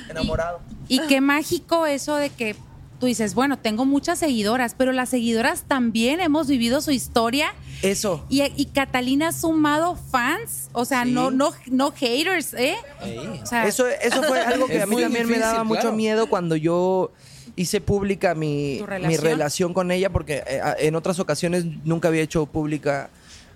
enamorado. 0.09 0.59
Y 0.87 0.99
qué 1.07 1.21
mágico 1.21 1.85
eso 1.85 2.15
de 2.15 2.29
que 2.29 2.55
tú 2.99 3.07
dices, 3.07 3.33
bueno, 3.33 3.57
tengo 3.57 3.85
muchas 3.85 4.19
seguidoras, 4.19 4.75
pero 4.77 4.91
las 4.91 5.09
seguidoras 5.09 5.63
también 5.67 6.19
hemos 6.19 6.47
vivido 6.47 6.81
su 6.81 6.91
historia 6.91 7.51
Eso. 7.81 8.23
y, 8.29 8.43
y 8.55 8.65
Catalina 8.65 9.29
ha 9.29 9.31
sumado 9.31 9.95
fans, 9.95 10.69
o 10.73 10.85
sea, 10.85 11.03
Sí. 11.03 11.11
no, 11.11 11.31
no, 11.31 11.51
no 11.67 11.91
haters, 11.93 12.53
¿eh? 12.53 12.75
Ey. 13.03 13.39
O 13.41 13.45
sea, 13.45 13.65
Eso, 13.65 13.87
eso 13.87 14.21
fue 14.21 14.39
algo 14.41 14.67
que 14.67 14.81
a 14.81 14.85
mí 14.85 14.97
también 15.01 15.27
me 15.27 15.39
daba 15.39 15.63
mucho 15.63 15.91
miedo 15.91 16.27
cuando 16.29 16.55
yo 16.55 17.11
hice 17.55 17.81
pública 17.81 18.35
mi, 18.35 18.77
¿Tu 18.77 18.83
mi 18.83 18.87
relación? 18.87 19.23
relación 19.23 19.73
con 19.73 19.91
ella, 19.91 20.11
porque 20.11 20.43
eh, 20.45 20.61
a- 20.63 20.75
en 20.77 20.95
otras 20.95 21.19
ocasiones 21.19 21.65
nunca 21.83 22.07
había 22.09 22.21
hecho 22.21 22.45
pública 22.45 23.09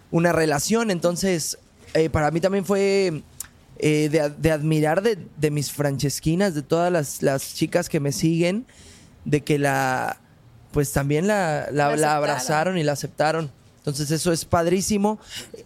una 0.09 0.31
relación. 0.31 0.89
Entonces, 0.89 1.59
eh, 1.93 2.09
para 2.09 2.31
mí 2.31 2.41
también 2.41 2.65
fue 2.65 3.21
eh, 3.79 4.09
de, 4.09 4.29
de 4.29 4.51
admirar 4.51 5.01
de, 5.01 5.17
de 5.37 5.51
mis 5.51 5.71
francesquinas, 5.71 6.53
de 6.55 6.61
todas 6.61 6.91
las, 6.91 7.21
las 7.21 7.53
chicas 7.55 7.89
que 7.89 7.99
me 7.99 8.11
siguen, 8.11 8.65
de 9.25 9.41
que 9.41 9.57
la, 9.59 10.17
pues 10.71 10.91
también 10.91 11.27
la, 11.27 11.67
la- 11.71 11.89
La 11.91 11.95
la 11.97 12.15
abrazaron 12.15 12.77
y 12.77 12.83
la 12.83 12.93
aceptaron. 12.93 13.51
Entonces 13.77 14.09
eso 14.11 14.31
es 14.31 14.45
padrísimo. 14.45 15.19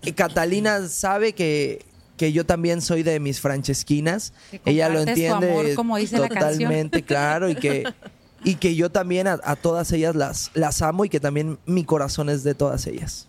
Eh, 0.04 0.14
Catalina 0.14 0.88
sabe 0.88 1.34
que, 1.34 1.86
que 2.18 2.34
yo 2.34 2.46
también 2.46 2.82
soy 2.82 3.02
de 3.04 3.20
mis 3.20 3.40
francesquinas. 3.40 4.34
Ella 4.66 4.90
lo 4.90 5.00
entiende 5.02 5.52
amor, 5.52 5.74
como 5.76 5.96
dice 5.98 6.18
la 6.20 6.28
totalmente, 6.28 7.04
claro, 7.04 7.50
y 7.50 7.56
que, 7.56 7.86
y 8.44 8.56
que 8.56 8.76
yo 8.76 8.90
también 8.92 9.28
a, 9.28 9.40
a 9.44 9.56
todas 9.56 9.92
ellas 9.94 10.16
las, 10.16 10.52
las 10.54 10.82
amo 10.82 11.06
y 11.06 11.10
que 11.10 11.20
también 11.22 11.60
mi 11.66 11.86
corazón 11.86 12.30
es 12.30 12.44
de 12.44 12.56
todas 12.56 12.88
ellas. 12.88 13.28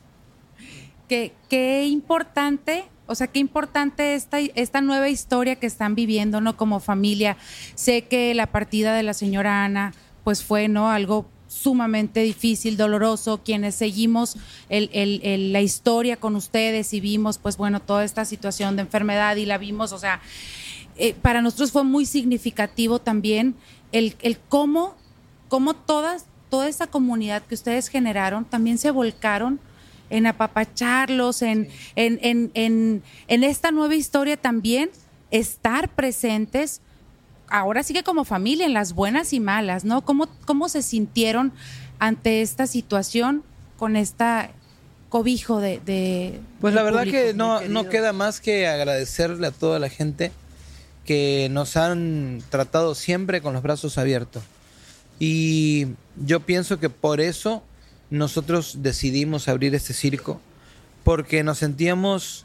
qué, 1.08 1.32
qué 1.48 1.86
importante, 1.86 2.84
o 3.11 3.14
sea, 3.16 3.26
qué 3.26 3.40
importante 3.40 4.14
esta, 4.14 4.38
esta 4.38 4.80
nueva 4.80 5.08
historia 5.08 5.56
que 5.56 5.66
están 5.66 5.96
viviendo, 5.96 6.40
¿no? 6.40 6.56
Como 6.56 6.78
familia. 6.78 7.36
Sé 7.74 8.02
que 8.02 8.32
la 8.34 8.46
partida 8.46 8.94
de 8.94 9.02
la 9.02 9.14
señora 9.14 9.64
Ana, 9.64 9.92
pues 10.22 10.44
fue, 10.44 10.68
¿no? 10.68 10.90
Algo 10.90 11.26
sumamente 11.48 12.20
difícil, 12.20 12.76
doloroso, 12.76 13.40
quienes 13.44 13.74
seguimos 13.74 14.36
la 14.68 15.61
historia 15.61 16.16
con 16.16 16.36
ustedes 16.36 16.94
y 16.94 17.00
vimos, 17.00 17.38
pues 17.38 17.56
bueno, 17.56 17.80
toda 17.80 18.04
esta 18.04 18.24
situación 18.24 18.76
de 18.76 18.82
enfermedad 18.82 19.34
y 19.34 19.44
la 19.44 19.58
vimos, 19.58 19.92
o 19.92 19.98
sea, 19.98 20.20
eh, 20.96 21.12
para 21.14 21.42
nosotros 21.42 21.72
fue 21.72 21.82
muy 21.82 22.06
significativo 22.06 23.00
también 23.00 23.56
el, 23.90 24.14
el 24.20 24.38
cómo, 24.38 24.94
cómo 25.48 25.74
todas, 25.74 26.26
toda 26.48 26.68
esa 26.68 26.86
comunidad 26.86 27.42
que 27.42 27.56
ustedes 27.56 27.88
generaron 27.88 28.44
también 28.44 28.78
se 28.78 28.92
volcaron 28.92 29.58
en 30.11 30.26
apapacharlos, 30.26 31.42
en, 31.42 31.68
en, 31.96 32.18
en, 32.22 32.50
en, 32.54 33.02
en 33.28 33.44
esta 33.44 33.70
nueva 33.70 33.94
historia 33.94 34.36
también, 34.36 34.90
estar 35.30 35.88
presentes, 35.88 36.80
ahora 37.48 37.82
sí 37.82 37.94
que 37.94 38.02
como 38.02 38.24
familia, 38.24 38.66
en 38.66 38.74
las 38.74 38.92
buenas 38.92 39.32
y 39.32 39.40
malas, 39.40 39.84
¿no? 39.84 40.02
¿Cómo, 40.02 40.28
cómo 40.44 40.68
se 40.68 40.82
sintieron 40.82 41.52
ante 41.98 42.42
esta 42.42 42.66
situación 42.66 43.42
con 43.78 43.96
esta 43.96 44.50
cobijo 45.08 45.61
de... 45.61 45.80
de- 45.84 46.40
Pues 46.61 46.74
la 46.74 46.82
verdad 46.82 47.00
público? 47.04 47.18
que 47.18 47.34
no, 47.34 47.61
no 47.62 47.88
queda 47.88 48.12
más 48.12 48.40
que 48.40 48.66
agradecerle 48.68 49.46
a 49.48 49.50
toda 49.50 49.78
la 49.78 49.88
gente 49.88 50.30
que 51.04 51.48
nos 51.50 51.76
han 51.76 52.42
tratado 52.50 52.94
siempre 52.94 53.40
con 53.40 53.52
los 53.52 53.62
brazos 53.62 53.98
abiertos. 53.98 54.42
Y 55.18 55.88
yo 56.24 56.40
pienso 56.40 56.78
que 56.78 56.88
por 56.90 57.20
eso 57.20 57.62
nosotros 58.11 58.78
decidimos 58.82 59.48
abrir 59.48 59.74
este 59.74 59.94
circo, 59.94 60.40
porque 61.04 61.42
nos 61.42 61.58
sentíamos 61.58 62.44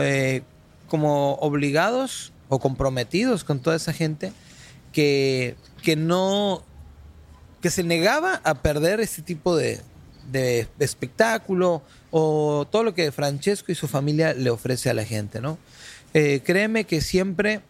eh, 0.00 0.42
como 0.88 1.34
obligados 1.36 2.32
o 2.48 2.58
comprometidos 2.58 3.42
con 3.44 3.58
toda 3.60 3.76
esa 3.76 3.92
gente 3.92 4.32
que, 4.92 5.56
que 5.82 5.96
no 5.96 6.62
que 7.60 7.70
se 7.70 7.82
negaba 7.82 8.40
a 8.44 8.54
perder 8.62 9.00
este 9.00 9.22
tipo 9.22 9.56
de, 9.56 9.80
de 10.30 10.68
espectáculo 10.78 11.82
o 12.10 12.66
todo 12.70 12.84
lo 12.84 12.94
que 12.94 13.10
Francesco 13.10 13.72
y 13.72 13.74
su 13.74 13.88
familia 13.88 14.34
le 14.34 14.50
ofrece 14.50 14.88
a 14.90 14.94
la 14.94 15.04
gente, 15.04 15.40
¿no? 15.40 15.58
Eh, 16.14 16.40
créeme 16.44 16.84
que 16.84 17.00
siempre, 17.00 17.60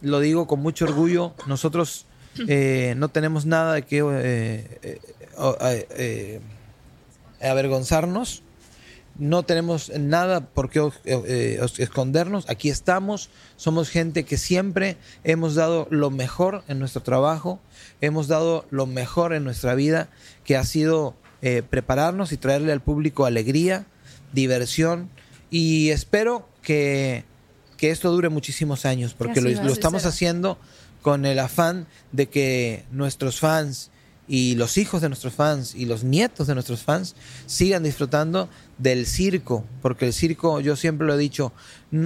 lo 0.00 0.20
digo 0.20 0.46
con 0.46 0.60
mucho 0.60 0.86
orgullo, 0.86 1.34
nosotros 1.46 2.06
eh, 2.48 2.94
no 2.96 3.08
tenemos 3.10 3.44
nada 3.44 3.74
de 3.74 3.82
que 3.82 3.98
eh, 3.98 4.78
eh, 4.82 5.00
o- 5.36 5.56
eh, 5.60 5.86
eh, 5.90 6.40
avergonzarnos, 7.42 8.42
no 9.18 9.42
tenemos 9.42 9.90
nada 9.98 10.40
por 10.40 10.70
qué 10.70 10.80
eh, 10.80 10.90
eh, 11.04 11.66
escondernos. 11.78 12.48
Aquí 12.48 12.70
estamos. 12.70 13.28
Somos 13.56 13.90
gente 13.90 14.24
que 14.24 14.38
siempre 14.38 14.96
hemos 15.22 15.54
dado 15.54 15.86
lo 15.90 16.10
mejor 16.10 16.64
en 16.68 16.78
nuestro 16.78 17.02
trabajo. 17.02 17.60
Hemos 18.00 18.26
dado 18.28 18.66
lo 18.70 18.86
mejor 18.86 19.34
en 19.34 19.44
nuestra 19.44 19.74
vida, 19.74 20.08
que 20.44 20.56
ha 20.56 20.64
sido 20.64 21.14
eh, 21.42 21.62
prepararnos 21.68 22.32
y 22.32 22.36
traerle 22.36 22.72
al 22.72 22.80
público 22.80 23.26
alegría, 23.26 23.86
diversión. 24.32 25.10
Y 25.50 25.90
espero 25.90 26.48
que, 26.62 27.24
que 27.76 27.90
esto 27.90 28.10
dure 28.10 28.30
muchísimos 28.30 28.86
años, 28.86 29.14
porque 29.14 29.40
así 29.40 29.54
lo, 29.54 29.72
estamos 29.72 30.06
haciendo 30.06 30.58
con 31.02 31.26
el 31.26 31.38
afán 31.38 31.86
de 32.12 32.28
que 32.28 32.84
nuestros 32.90 33.40
fans 33.40 33.90
y 34.28 34.54
los 34.54 34.78
hijos 34.78 35.02
de 35.02 35.08
nuestros 35.08 35.34
fans 35.34 35.74
y 35.74 35.84
los 35.86 36.04
nietos 36.04 36.46
de 36.46 36.54
nuestros 36.54 36.82
fans 36.82 37.16
sigan 37.46 37.82
disfrutando 37.82 38.48
del 38.78 39.06
circo, 39.06 39.64
porque 39.80 40.06
el 40.06 40.12
circo, 40.12 40.60
yo 40.60 40.76
siempre 40.76 41.06
lo 41.06 41.14
he 41.14 41.18
dicho, 41.18 41.52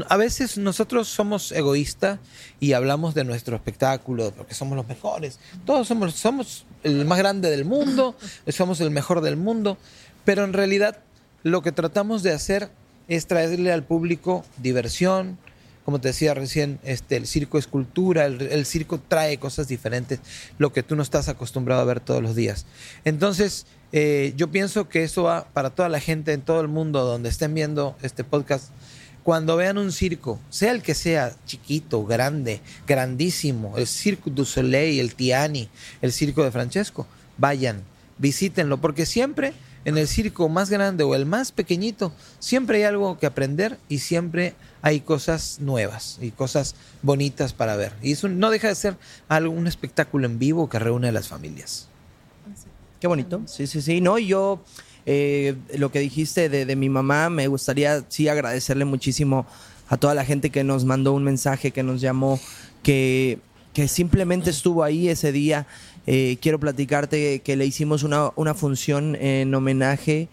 a 0.09 0.17
veces 0.17 0.59
nosotros 0.59 1.09
somos 1.09 1.53
egoístas 1.53 2.19
y 2.59 2.73
hablamos 2.73 3.15
de 3.15 3.25
nuestro 3.25 3.57
espectáculo, 3.57 4.33
porque 4.37 4.55
somos 4.55 4.77
los 4.77 4.89
mejores, 4.89 5.39
todos 5.65 5.89
somos, 5.89 6.15
somos 6.15 6.65
el 6.83 7.05
más 7.05 7.19
grande 7.19 7.51
del 7.51 7.65
mundo, 7.65 8.17
somos 8.49 8.81
el 8.81 8.91
mejor 8.91 9.21
del 9.21 9.37
mundo, 9.37 9.79
pero 10.25 10.45
en 10.45 10.53
realidad 10.53 10.99
lo 11.43 11.63
que 11.63 11.73
tratamos 11.73 12.23
de 12.23 12.33
hacer 12.33 12.71
es 13.09 13.27
traerle 13.27 13.73
al 13.73 13.85
público 13.85 14.45
diversión, 14.57 15.39
como 15.87 16.01
te 16.01 16.09
decía 16.09 16.35
recién, 16.35 16.81
este, 16.83 17.17
el 17.17 17.29
circo 17.29 17.59
es 17.59 17.69
cultura, 17.69 18.27
el, 18.27 18.67
circo 18.67 18.99
trae 18.99 19.39
cosas 19.39 19.69
diferentes, 19.69 20.19
lo 20.59 20.73
que 20.73 20.83
tú 20.83 20.97
no 20.97 21.03
estás 21.05 21.29
acostumbrado 21.29 21.81
a 21.81 21.85
ver 21.85 22.01
todos 22.01 22.21
los 22.21 22.35
días. 22.35 22.67
Entonces, 23.05 23.67
eh, 23.93 24.35
yo 24.37 24.51
pienso 24.51 24.89
que 24.89 25.05
eso 25.05 25.23
va 25.23 25.47
para 25.53 25.71
toda 25.71 25.89
la 25.89 26.01
gente 26.01 26.33
en 26.33 26.41
todo 26.41 26.61
el 26.61 26.67
mundo 26.67 27.05
donde 27.05 27.29
estén 27.29 27.55
viendo 27.55 27.95
este 28.03 28.25
podcast. 28.25 28.71
Cuando 29.23 29.55
vean 29.57 29.79
un 29.79 29.93
circo, 29.93 30.41
sea 30.51 30.73
el 30.73 30.83
que 30.83 30.97
sea, 30.97 31.37
chiquito, 31.47 32.05
grande, 32.05 32.61
grandísimo, 32.89 33.79
el 33.79 33.87
Circo 33.87 34.29
du 34.29 34.45
Soleil, 34.45 34.99
el 34.99 35.15
Tiani, 35.15 35.69
el 36.03 36.11
circo 36.11 36.43
de 36.43 36.51
Francesco, 36.51 37.07
vayan, 37.39 37.85
visítenlo, 38.19 38.81
porque 38.81 39.07
siempre 39.07 39.53
en 39.87 39.97
el 39.97 40.09
circo 40.09 40.49
más 40.49 40.69
grande 40.69 41.05
o 41.05 41.15
el 41.15 41.27
más 41.27 41.53
pequeñito, 41.53 42.13
siempre 42.41 42.79
hay 42.79 42.83
algo 42.83 43.19
que 43.19 43.27
aprender 43.27 43.79
y 43.89 43.99
siempre 43.99 44.57
hay 44.83 45.01
cosas 45.01 45.59
nuevas 45.61 46.19
y 46.21 46.31
cosas 46.31 46.75
bonitas 47.03 47.53
para 47.53 47.77
ver. 47.77 47.93
Y 48.03 48.13
eso 48.13 48.29
no 48.29 48.51
deja 48.51 48.69
de 48.69 48.75
ser 48.75 48.97
algo, 49.29 49.53
un 49.53 49.67
espectáculo 49.67 50.27
en 50.27 50.39
vivo 50.39 50.69
que 50.69 50.79
reúne 50.79 51.09
a 51.09 51.13
las 51.13 51.29
familias. 51.29 51.89
Qué 53.01 53.07
bonito. 53.07 53.43
Sí, 53.47 53.67
sí, 53.67 53.83
sí. 53.83 54.01
No, 54.01 54.19
yo, 54.19 54.63
eh, 55.05 55.55
lo 55.77 55.91
que 55.91 56.01
dijiste 56.01 56.49
de, 56.49 56.65
de 56.65 56.77
mi 56.77 56.89
mamá, 56.89 57.31
me 57.31 57.47
gustaría 57.49 58.05
sí 58.09 58.29
agradecerle 58.29 58.85
muchísimo 58.85 59.47
a 59.89 59.97
toda 59.97 60.15
la 60.15 60.25
gente 60.25 60.51
que 60.51 60.65
nos 60.65 60.85
mandó 60.85 61.13
un 61.13 61.25
mensaje, 61.25 61.71
que 61.71 61.83
nos 61.83 62.01
llamó, 62.01 62.41
que, 62.83 63.39
que 63.73 63.89
simplemente 63.89 64.51
estuvo 64.51 64.83
ahí 64.83 65.09
ese 65.09 65.33
día. 65.33 65.67
Eh, 66.07 66.39
quiero 66.41 66.59
platicarte 66.61 67.41
que 67.41 67.57
le 67.57 67.67
hicimos 67.67 68.03
una, 68.03 68.31
una 68.37 68.55
función 68.55 69.17
en 69.17 69.55
homenaje 69.55 70.29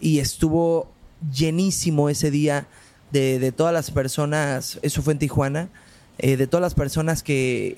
y 0.00 0.18
estuvo 0.18 0.90
llenísimo 1.32 2.08
ese 2.08 2.30
día 2.30 2.66
de, 3.12 3.38
de 3.38 3.52
todas 3.52 3.72
las 3.72 3.90
personas, 3.90 4.78
eso 4.82 5.02
fue 5.02 5.12
en 5.12 5.18
Tijuana, 5.18 5.68
eh, 6.18 6.36
de 6.36 6.46
todas 6.46 6.62
las 6.62 6.74
personas 6.74 7.22
que, 7.22 7.76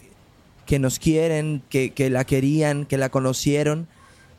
que 0.65 0.79
nos 0.79 0.99
quieren, 0.99 1.63
que, 1.69 1.91
que 1.91 2.09
la 2.09 2.25
querían, 2.25 2.87
que 2.87 2.97
la 2.97 3.11
conocieron. 3.11 3.89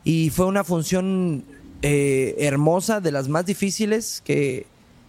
Y 0.04 0.30
fue 0.30 0.46
una 0.46 0.64
función 0.64 1.44
eh, 1.82 2.36
hermosa, 2.40 3.02
de 3.02 3.12
las 3.12 3.28
más 3.28 3.46
difíciles 3.46 4.22
que, 4.24 4.66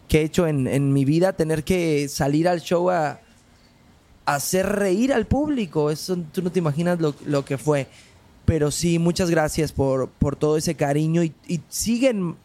que 0.09 0.21
he 0.21 0.25
hecho 0.25 0.47
en, 0.47 0.67
en 0.67 0.93
mi 0.93 1.05
vida, 1.05 1.35
tener 1.35 1.63
que 1.65 2.09
salir 2.09 2.49
al 2.49 2.61
show 2.61 2.91
a, 2.91 3.21
hacer 4.25 4.67
reír 4.67 5.13
al 5.13 5.27
público. 5.27 5.91
Eso 5.91 6.17
tú 6.33 6.43
no 6.43 6.51
te 6.51 6.59
imaginas 6.59 7.01
lo, 7.01 7.15
lo 7.27 7.45
que 7.45 7.59
fue. 7.59 7.87
Pero 8.45 8.73
sí, 8.73 8.99
muchas 8.99 9.31
gracias 9.31 9.71
por, 9.73 10.09
por 10.09 10.35
todo 10.35 10.57
ese 10.57 10.75
cariño 10.75 11.23
y 11.23 11.33
siguen 11.69 12.37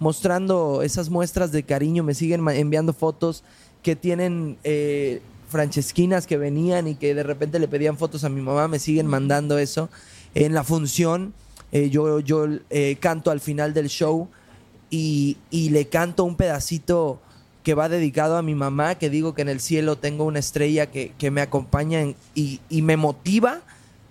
mostrando 0.00 0.82
esas 0.82 1.08
muestras 1.10 1.52
de 1.52 1.62
cariño, 1.62 2.02
me 2.02 2.14
siguen 2.14 2.46
enviando 2.48 2.92
fotos 2.92 3.44
que 3.82 3.94
tienen 3.94 4.56
eh, 4.64 5.22
francesquinas 5.48 6.26
que 6.26 6.36
venían 6.36 6.88
y 6.88 6.94
que 6.96 7.14
de 7.14 7.22
repente 7.22 7.58
le 7.60 7.68
pedían 7.68 7.96
fotos 7.96 8.24
a 8.24 8.28
mi 8.28 8.40
mamá, 8.40 8.66
me 8.66 8.78
siguen 8.80 9.06
mandando 9.06 9.58
eso. 9.58 9.88
En 10.34 10.54
la 10.54 10.64
función, 10.64 11.32
eh, 11.70 11.90
yo, 11.90 12.18
yo 12.20 12.46
eh, 12.70 12.96
canto 12.98 13.30
al 13.30 13.40
final 13.40 13.74
del 13.74 13.88
show 13.88 14.28
y, 14.90 15.36
y 15.50 15.68
le 15.70 15.86
canto 15.88 16.24
un 16.24 16.34
pedacito 16.36 17.20
que 17.62 17.74
va 17.74 17.88
dedicado 17.90 18.38
a 18.38 18.42
mi 18.42 18.54
mamá, 18.54 18.94
que 18.94 19.10
digo 19.10 19.34
que 19.34 19.42
en 19.42 19.50
el 19.50 19.60
cielo 19.60 19.96
tengo 19.96 20.24
una 20.24 20.38
estrella 20.38 20.86
que, 20.86 21.12
que 21.18 21.30
me 21.30 21.42
acompaña 21.42 22.00
en- 22.00 22.16
y, 22.34 22.60
y 22.70 22.80
me 22.80 22.96
motiva 22.96 23.60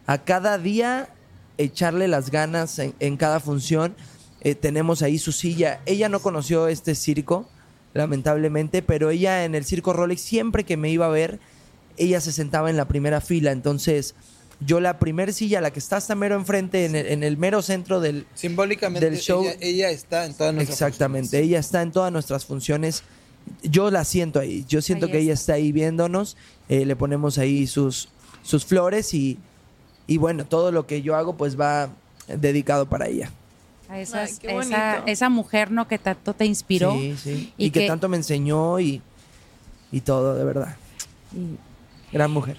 a 0.05 0.19
cada 0.19 0.57
día 0.59 1.09
echarle 1.57 2.07
las 2.07 2.29
ganas 2.29 2.77
en, 2.77 2.93
en 2.99 3.17
cada 3.17 3.39
función. 3.39 3.95
Eh, 4.41 4.55
tenemos 4.55 5.01
ahí 5.01 5.19
su 5.19 5.31
silla. 5.31 5.81
Ella 5.85 6.09
no 6.09 6.19
conoció 6.21 6.67
este 6.67 6.95
circo, 6.95 7.47
lamentablemente, 7.93 8.81
pero 8.81 9.09
ella 9.09 9.45
en 9.45 9.55
el 9.55 9.65
circo 9.65 9.93
Rolex, 9.93 10.21
siempre 10.21 10.63
que 10.63 10.77
me 10.77 10.89
iba 10.89 11.05
a 11.05 11.09
ver, 11.09 11.39
ella 11.97 12.21
se 12.21 12.31
sentaba 12.31 12.69
en 12.69 12.77
la 12.77 12.87
primera 12.87 13.19
fila. 13.21 13.51
Entonces, 13.51 14.15
yo 14.61 14.79
la 14.79 14.99
primer 14.99 15.33
silla, 15.33 15.61
la 15.61 15.71
que 15.71 15.79
está 15.79 15.97
hasta 15.97 16.15
mero 16.15 16.35
enfrente, 16.35 16.85
en 16.85 16.95
el, 16.95 17.05
en 17.07 17.23
el 17.23 17.37
mero 17.37 17.61
centro 17.61 17.99
del, 17.99 18.25
Simbólicamente, 18.35 19.09
Del 19.09 19.19
show. 19.19 19.43
ella, 19.43 19.55
ella 19.59 19.89
está 19.89 20.25
en 20.25 20.33
todas 20.33 20.53
nuestras 20.53 20.81
Exactamente, 20.81 21.25
funciones. 21.27 21.47
ella 21.47 21.59
está 21.59 21.81
en 21.81 21.91
todas 21.91 22.11
nuestras 22.11 22.45
funciones. 22.45 23.03
Yo 23.63 23.89
la 23.89 24.03
siento 24.05 24.39
ahí, 24.39 24.65
yo 24.67 24.81
siento 24.81 25.07
Ahí 25.07 25.11
que 25.13 25.17
ella 25.19 25.33
está. 25.33 25.53
está 25.53 25.53
ahí 25.55 25.71
viéndonos, 25.71 26.37
eh, 26.67 26.85
le 26.85 26.95
ponemos 26.95 27.37
ahí 27.37 27.67
sus, 27.67 28.09
sus 28.43 28.65
flores 28.65 29.13
y, 29.13 29.39
y 30.07 30.17
bueno, 30.17 30.45
todo 30.45 30.71
lo 30.71 30.85
que 30.85 31.01
yo 31.01 31.15
hago 31.15 31.35
pues 31.35 31.59
va 31.59 31.89
dedicado 32.27 32.87
para 32.87 33.07
ella. 33.07 33.31
A 33.89 33.99
esas- 33.99 34.29
Ay, 34.31 34.37
qué 34.39 34.57
esa, 34.59 34.97
esa 35.07 35.29
mujer, 35.29 35.71
¿no? 35.71 35.87
Que 35.87 35.97
tanto 35.97 36.33
te 36.33 36.45
inspiró. 36.45 36.93
Sí, 36.93 37.15
sí. 37.21 37.53
Y, 37.57 37.65
Y 37.65 37.71
que, 37.71 37.81
que- 37.81 37.87
tanto 37.87 38.07
me 38.07 38.17
enseñó 38.17 38.79
y, 38.79 39.01
y 39.91 40.01
todo, 40.01 40.35
de 40.35 40.43
verdad. 40.43 40.75
Gran 42.11 42.31
mujer. 42.31 42.57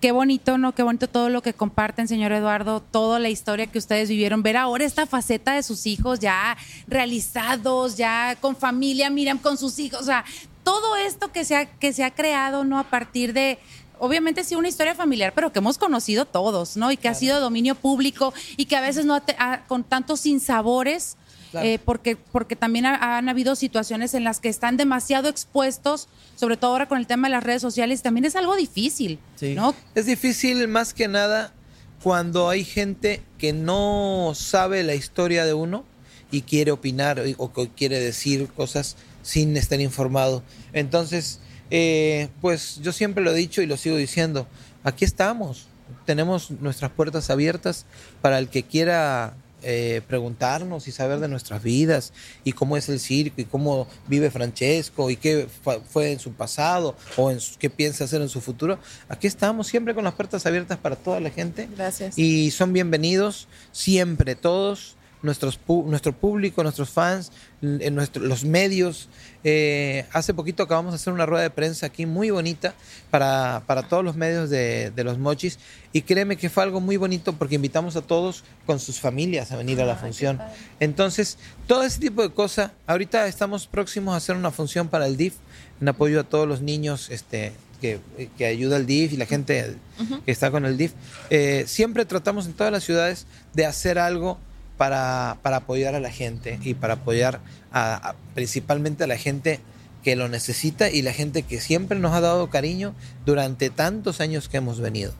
Qué 0.00 0.12
bonito, 0.12 0.58
¿no? 0.58 0.72
Qué 0.74 0.82
bonito 0.84 1.08
todo 1.08 1.28
lo 1.28 1.42
que 1.42 1.54
comparten, 1.54 2.06
señor 2.06 2.30
Eduardo, 2.32 2.80
toda 2.80 3.18
la 3.18 3.28
historia 3.30 3.66
que 3.66 3.78
ustedes 3.78 4.08
vivieron. 4.08 4.42
Ver 4.44 4.56
ahora 4.56 4.84
esta 4.84 5.06
faceta 5.06 5.54
de 5.54 5.62
sus 5.64 5.86
hijos 5.86 6.20
ya 6.20 6.56
realizados, 6.86 7.96
ya 7.96 8.36
con 8.40 8.54
familia, 8.56 9.10
Miriam 9.10 9.38
con 9.38 9.58
sus 9.58 9.78
hijos. 9.80 10.00
O 10.00 10.04
sea, 10.04 10.24
todo 10.62 10.96
esto 10.96 11.32
que 11.32 11.44
se 11.44 11.56
ha, 11.56 11.66
que 11.66 11.92
se 11.92 12.04
ha 12.04 12.10
creado, 12.12 12.64
¿no? 12.64 12.78
A 12.78 12.84
partir 12.84 13.32
de, 13.32 13.58
obviamente 14.00 14.44
sí, 14.44 14.54
una 14.54 14.68
historia 14.68 14.94
familiar, 14.94 15.32
pero 15.34 15.52
que 15.52 15.58
hemos 15.58 15.78
conocido 15.78 16.24
todos, 16.24 16.76
¿no? 16.76 16.90
Y 16.92 16.96
que 16.96 17.08
ha 17.08 17.14
sido 17.14 17.40
dominio 17.40 17.74
público 17.74 18.32
y 18.56 18.66
que 18.66 18.76
a 18.76 18.80
veces 18.80 19.04
no 19.06 19.14
ha 19.14 19.22
ha- 19.38 19.64
con 19.66 19.84
tantos 19.84 20.20
sinsabores. 20.20 21.16
Claro. 21.50 21.66
eh, 21.66 21.78
porque, 21.82 22.14
porque 22.14 22.56
también 22.56 22.84
ha- 22.84 23.16
han 23.16 23.30
habido 23.30 23.56
situaciones 23.56 24.12
en 24.12 24.22
las 24.22 24.38
que 24.38 24.50
están 24.50 24.76
demasiado 24.76 25.30
expuestos, 25.30 26.06
sobre 26.36 26.58
todo 26.58 26.72
ahora 26.72 26.88
con 26.88 26.98
el 26.98 27.06
tema 27.06 27.26
de 27.28 27.32
las 27.32 27.42
redes 27.42 27.62
sociales, 27.62 28.02
también 28.02 28.26
es 28.26 28.36
algo 28.36 28.54
difícil, 28.54 29.18
Sí. 29.36 29.54
¿no? 29.54 29.74
Es 29.94 30.04
difícil 30.04 30.68
más 30.68 30.92
que 30.92 31.08
nada 31.08 31.54
cuando 32.02 32.50
hay 32.50 32.64
gente 32.64 33.22
que 33.38 33.54
no 33.54 34.32
sabe 34.34 34.82
la 34.82 34.94
historia 34.94 35.46
de 35.46 35.54
uno 35.54 35.86
y 36.30 36.42
quiere 36.42 36.70
opinar 36.70 37.18
o, 37.18 37.24
o 37.42 37.50
quiere 37.74 37.98
decir 37.98 38.48
cosas 38.48 38.96
sin 39.22 39.56
estar 39.56 39.80
informado. 39.80 40.42
Entonces, 40.74 41.40
eh, 41.70 42.28
pues 42.40 42.80
yo 42.82 42.92
siempre 42.92 43.22
lo 43.22 43.30
he 43.32 43.34
dicho 43.34 43.62
y 43.62 43.66
lo 43.66 43.76
sigo 43.76 43.96
diciendo, 43.96 44.46
aquí 44.84 45.04
estamos, 45.04 45.66
tenemos 46.06 46.50
nuestras 46.50 46.90
puertas 46.90 47.30
abiertas 47.30 47.84
para 48.22 48.38
el 48.38 48.48
que 48.48 48.62
quiera 48.62 49.34
eh, 49.62 50.02
preguntarnos 50.06 50.86
y 50.86 50.92
saber 50.92 51.18
de 51.18 51.26
nuestras 51.26 51.62
vidas 51.64 52.12
y 52.44 52.52
cómo 52.52 52.76
es 52.76 52.88
el 52.88 53.00
circo 53.00 53.40
y 53.40 53.44
cómo 53.44 53.88
vive 54.06 54.30
Francesco 54.30 55.10
y 55.10 55.16
qué 55.16 55.48
fue 55.90 56.12
en 56.12 56.20
su 56.20 56.32
pasado 56.32 56.94
o 57.16 57.30
en 57.32 57.40
su- 57.40 57.58
qué 57.58 57.68
piensa 57.68 58.04
hacer 58.04 58.22
en 58.22 58.28
su 58.28 58.40
futuro. 58.40 58.78
Aquí 59.08 59.26
estamos 59.26 59.66
siempre 59.66 59.94
con 59.96 60.04
las 60.04 60.14
puertas 60.14 60.46
abiertas 60.46 60.78
para 60.78 60.94
toda 60.94 61.18
la 61.18 61.30
gente 61.30 61.68
Gracias. 61.76 62.16
y 62.16 62.52
son 62.52 62.72
bienvenidos 62.72 63.48
siempre 63.72 64.36
todos. 64.36 64.94
Nuestros 65.22 65.58
pu- 65.60 65.84
nuestro 65.84 66.12
público, 66.12 66.62
nuestros 66.62 66.90
fans, 66.90 67.32
en 67.60 67.94
nuestro- 67.94 68.22
los 68.22 68.44
medios. 68.44 69.08
Eh, 69.44 70.04
hace 70.12 70.32
poquito 70.34 70.62
acabamos 70.62 70.92
de 70.92 70.96
hacer 70.96 71.12
una 71.12 71.26
rueda 71.26 71.42
de 71.42 71.50
prensa 71.50 71.86
aquí 71.86 72.06
muy 72.06 72.30
bonita 72.30 72.74
para, 73.10 73.62
para 73.66 73.88
todos 73.88 74.04
los 74.04 74.14
medios 74.16 74.50
de, 74.50 74.90
de 74.90 75.04
los 75.04 75.18
mochis 75.18 75.58
y 75.92 76.02
créeme 76.02 76.36
que 76.36 76.48
fue 76.50 76.62
algo 76.64 76.80
muy 76.80 76.96
bonito 76.96 77.32
porque 77.32 77.54
invitamos 77.54 77.96
a 77.96 78.02
todos 78.02 78.44
con 78.66 78.78
sus 78.80 79.00
familias 79.00 79.50
a 79.52 79.56
venir 79.56 79.80
a 79.80 79.84
la 79.86 79.96
función. 79.96 80.40
Entonces, 80.80 81.38
todo 81.66 81.82
ese 81.82 82.00
tipo 82.00 82.22
de 82.22 82.30
cosas, 82.30 82.72
ahorita 82.86 83.26
estamos 83.26 83.66
próximos 83.66 84.14
a 84.14 84.18
hacer 84.18 84.36
una 84.36 84.50
función 84.50 84.88
para 84.88 85.06
el 85.06 85.16
DIF 85.16 85.34
en 85.80 85.88
apoyo 85.88 86.20
a 86.20 86.24
todos 86.24 86.46
los 86.46 86.60
niños 86.62 87.08
este, 87.10 87.52
que, 87.80 88.00
que 88.36 88.46
ayuda 88.46 88.76
el 88.76 88.86
DIF 88.86 89.12
y 89.12 89.16
la 89.16 89.26
gente 89.26 89.76
que 90.24 90.30
está 90.32 90.50
con 90.50 90.64
el 90.64 90.76
DIF. 90.76 90.92
Eh, 91.30 91.64
siempre 91.66 92.04
tratamos 92.04 92.46
en 92.46 92.52
todas 92.52 92.72
las 92.72 92.84
ciudades 92.84 93.26
de 93.54 93.66
hacer 93.66 93.98
algo 93.98 94.38
para, 94.78 95.36
para 95.42 95.58
apoyar 95.58 95.94
a 95.94 96.00
la 96.00 96.10
gente 96.10 96.58
y 96.62 96.72
para 96.72 96.94
apoyar 96.94 97.40
a, 97.72 98.14
principalmente 98.34 99.04
a 99.04 99.06
la 99.06 99.18
gente 99.18 99.60
que 100.02 100.16
lo 100.16 100.28
necesita 100.28 100.88
y 100.88 101.02
la 101.02 101.12
gente 101.12 101.42
que 101.42 101.60
siempre 101.60 101.98
nos 101.98 102.14
ha 102.14 102.20
dado 102.20 102.48
cariño 102.48 102.94
durante 103.26 103.68
tantos 103.68 104.20
años 104.22 104.48
que 104.48 104.56
hemos 104.56 104.80
venido. 104.80 105.12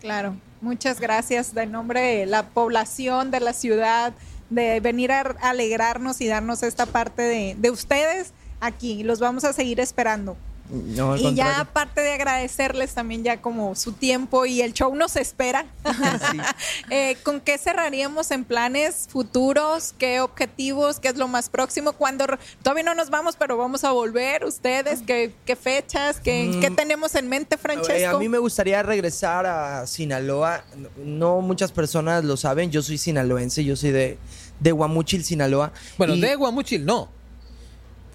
Claro, 0.00 0.36
muchas 0.60 0.98
gracias 0.98 1.54
de 1.54 1.66
nombre 1.66 2.00
de 2.00 2.26
la 2.26 2.48
población, 2.48 3.30
de 3.30 3.40
la 3.40 3.52
ciudad, 3.52 4.14
de 4.50 4.80
venir 4.80 5.12
a 5.12 5.20
alegrarnos 5.42 6.20
y 6.20 6.26
darnos 6.26 6.62
esta 6.62 6.86
parte 6.86 7.22
de, 7.22 7.54
de 7.58 7.70
ustedes. 7.70 8.32
aquí. 8.60 9.02
Los 9.02 9.20
vamos 9.20 9.44
a 9.44 9.52
seguir 9.52 9.80
esperando. 9.80 10.36
No, 10.70 11.16
y 11.16 11.34
ya 11.34 11.60
aparte 11.60 12.00
de 12.00 12.12
agradecerles 12.12 12.94
también 12.94 13.22
ya 13.24 13.40
como 13.40 13.74
su 13.74 13.92
tiempo 13.92 14.46
y 14.46 14.62
el 14.62 14.72
show 14.72 14.94
nos 14.94 15.16
espera, 15.16 15.66
eh, 16.90 17.16
¿con 17.22 17.40
qué 17.40 17.58
cerraríamos 17.58 18.30
en 18.30 18.44
planes 18.44 19.06
futuros? 19.08 19.94
¿Qué 19.98 20.20
objetivos? 20.20 21.00
¿Qué 21.00 21.08
es 21.08 21.16
lo 21.16 21.28
más 21.28 21.48
próximo? 21.48 21.92
Cuando 21.92 22.26
todavía 22.62 22.84
no 22.84 22.94
nos 22.94 23.10
vamos, 23.10 23.36
pero 23.36 23.56
vamos 23.56 23.84
a 23.84 23.92
volver, 23.92 24.44
ustedes, 24.44 25.02
¿qué, 25.06 25.32
qué 25.44 25.56
fechas? 25.56 26.20
¿Qué, 26.20 26.36
Mm. 26.56 26.60
qué 26.60 26.70
tenemos 26.70 27.14
en 27.14 27.28
mente, 27.28 27.56
Francesco? 27.56 27.92
Eh, 27.98 28.06
a 28.06 28.18
mí 28.18 28.28
me 28.28 28.38
gustaría 28.38 28.82
regresar 28.82 29.46
a 29.46 29.86
Sinaloa. 29.86 30.64
No 30.96 31.40
muchas 31.40 31.72
personas 31.72 32.24
lo 32.24 32.36
saben. 32.36 32.70
Yo 32.70 32.82
soy 32.82 32.98
sinaloense. 32.98 33.64
Yo 33.64 33.74
soy 33.76 33.90
de, 33.90 34.18
de 34.60 34.72
Guamuchil, 34.72 35.24
Sinaloa. 35.24 35.72
Bueno, 35.98 36.14
Y- 36.14 36.20
de 36.20 36.34
Guamuchil 36.36 36.84
no. 36.84 37.08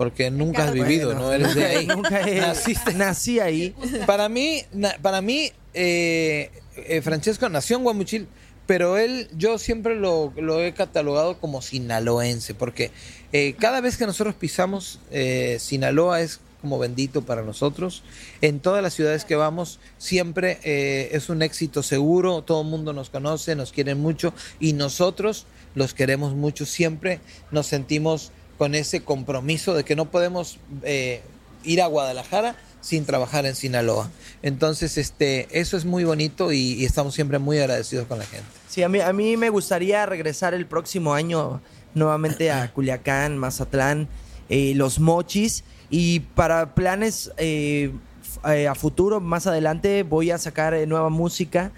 Porque 0.01 0.31
nunca 0.31 0.63
has 0.63 0.73
vivido, 0.73 1.13
¿no? 1.13 1.31
Eres 1.31 1.53
de 1.53 1.63
ahí. 1.63 1.85
Nunca 1.95 2.21
he- 2.27 2.41
Naciste. 2.41 2.95
Nací 2.95 3.39
ahí. 3.39 3.75
Para 4.07 4.29
mí, 4.29 4.63
na- 4.73 4.95
para 4.99 5.21
mí, 5.21 5.51
eh, 5.75 6.49
eh, 6.75 7.01
Francesco 7.03 7.47
nació 7.49 7.77
en 7.77 7.83
Guamuchil, 7.83 8.27
pero 8.65 8.97
él, 8.97 9.27
yo 9.37 9.59
siempre 9.59 9.93
lo, 9.93 10.33
lo 10.37 10.59
he 10.59 10.73
catalogado 10.73 11.37
como 11.37 11.61
sinaloense, 11.61 12.55
porque 12.55 12.89
eh, 13.31 13.53
cada 13.59 13.79
vez 13.79 13.95
que 13.95 14.07
nosotros 14.07 14.33
pisamos 14.33 14.97
eh, 15.11 15.57
Sinaloa 15.59 16.21
es 16.21 16.39
como 16.63 16.79
bendito 16.79 17.21
para 17.21 17.43
nosotros. 17.43 18.01
En 18.41 18.59
todas 18.59 18.81
las 18.81 18.95
ciudades 18.95 19.23
que 19.23 19.35
vamos, 19.35 19.79
siempre 19.99 20.57
es 21.15 21.29
un 21.29 21.43
éxito 21.43 21.83
seguro, 21.83 22.41
todo 22.41 22.63
el 22.63 22.67
mundo 22.69 22.91
nos 22.91 23.11
conoce, 23.11 23.55
nos 23.55 23.71
quiere 23.71 23.93
mucho 23.93 24.33
y 24.59 24.73
nosotros 24.73 25.45
los 25.75 25.93
queremos 25.93 26.33
mucho. 26.33 26.65
Siempre 26.65 27.19
nos 27.51 27.67
sentimos 27.67 28.31
con 28.61 28.75
ese 28.75 29.01
compromiso 29.03 29.73
de 29.73 29.83
que 29.83 29.95
no 29.95 30.11
podemos 30.11 30.59
eh, 30.83 31.23
ir 31.63 31.81
a 31.81 31.87
Guadalajara 31.87 32.55
sin 32.79 33.07
trabajar 33.07 33.47
en 33.47 33.55
Sinaloa. 33.55 34.11
Entonces, 34.43 34.99
este, 34.99 35.47
eso 35.59 35.77
es 35.77 35.85
muy 35.85 36.03
bonito 36.03 36.51
y, 36.51 36.73
y 36.73 36.85
estamos 36.85 37.15
siempre 37.15 37.39
muy 37.39 37.57
agradecidos 37.57 38.05
con 38.05 38.19
la 38.19 38.25
gente. 38.25 38.45
Sí, 38.69 38.83
a 38.83 38.87
mí, 38.87 38.99
a 38.99 39.13
mí 39.13 39.35
me 39.35 39.49
gustaría 39.49 40.05
regresar 40.05 40.53
el 40.53 40.67
próximo 40.67 41.15
año 41.15 41.59
nuevamente 41.95 42.51
a 42.51 42.71
Culiacán, 42.75 43.35
Mazatlán, 43.35 44.07
eh, 44.47 44.73
Los 44.75 44.99
Mochis. 44.99 45.63
Y 45.89 46.19
para 46.19 46.75
planes 46.75 47.31
eh, 47.37 47.91
a 48.43 48.75
futuro, 48.75 49.19
más 49.21 49.47
adelante, 49.47 50.03
voy 50.03 50.29
a 50.29 50.37
sacar 50.37 50.75
nueva 50.87 51.09
música. 51.09 51.71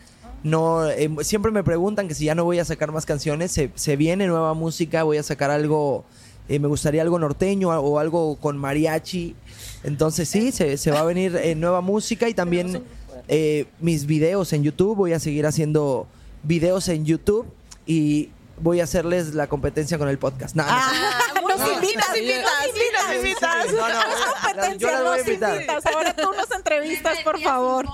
No, 0.43 0.89
eh, 0.89 1.09
siempre 1.21 1.53
me 1.53 1.63
preguntan 1.63 2.09
que 2.09 2.13
si 2.13 2.25
ya 2.25 2.35
no 2.35 2.43
voy 2.43 2.59
a 2.59 2.65
sacar 2.65 2.91
más 2.91 3.05
canciones. 3.05 3.53
Se, 3.53 3.71
se 3.75 3.95
viene 3.95 4.27
nueva 4.27 4.53
música, 4.53 5.03
voy 5.03 5.15
a 5.15 5.23
sacar 5.23 5.49
algo. 5.49 6.03
Eh, 6.49 6.59
me 6.59 6.67
gustaría 6.67 7.01
algo 7.01 7.19
norteño 7.19 7.69
o 7.69 7.99
algo 7.99 8.35
con 8.37 8.57
mariachi. 8.57 9.35
Entonces 9.83 10.29
sí, 10.29 10.51
se, 10.51 10.77
se 10.77 10.91
va 10.91 11.01
a 11.01 11.03
venir 11.05 11.35
eh, 11.35 11.55
nueva 11.55 11.81
música 11.81 12.29
y 12.29 12.33
también 12.33 12.83
eh, 13.27 13.65
mis 13.79 14.05
videos 14.05 14.53
en 14.53 14.63
YouTube. 14.63 14.95
Voy 14.95 15.13
a 15.13 15.19
seguir 15.19 15.45
haciendo 15.45 16.07
videos 16.43 16.87
en 16.89 17.05
YouTube 17.05 17.45
y 17.85 18.29
voy 18.59 18.79
a 18.81 18.83
hacerles 18.83 19.33
la 19.33 19.47
competencia 19.47 19.97
con 19.97 20.09
el 20.09 20.17
podcast. 20.17 20.55
No, 20.63 20.63
no 20.63 20.69
sé. 20.69 20.73
Ah, 20.75 21.33
nos 21.41 21.59
no, 21.59 21.73
invitas, 21.73 22.05
sí, 22.13 22.19
invitas, 22.19 22.51
sí, 22.63 22.69
invitas, 22.69 23.15
invitas. 23.15 23.71
No, 23.73 23.77
no, 23.77 23.83
Haz 23.83 24.19
yo 24.19 24.33
competencia, 24.41 24.91
la 24.91 25.01
voy 25.01 25.07
a 25.07 25.17
nos 25.17 25.27
invitar. 25.27 25.55
invitas. 25.55 25.85
Ahora 25.85 26.15
tú 26.15 26.29
nos 26.35 26.51
entrevistas, 26.51 27.19
por 27.23 27.39
favor. 27.41 27.85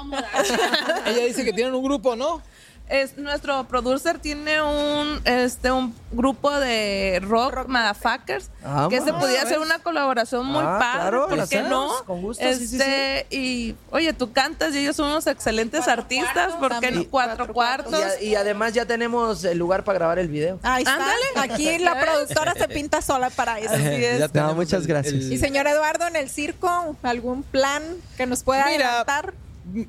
Ella 1.06 1.26
dice 1.26 1.44
que 1.44 1.52
tienen 1.54 1.74
un 1.74 1.84
grupo, 1.84 2.16
¿no? 2.16 2.42
Es, 2.90 3.18
nuestro 3.18 3.66
producer 3.68 4.18
tiene 4.18 4.62
un 4.64 5.22
este 5.26 5.72
un 5.72 5.94
grupo 6.12 6.52
de 6.60 7.20
rock, 7.24 7.68
motherfuckers 7.68 8.50
Ah, 8.66 8.88
que 8.90 9.00
se 9.00 9.14
podía 9.14 9.44
hacer 9.44 9.60
una 9.60 9.78
colaboración 9.80 10.46
muy 10.48 10.64
Ah, 10.66 10.78
padre 10.80 11.02
claro, 11.02 11.28
¿por 11.28 11.38
la 11.38 11.48
qué 11.48 11.62
no? 11.62 11.92
con 12.06 12.22
gusto, 12.22 12.44
sí, 12.54 12.68
sí, 12.68 12.76
este 12.78 13.28
y 13.30 13.76
oye 13.92 14.12
tú 14.14 14.34
cantas 14.34 14.74
y 14.74 14.80
ellos 14.80 14.96
son 14.96 15.08
unos 15.12 15.28
excelentes 15.28 15.88
artistas 15.88 16.54
porque 16.60 16.90
no? 16.92 17.06
cuatro 17.10 17.54
cuartos 17.54 18.00
Y, 18.22 18.34
además 18.36 18.74
ya 18.74 18.86
tenemos 18.86 19.44
el 19.44 19.58
lugar 19.60 19.84
para 19.84 20.00
grabar 20.00 20.18
el 20.20 20.28
video. 20.28 20.60
Ahí 20.64 20.82
está. 20.82 20.96
Ándale. 20.96 21.54
Aquí 21.54 21.78
la 21.78 22.00
productora 22.02 22.56
se 22.56 22.68
pinta 22.68 23.02
sola 23.04 23.30
para 23.30 23.60
eso. 23.60 23.74
Es. 23.76 24.20
Ya 24.20 24.42
No, 24.42 24.56
muchas 24.56 24.88
gracias. 24.88 25.14
Y 25.14 25.38
señor 25.38 25.68
Eduardo, 25.68 26.08
en 26.08 26.16
el 26.16 26.30
circo, 26.30 26.96
¿algún 27.04 27.44
plan 27.44 27.84
que 28.18 28.26
nos 28.26 28.44
pueda 28.44 28.66
Mira, 28.66 28.88
adelantar? 29.02 29.34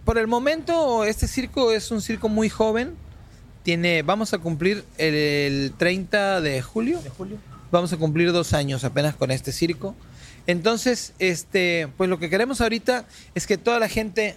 Por 0.05 0.19
el 0.19 0.27
momento, 0.27 1.05
este 1.05 1.27
circo 1.29 1.73
es 1.73 1.91
un 1.91 2.03
circo 2.03 2.29
muy 2.29 2.49
joven. 2.49 2.95
Tiene, 3.63 4.03
vamos 4.03 4.33
a 4.33 4.39
cumplir 4.39 4.85
el, 4.99 5.15
el 5.15 5.73
30 5.77 6.41
de 6.41 6.63
julio. 6.63 7.01
Vamos 7.71 7.93
a 7.93 7.97
cumplir 7.97 8.33
dos 8.33 8.53
años 8.53 8.85
apenas 8.85 9.15
con 9.15 9.31
este 9.31 9.53
circo. 9.53 9.95
Entonces, 10.47 11.13
este, 11.19 11.89
pues 11.97 12.11
lo 12.11 12.19
que 12.19 12.31
queremos 12.31 12.61
ahorita 12.61 13.07
es 13.35 13.47
que 13.47 13.59
toda 13.59 13.79
la 13.79 13.89
gente, 13.89 14.37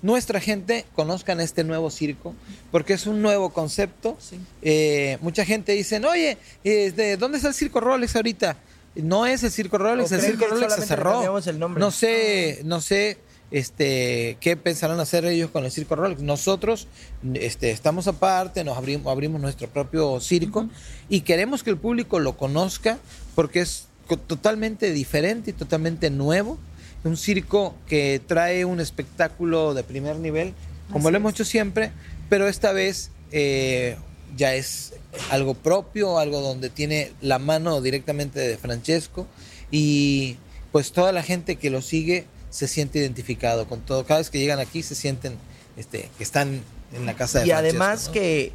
nuestra 0.00 0.40
gente, 0.40 0.84
conozcan 0.94 1.40
este 1.40 1.62
nuevo 1.62 1.90
circo, 1.90 2.34
porque 2.70 2.94
es 2.94 3.06
un 3.06 3.22
nuevo 3.22 3.50
concepto. 3.50 4.18
Eh, 4.62 5.18
mucha 5.20 5.44
gente 5.44 5.72
dice, 5.72 6.04
oye, 6.04 6.38
este, 6.64 7.16
¿dónde 7.16 7.36
está 7.36 7.48
el 7.48 7.54
circo 7.54 7.80
Rolex 7.80 8.16
ahorita? 8.16 8.56
No 8.96 9.26
es 9.26 9.42
el 9.42 9.50
circo 9.50 9.78
Rolex, 9.78 10.10
¿O 10.10 10.14
el 10.14 10.20
circo 10.20 10.46
Rolex 10.46 10.74
se 10.74 10.86
cerró. 10.86 11.38
el 11.38 11.58
nombre? 11.58 11.80
No 11.80 11.90
sé, 11.90 12.60
no 12.64 12.80
sé 12.80 13.18
este, 13.52 14.38
qué 14.40 14.56
pensarán 14.56 14.98
hacer 14.98 15.26
ellos 15.26 15.50
con 15.50 15.64
el 15.64 15.70
circo 15.70 15.94
Rolex. 15.94 16.22
Nosotros 16.22 16.88
este, 17.34 17.70
estamos 17.70 18.08
aparte, 18.08 18.64
nos 18.64 18.78
abrimos, 18.78 19.12
abrimos 19.12 19.40
nuestro 19.40 19.68
propio 19.68 20.18
circo 20.20 20.68
y 21.08 21.20
queremos 21.20 21.62
que 21.62 21.70
el 21.70 21.76
público 21.76 22.18
lo 22.18 22.36
conozca 22.36 22.98
porque 23.34 23.60
es 23.60 23.86
totalmente 24.26 24.90
diferente 24.92 25.50
y 25.50 25.52
totalmente 25.52 26.10
nuevo. 26.10 26.58
Un 27.04 27.16
circo 27.16 27.74
que 27.86 28.22
trae 28.26 28.64
un 28.64 28.80
espectáculo 28.80 29.74
de 29.74 29.82
primer 29.82 30.16
nivel, 30.16 30.54
como 30.90 31.10
lo 31.10 31.16
hemos 31.16 31.32
hecho 31.32 31.44
siempre, 31.44 31.92
pero 32.30 32.48
esta 32.48 32.72
vez 32.72 33.10
eh, 33.32 33.96
ya 34.34 34.54
es 34.54 34.94
algo 35.30 35.52
propio, 35.54 36.18
algo 36.18 36.40
donde 36.40 36.70
tiene 36.70 37.12
la 37.20 37.38
mano 37.38 37.82
directamente 37.82 38.40
de 38.40 38.56
Francesco 38.56 39.26
y 39.70 40.36
pues 40.70 40.92
toda 40.92 41.12
la 41.12 41.22
gente 41.22 41.56
que 41.56 41.68
lo 41.68 41.82
sigue 41.82 42.24
se 42.52 42.68
siente 42.68 42.98
identificado 42.98 43.66
con 43.66 43.80
todo. 43.80 44.04
Cada 44.04 44.20
vez 44.20 44.28
que 44.28 44.38
llegan 44.38 44.60
aquí 44.60 44.82
se 44.82 44.94
sienten 44.94 45.36
este, 45.76 46.10
que 46.18 46.22
están 46.22 46.60
en 46.92 47.06
la 47.06 47.14
casa 47.14 47.40
de 47.40 47.46
Y 47.46 47.50
además 47.50 48.08
¿no? 48.08 48.12
que 48.12 48.52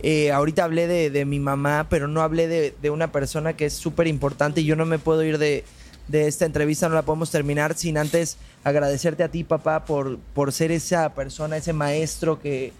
eh, 0.00 0.30
ahorita 0.30 0.64
hablé 0.64 0.86
de, 0.86 1.08
de 1.08 1.24
mi 1.24 1.40
mamá, 1.40 1.86
pero 1.88 2.08
no 2.08 2.20
hablé 2.20 2.46
de, 2.46 2.74
de 2.80 2.90
una 2.90 3.10
persona 3.10 3.54
que 3.54 3.64
es 3.64 3.72
súper 3.72 4.06
importante 4.06 4.60
y 4.60 4.64
yo 4.64 4.76
no 4.76 4.84
me 4.84 4.98
puedo 4.98 5.24
ir 5.24 5.38
de, 5.38 5.64
de 6.08 6.28
esta 6.28 6.44
entrevista, 6.44 6.90
no 6.90 6.94
la 6.94 7.02
podemos 7.02 7.30
terminar 7.30 7.74
sin 7.74 7.96
antes 7.96 8.36
agradecerte 8.64 9.22
a 9.22 9.30
ti, 9.30 9.44
papá, 9.44 9.86
por, 9.86 10.18
por 10.34 10.52
ser 10.52 10.70
esa 10.70 11.14
persona, 11.14 11.56
ese 11.56 11.72
maestro 11.72 12.40
que, 12.40 12.74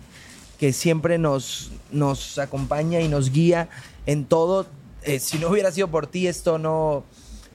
que 0.59 0.75
siempre 0.75 1.17
nos, 1.17 1.71
nos 1.91 2.39
acompaña 2.39 3.01
y 3.01 3.09
nos 3.09 3.33
guía 3.33 3.71
en 4.05 4.27
todo. 4.27 4.67
Eh, 5.03 5.19
si 5.19 5.39
no 5.39 5.49
hubiera 5.49 5.73
sido 5.73 5.89
por 5.89 6.09
ti, 6.09 6.27
esto 6.27 6.59
no, 6.59 7.05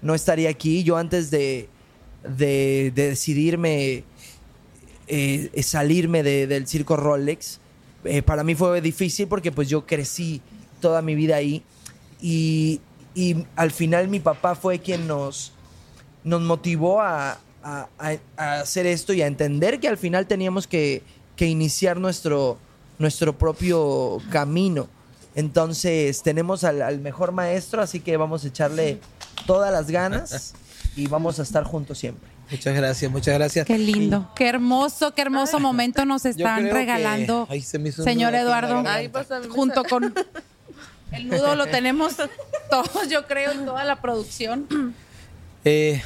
no 0.01 0.15
estaría 0.15 0.49
aquí. 0.49 0.83
Yo 0.83 0.97
antes 0.97 1.29
de, 1.29 1.69
de, 2.23 2.91
de 2.95 3.09
decidirme 3.09 4.03
eh, 5.07 5.49
eh, 5.53 5.63
salirme 5.63 6.23
de- 6.23 6.47
del 6.47 6.67
circo 6.67 6.95
Rolex, 6.95 7.59
eh, 8.05 8.21
para 8.21 8.43
mí 8.43 8.55
fue 8.55 8.79
difícil 8.81 9.27
porque 9.27 9.51
pues 9.51 9.69
yo 9.69 9.85
crecí 9.85 10.41
toda 10.81 11.01
mi 11.01 11.15
vida 11.15 11.35
ahí 11.37 11.63
y, 12.21 12.79
y 13.15 13.45
al 13.55 13.71
final 13.71 14.07
mi 14.07 14.19
papá 14.19 14.55
fue 14.55 14.79
quien 14.79 15.07
nos, 15.07 15.51
nos 16.23 16.41
motivó 16.41 17.01
a- 17.01 17.37
a- 17.63 17.87
a 18.37 18.53
hacer 18.61 18.85
esto 18.85 19.13
y 19.13 19.21
a 19.21 19.27
entender 19.27 19.79
que 19.79 19.87
al 19.87 19.97
final 19.97 20.27
teníamos 20.27 20.67
que, 20.67 21.01
que 21.35 21.47
iniciar 21.47 21.97
nuestro, 21.99 22.57
nuestro 22.99 23.37
propio 23.37 24.17
camino. 24.31 24.87
Entonces 25.35 26.21
tenemos 26.23 26.63
al, 26.63 26.81
al 26.81 26.99
mejor 26.99 27.31
maestro, 27.31 27.81
así 27.81 27.99
que 28.01 28.17
vamos 28.17 28.43
a 28.43 28.47
echarle 28.49 28.99
todas 29.47 29.71
las 29.71 29.87
ganas 29.89 30.53
y 30.95 31.07
vamos 31.07 31.39
a 31.39 31.43
estar 31.43 31.63
juntos 31.63 31.97
siempre. 31.97 32.29
Muchas 32.51 32.75
gracias, 32.75 33.11
muchas 33.11 33.33
gracias. 33.35 33.65
Qué 33.65 33.77
lindo, 33.77 34.29
qué 34.35 34.47
hermoso, 34.47 35.13
qué 35.13 35.21
hermoso 35.23 35.59
momento 35.59 36.05
nos 36.05 36.25
están 36.25 36.65
que- 36.65 36.73
regalando, 36.73 37.47
Ay, 37.49 37.61
se 37.61 37.79
me 37.79 37.89
hizo 37.89 38.01
un 38.01 38.05
señor 38.07 38.35
Eduardo. 38.35 38.83
Ay, 38.85 39.09
pues, 39.09 39.27
junto 39.49 39.83
con 39.85 40.13
el 41.11 41.27
nudo 41.27 41.55
lo 41.55 41.65
tenemos 41.67 42.15
todos, 42.69 43.07
yo 43.09 43.25
creo, 43.27 43.51
en 43.51 43.65
toda 43.65 43.83
la 43.85 44.01
producción. 44.01 44.67
Eh, 45.65 46.01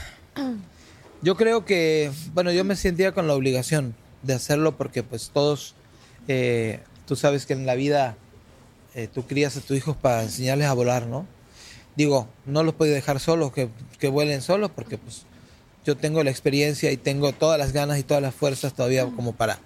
yo 1.21 1.35
creo 1.35 1.65
que, 1.65 2.11
bueno, 2.33 2.51
yo 2.51 2.63
me 2.63 2.75
sentía 2.75 3.11
con 3.11 3.27
la 3.27 3.33
obligación 3.33 3.95
de 4.21 4.33
hacerlo 4.35 4.77
porque 4.77 5.03
pues 5.03 5.31
todos, 5.33 5.75
eh, 6.27 6.81
tú 7.07 7.15
sabes 7.15 7.45
que 7.45 7.53
en 7.53 7.65
la 7.65 7.75
vida 7.75 8.15
eh, 8.95 9.07
tú 9.11 9.23
crías 9.25 9.57
a 9.57 9.61
tus 9.61 9.75
hijos 9.77 9.97
para 9.97 10.23
enseñarles 10.23 10.67
a 10.67 10.73
volar, 10.73 11.07
¿no? 11.07 11.25
Digo, 11.97 12.29
no 12.45 12.63
los 12.63 12.75
puedo 12.75 12.93
dejar 12.93 13.19
solos, 13.19 13.51
que, 13.51 13.69
que 13.99 14.07
vuelen 14.07 14.43
solos 14.43 14.71
porque 14.73 14.99
pues 14.99 15.23
yo 15.83 15.97
tengo 15.97 16.23
la 16.23 16.29
experiencia 16.29 16.91
y 16.91 16.97
tengo 16.97 17.33
todas 17.33 17.57
las 17.57 17.73
ganas 17.73 17.97
y 17.97 18.03
todas 18.03 18.21
las 18.21 18.35
fuerzas 18.35 18.73
todavía 18.73 19.05
como 19.05 19.33
para, 19.33 19.57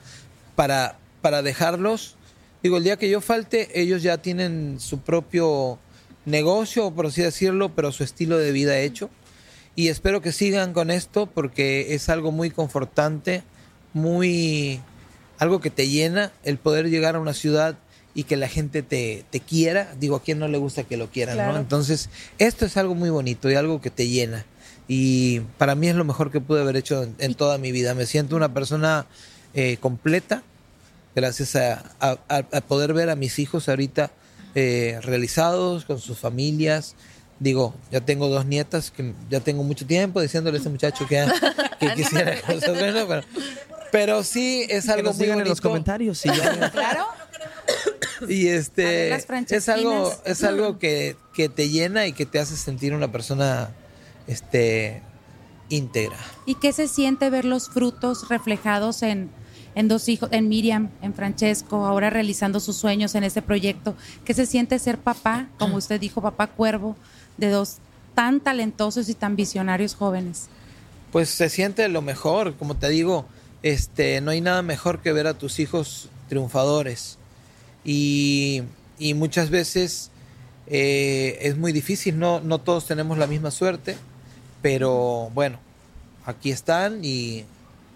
para, 0.55 0.97
para 1.21 1.41
dejarlos. 1.41 2.15
Digo, 2.63 2.77
el 2.77 2.85
día 2.85 2.97
que 2.97 3.09
yo 3.09 3.19
falte, 3.19 3.81
ellos 3.81 4.01
ya 4.01 4.19
tienen 4.19 4.79
su 4.79 4.99
propio 4.99 5.77
negocio, 6.25 6.91
por 6.91 7.07
así 7.07 7.21
decirlo, 7.21 7.75
pero 7.75 7.91
su 7.91 8.03
estilo 8.03 8.37
de 8.37 8.51
vida 8.51 8.79
hecho 8.79 9.09
Y 9.75 9.87
espero 9.87 10.21
que 10.21 10.31
sigan 10.31 10.73
con 10.73 10.91
esto 10.91 11.25
porque 11.25 11.95
es 11.95 12.07
algo 12.07 12.31
muy 12.31 12.49
confortante, 12.49 13.43
muy 13.93 14.79
algo 15.37 15.59
que 15.59 15.71
te 15.71 15.89
llena 15.89 16.31
el 16.43 16.57
poder 16.57 16.89
llegar 16.89 17.15
a 17.15 17.19
una 17.19 17.33
ciudad 17.33 17.77
y 18.13 18.23
que 18.23 18.35
la 18.37 18.47
gente 18.47 18.83
te, 18.83 19.23
te 19.29 19.39
quiera. 19.39 19.93
Digo, 19.99 20.15
a 20.17 20.21
quién 20.23 20.39
no 20.39 20.47
le 20.47 20.57
gusta 20.57 20.83
que 20.83 20.97
lo 20.97 21.09
quieran, 21.09 21.35
Claro. 21.35 21.53
¿no? 21.53 21.59
Entonces, 21.59 22.09
esto 22.39 22.65
es 22.65 22.75
algo 22.77 22.95
muy 22.95 23.09
bonito 23.09 23.49
y 23.49 23.55
algo 23.55 23.81
que 23.81 23.89
te 23.89 24.07
llena. 24.07 24.45
Y 24.87 25.39
para 25.57 25.75
mí 25.75 25.87
es 25.87 25.95
lo 25.95 26.03
mejor 26.03 26.31
que 26.31 26.41
pude 26.41 26.61
haber 26.61 26.75
hecho 26.75 27.03
en, 27.03 27.15
en 27.19 27.33
toda 27.35 27.57
mi 27.57 27.71
vida. 27.71 27.93
Me 27.93 28.05
siento 28.05 28.35
una 28.35 28.53
persona 28.53 29.05
eh, 29.53 29.77
completa 29.79 30.43
gracias 31.15 31.55
a, 31.55 31.83
a- 31.99 32.17
a- 32.29 32.61
poder 32.61 32.93
ver 32.93 33.09
a 33.09 33.15
mis 33.15 33.39
hijos 33.39 33.69
ahorita 33.69 34.11
eh, 34.55 34.99
realizados 35.03 35.85
con 35.85 35.99
sus 35.99 36.17
familias. 36.17 36.95
Digo, 37.39 37.73
ya 37.91 38.01
tengo 38.01 38.27
dos 38.27 38.45
nietas 38.45 38.91
que 38.91 39.13
ya 39.29 39.39
tengo 39.39 39.63
mucho 39.63 39.85
tiempo 39.85 40.21
diciéndole 40.21 40.57
a 40.57 40.61
ese 40.61 40.69
muchacho 40.69 41.07
que, 41.07 41.25
que 41.79 41.93
quisiera 41.95 42.39
cosas 42.41 42.77
buenas, 42.77 43.05
pero, 43.07 43.23
pero 43.91 44.23
sí 44.23 44.65
es 44.69 44.85
Que 44.85 44.91
algo 44.91 45.09
nos 45.09 45.17
muy 45.17 45.25
digan 45.25 45.37
bonito. 45.39 45.45
en 45.47 45.49
los 45.51 45.61
comentarios. 45.61 46.25
y 46.25 46.29
ya- 46.29 46.69
Claro. 46.73 47.05
Y 48.29 48.47
este 48.47 49.13
es 49.49 49.69
algo, 49.69 50.11
es 50.25 50.43
algo 50.45 50.79
que, 50.79 51.15
que 51.33 51.49
te 51.49 51.69
llena 51.69 52.07
y 52.07 52.13
que 52.13 52.25
te 52.25 52.39
hace 52.39 52.55
sentir 52.55 52.93
una 52.93 53.11
persona 53.11 53.71
este 54.27 55.01
íntegra. 55.69 56.17
¿Y 56.45 56.55
qué 56.55 56.73
se 56.73 56.87
siente 56.87 57.29
ver 57.29 57.45
los 57.45 57.69
frutos 57.69 58.29
reflejados 58.29 59.03
en, 59.03 59.29
en 59.75 59.87
dos 59.87 60.09
hijos, 60.09 60.29
en 60.31 60.49
Miriam, 60.49 60.89
en 61.01 61.13
Francesco, 61.13 61.85
ahora 61.85 62.09
realizando 62.09 62.59
sus 62.59 62.75
sueños 62.75 63.15
en 63.15 63.23
este 63.23 63.41
proyecto? 63.41 63.95
¿Qué 64.25 64.33
se 64.33 64.45
siente 64.45 64.77
ser 64.79 64.97
papá, 64.97 65.47
como 65.57 65.77
usted 65.77 65.99
dijo, 65.99 66.21
papá 66.21 66.47
cuervo, 66.47 66.95
de 67.37 67.49
dos 67.49 67.77
tan 68.13 68.41
talentosos 68.41 69.09
y 69.09 69.13
tan 69.13 69.35
visionarios 69.35 69.95
jóvenes? 69.95 70.47
Pues 71.11 71.29
se 71.29 71.49
siente 71.49 71.87
lo 71.87 72.01
mejor, 72.01 72.55
como 72.55 72.75
te 72.75 72.89
digo, 72.89 73.25
este, 73.63 74.21
no 74.21 74.31
hay 74.31 74.41
nada 74.41 74.61
mejor 74.61 75.01
que 75.01 75.11
ver 75.11 75.27
a 75.27 75.33
tus 75.33 75.59
hijos 75.59 76.09
triunfadores. 76.29 77.17
Y, 77.83 78.63
y 78.99 79.13
muchas 79.13 79.49
veces 79.49 80.11
eh, 80.67 81.39
es 81.41 81.57
muy 81.57 81.71
difícil, 81.71 82.17
no, 82.19 82.39
no 82.39 82.59
todos 82.59 82.85
tenemos 82.85 83.17
la 83.17 83.27
misma 83.27 83.51
suerte, 83.51 83.97
pero 84.61 85.31
bueno, 85.33 85.59
aquí 86.25 86.51
están 86.51 87.03
y 87.03 87.45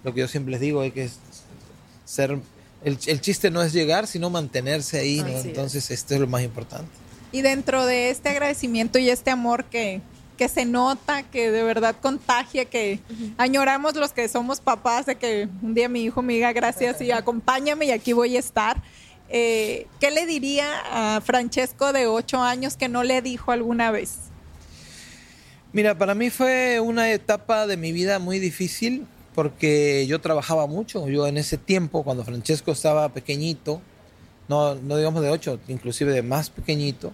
lo 0.04 0.14
que 0.14 0.22
yo 0.22 0.28
siempre 0.28 0.52
les 0.52 0.62
digo 0.62 0.84
es 0.84 0.94
que 0.94 1.10
ser, 2.06 2.40
el, 2.84 2.98
el 3.06 3.22
chiste 3.22 3.52
no 3.52 3.62
es 3.62 3.74
llegar, 3.74 4.08
sino 4.08 4.30
mantenerse 4.30 5.00
ahí, 5.00 5.22
¿no? 5.22 5.28
Entonces 5.28 5.90
esto 5.92 6.16
es 6.16 6.20
lo 6.20 6.28
más 6.28 6.44
importante. 6.44 6.90
Y 7.32 7.42
dentro 7.42 7.86
de 7.86 8.10
este 8.10 8.30
agradecimiento 8.30 9.00
y 9.00 9.10
este 9.10 9.32
amor 9.32 9.66
que, 9.66 10.02
que 10.38 10.48
se 10.48 10.66
nota, 10.66 11.24
que 11.24 11.52
de 11.52 11.64
verdad 11.64 11.96
contagia, 12.02 12.66
que 12.66 13.00
añoramos 13.38 13.96
los 13.96 14.12
que 14.12 14.28
somos 14.30 14.60
papás, 14.60 15.06
de 15.06 15.16
que 15.16 15.48
un 15.62 15.74
día 15.74 15.90
mi 15.90 16.04
hijo 16.04 16.22
me 16.22 16.34
diga 16.34 16.54
gracias 16.54 17.02
y 17.02 17.12
acompáñame 17.12 17.86
y 17.86 17.92
aquí 17.92 18.14
voy 18.14 18.36
a 18.36 18.40
estar. 18.40 18.82
Eh, 19.30 19.88
¿Qué 20.00 20.12
le 20.12 20.26
diría 20.26 21.16
a 21.16 21.22
Francesco 21.22 21.94
de 21.94 22.08
ocho 22.08 22.42
años 22.42 22.78
que 22.78 22.90
no 22.90 23.04
le 23.04 23.22
dijo 23.22 23.52
alguna 23.52 23.92
vez? 23.92 24.18
Mira, 25.74 25.98
para 25.98 26.16
mí 26.16 26.30
fue 26.30 26.80
una 26.80 27.12
etapa 27.12 27.68
de 27.68 27.76
mi 27.76 27.92
vida 27.92 28.20
muy 28.20 28.40
difícil 28.40 29.06
porque 29.34 30.08
yo 30.08 30.22
trabajaba 30.22 30.68
mucho. 30.68 31.08
Yo 31.10 31.28
en 31.28 31.38
ese 31.38 31.58
tiempo, 31.58 32.04
cuando 32.04 32.24
Francesco 32.24 32.72
estaba 32.72 33.10
pequeñito, 33.10 33.82
no, 34.48 34.76
no 34.76 34.96
digamos 34.96 35.22
de 35.22 35.30
8, 35.30 35.60
inclusive 35.68 36.14
de 36.14 36.22
más 36.22 36.50
pequeñito, 36.50 37.12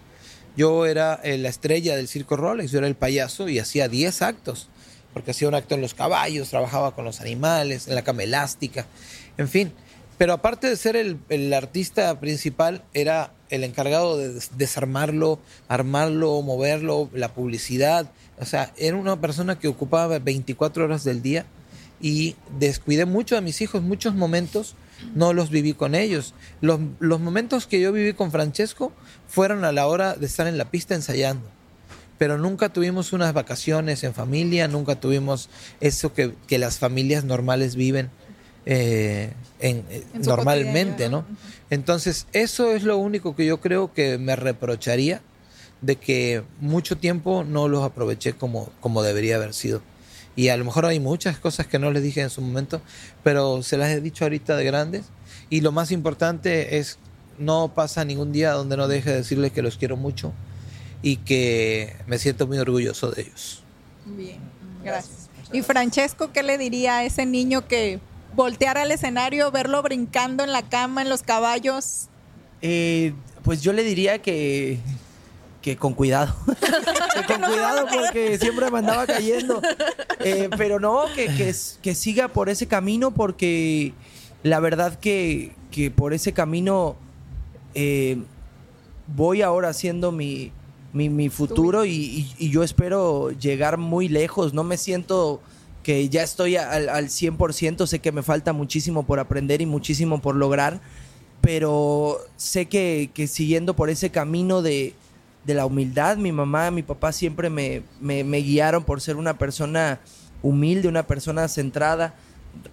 yo 0.56 0.86
era 0.86 1.20
eh, 1.24 1.38
la 1.38 1.50
estrella 1.50 1.96
del 1.96 2.08
circo 2.08 2.36
Rolex, 2.36 2.72
yo 2.72 2.78
era 2.78 2.88
el 2.88 2.96
payaso 2.96 3.50
y 3.50 3.58
hacía 3.58 3.88
10 3.88 4.22
actos, 4.22 4.68
porque 5.14 5.32
hacía 5.32 5.48
un 5.48 5.56
acto 5.56 5.76
en 5.76 5.82
los 5.82 5.94
caballos, 5.94 6.50
trabajaba 6.50 6.94
con 6.94 7.06
los 7.06 7.22
animales, 7.22 7.88
en 7.88 7.96
la 7.96 8.04
cama 8.04 8.24
elástica, 8.24 8.86
en 9.38 9.48
fin. 9.48 9.74
Pero 10.22 10.34
aparte 10.34 10.68
de 10.68 10.76
ser 10.76 10.96
el, 10.96 11.52
artista 11.52 12.20
principal, 12.20 12.84
era 12.94 13.34
el 13.50 13.64
encargado 13.64 14.20
de 14.20 14.32
des- 14.32 14.52
desarmarlo, 14.56 15.40
armarlo, 15.68 16.40
moverlo, 16.44 17.10
la 17.12 17.34
publicidad. 17.34 18.12
O 18.38 18.46
sea, 18.46 18.72
era 18.78 18.98
una 18.98 19.20
persona 19.20 19.58
que 19.58 19.68
ocupaba 19.68 20.20
24 20.20 20.84
horas 20.84 21.04
del 21.04 21.24
día 21.24 21.48
y 22.00 22.36
descuidé 22.60 23.06
mucho 23.06 23.36
a 23.36 23.42
mis 23.42 23.62
hijos, 23.62 23.82
muchos 23.82 24.14
momentos 24.14 24.76
no 25.16 25.34
los 25.34 25.50
viví 25.50 25.74
con 25.74 25.96
ellos. 25.96 26.36
Los, 26.62 26.80
momentos 27.00 27.66
que 27.66 27.82
yo 27.82 27.92
viví 27.92 28.14
con 28.14 28.30
Francesco 28.30 28.92
fueron 29.28 29.66
a 29.66 29.72
la 29.72 29.88
hora 29.88 30.14
de 30.14 30.28
estar 30.28 30.46
en 30.46 30.60
la 30.60 30.70
pista 30.70 30.94
ensayando. 30.94 31.50
Pero 32.20 32.38
nunca 32.38 32.70
tuvimos 32.70 33.12
unas 33.12 33.34
vacaciones 33.34 34.04
en 34.04 34.14
familia, 34.14 34.68
nunca 34.68 35.00
tuvimos 35.00 35.50
eso 35.80 36.14
que 36.14 36.60
las 36.60 36.78
familias 36.78 37.24
normales 37.24 37.76
viven 37.76 38.12
eh, 38.66 39.34
en- 39.60 39.86
eh, 39.90 40.04
En 40.14 40.22
normalmente. 40.22 41.10
¿no? 41.10 41.26
Entonces, 41.70 42.28
eso 42.34 42.72
es 42.72 42.84
lo 42.84 42.98
único 42.98 43.36
que 43.36 43.46
yo 43.46 43.60
creo 43.62 43.94
que 43.94 44.18
me 44.18 44.36
reprocharía 44.36 45.22
de 45.82 45.96
que 45.96 46.44
mucho 46.60 46.98
tiempo 46.98 47.44
no 47.44 47.68
los 47.68 47.84
aproveché 47.84 48.34
como, 48.34 48.70
como 48.82 49.02
debería 49.04 49.38
haber 49.38 49.54
sido. 49.54 49.82
Y 50.36 50.50
a 50.50 50.58
lo 50.58 50.64
mejor 50.64 50.86
hay 50.86 51.00
muchas 51.00 51.38
cosas 51.40 51.68
que 51.68 51.80
no 51.80 51.92
les 51.92 52.04
dije 52.04 52.22
en 52.22 52.30
su 52.30 52.42
momento, 52.42 52.82
pero 53.24 53.64
se 53.64 53.78
las 53.78 53.90
he 53.90 54.00
dicho 54.00 54.24
ahorita 54.26 54.56
de 54.56 54.64
grandes. 54.64 55.06
Y 55.50 55.62
lo 55.62 55.72
más 55.72 55.92
importante 55.92 56.78
es, 56.78 57.00
no 57.38 57.74
pasa 57.74 58.06
ningún 58.06 58.32
día 58.32 58.52
donde 58.52 58.78
no 58.78 58.88
deje 58.88 59.10
de 59.10 59.16
decirles 59.18 59.52
que 59.52 59.62
los 59.62 59.78
quiero 59.78 59.98
mucho 59.98 60.32
y 61.02 61.18
que 61.18 61.96
me 62.08 62.18
siento 62.20 62.48
muy 62.48 62.60
orgulloso 62.60 63.12
de 63.12 63.24
ellos. 63.24 63.64
Bien, 64.06 64.38
gracias. 64.84 65.30
¿Y 65.52 65.64
Francesco 65.64 66.32
qué 66.32 66.44
le 66.44 66.58
diría 66.58 66.98
a 67.00 67.04
ese 67.06 67.26
niño 67.26 67.68
que 67.68 68.00
volteara 68.36 68.82
al 68.84 68.92
escenario, 68.92 69.52
verlo 69.52 69.82
brincando 69.82 70.44
en 70.44 70.52
la 70.52 70.64
cama, 70.64 71.02
en 71.02 71.10
los 71.10 71.22
caballos? 71.24 72.08
Eh, 72.62 73.14
pues 73.44 73.62
yo 73.62 73.74
le 73.74 73.84
diría 73.84 74.22
que, 74.22 74.80
que 75.62 75.76
con 75.78 75.94
cuidado. 75.94 76.34
que 77.16 77.34
con 77.34 77.42
cuidado 77.52 77.88
porque 77.92 78.38
siempre 78.38 78.70
me 78.72 78.80
andaba 78.80 79.06
cayendo. 79.08 79.62
Eh, 80.20 80.50
pero 80.58 80.80
no, 80.80 81.04
que, 81.16 81.28
que, 81.82 81.96
siga 81.96 82.28
por 82.28 82.50
ese 82.50 82.68
camino 82.68 83.12
porque 83.12 83.94
la 84.44 84.60
verdad 84.60 85.00
que, 85.00 85.54
que 85.72 85.92
por 85.92 86.14
ese 86.14 86.34
camino 86.34 86.96
eh, 87.74 88.18
voy 89.08 89.42
ahora 89.42 89.70
haciendo 89.70 90.12
mi, 90.12 90.52
mi, 90.94 91.10
mi 91.10 91.30
futuro 91.30 91.86
y, 91.86 91.92
y- 91.92 92.36
y 92.38 92.50
yo 92.52 92.64
espero 92.64 93.32
llegar 93.32 93.78
muy 93.78 94.08
lejos. 94.08 94.54
No 94.54 94.64
me 94.64 94.78
siento 94.78 95.42
que 95.84 96.08
ya 96.10 96.24
estoy 96.24 96.56
al, 96.58 96.90
al 96.90 97.08
100%, 97.10 97.88
sé 97.88 98.00
que 98.00 98.12
me 98.12 98.24
falta 98.24 98.54
muchísimo 98.54 99.04
por 99.06 99.20
aprender 99.20 99.62
y 99.62 99.66
muchísimo 99.66 100.22
por 100.22 100.36
lograr, 100.36 100.80
pero 101.42 102.20
sé 102.38 102.68
que, 102.68 103.10
que 103.14 103.28
siguiendo 103.28 103.76
por 103.76 103.90
ese 103.90 104.12
camino 104.12 104.62
de, 104.62 104.94
de 105.46 105.54
la 105.56 105.66
humildad, 105.66 106.18
mi 106.18 106.32
mamá, 106.32 106.70
mi 106.72 106.84
papá 106.84 107.12
siempre 107.12 107.50
me, 107.50 107.82
me- 108.00 108.24
me 108.24 108.38
guiaron 108.40 108.84
por 108.84 109.02
ser 109.02 109.16
una 109.16 109.38
persona 109.38 110.00
humilde, 110.44 110.88
una 110.88 111.08
persona 111.08 111.48
centrada, 111.48 112.14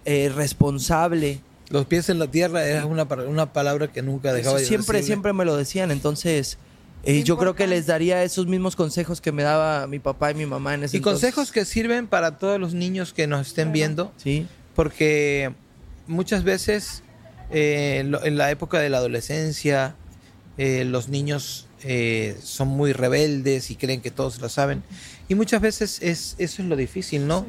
eh, 0.05 0.31
responsable. 0.35 1.39
Los 1.69 1.85
pies 1.85 2.09
en 2.09 2.19
la 2.19 2.27
tierra 2.29 2.67
es 2.67 2.83
una, 2.83 3.03
una 3.27 3.53
palabra 3.53 3.91
que 3.91 4.01
nunca 4.01 4.33
dejaba 4.33 4.57
Eso 4.57 4.61
de 4.61 4.67
siempre, 4.67 4.99
siempre 5.03 5.33
me 5.33 5.45
lo 5.45 5.55
decían. 5.55 5.89
Entonces, 5.91 6.57
Qué 7.03 7.23
yo 7.23 7.37
creo 7.37 7.55
que 7.55 7.65
les 7.67 7.85
daría 7.87 8.23
esos 8.23 8.45
mismos 8.47 8.75
consejos 8.75 9.21
que 9.21 9.31
me 9.31 9.43
daba 9.43 9.87
mi 9.87 9.99
papá 9.99 10.31
y 10.31 10.33
mi 10.35 10.45
mamá 10.45 10.73
en 10.75 10.83
ese 10.83 10.97
Y 10.97 11.01
consejos 11.01 11.51
que 11.51 11.65
sirven 11.65 12.07
para 12.07 12.37
todos 12.37 12.59
los 12.59 12.73
niños 12.73 13.13
que 13.13 13.25
nos 13.27 13.47
estén 13.47 13.71
viendo, 13.71 14.11
Sí. 14.17 14.45
porque 14.75 15.51
muchas 16.07 16.43
veces 16.43 17.03
eh, 17.51 18.03
lo- 18.05 18.23
en 18.23 18.37
la 18.37 18.51
época 18.51 18.79
de 18.79 18.89
la 18.89 18.97
adolescencia 18.99 19.95
eh, 20.57 20.83
los 20.85 21.07
niños 21.09 21.67
eh, 21.83 22.37
son 22.43 22.67
muy 22.67 22.91
rebeldes 22.93 23.71
y 23.71 23.75
creen 23.75 24.01
que 24.01 24.11
todos 24.11 24.39
lo 24.41 24.49
saben. 24.49 24.83
Y 25.29 25.35
muchas 25.35 25.61
veces 25.61 25.99
es, 26.01 26.35
eso 26.37 26.61
es 26.61 26.67
lo 26.67 26.75
difícil, 26.75 27.25
¿no? 27.27 27.45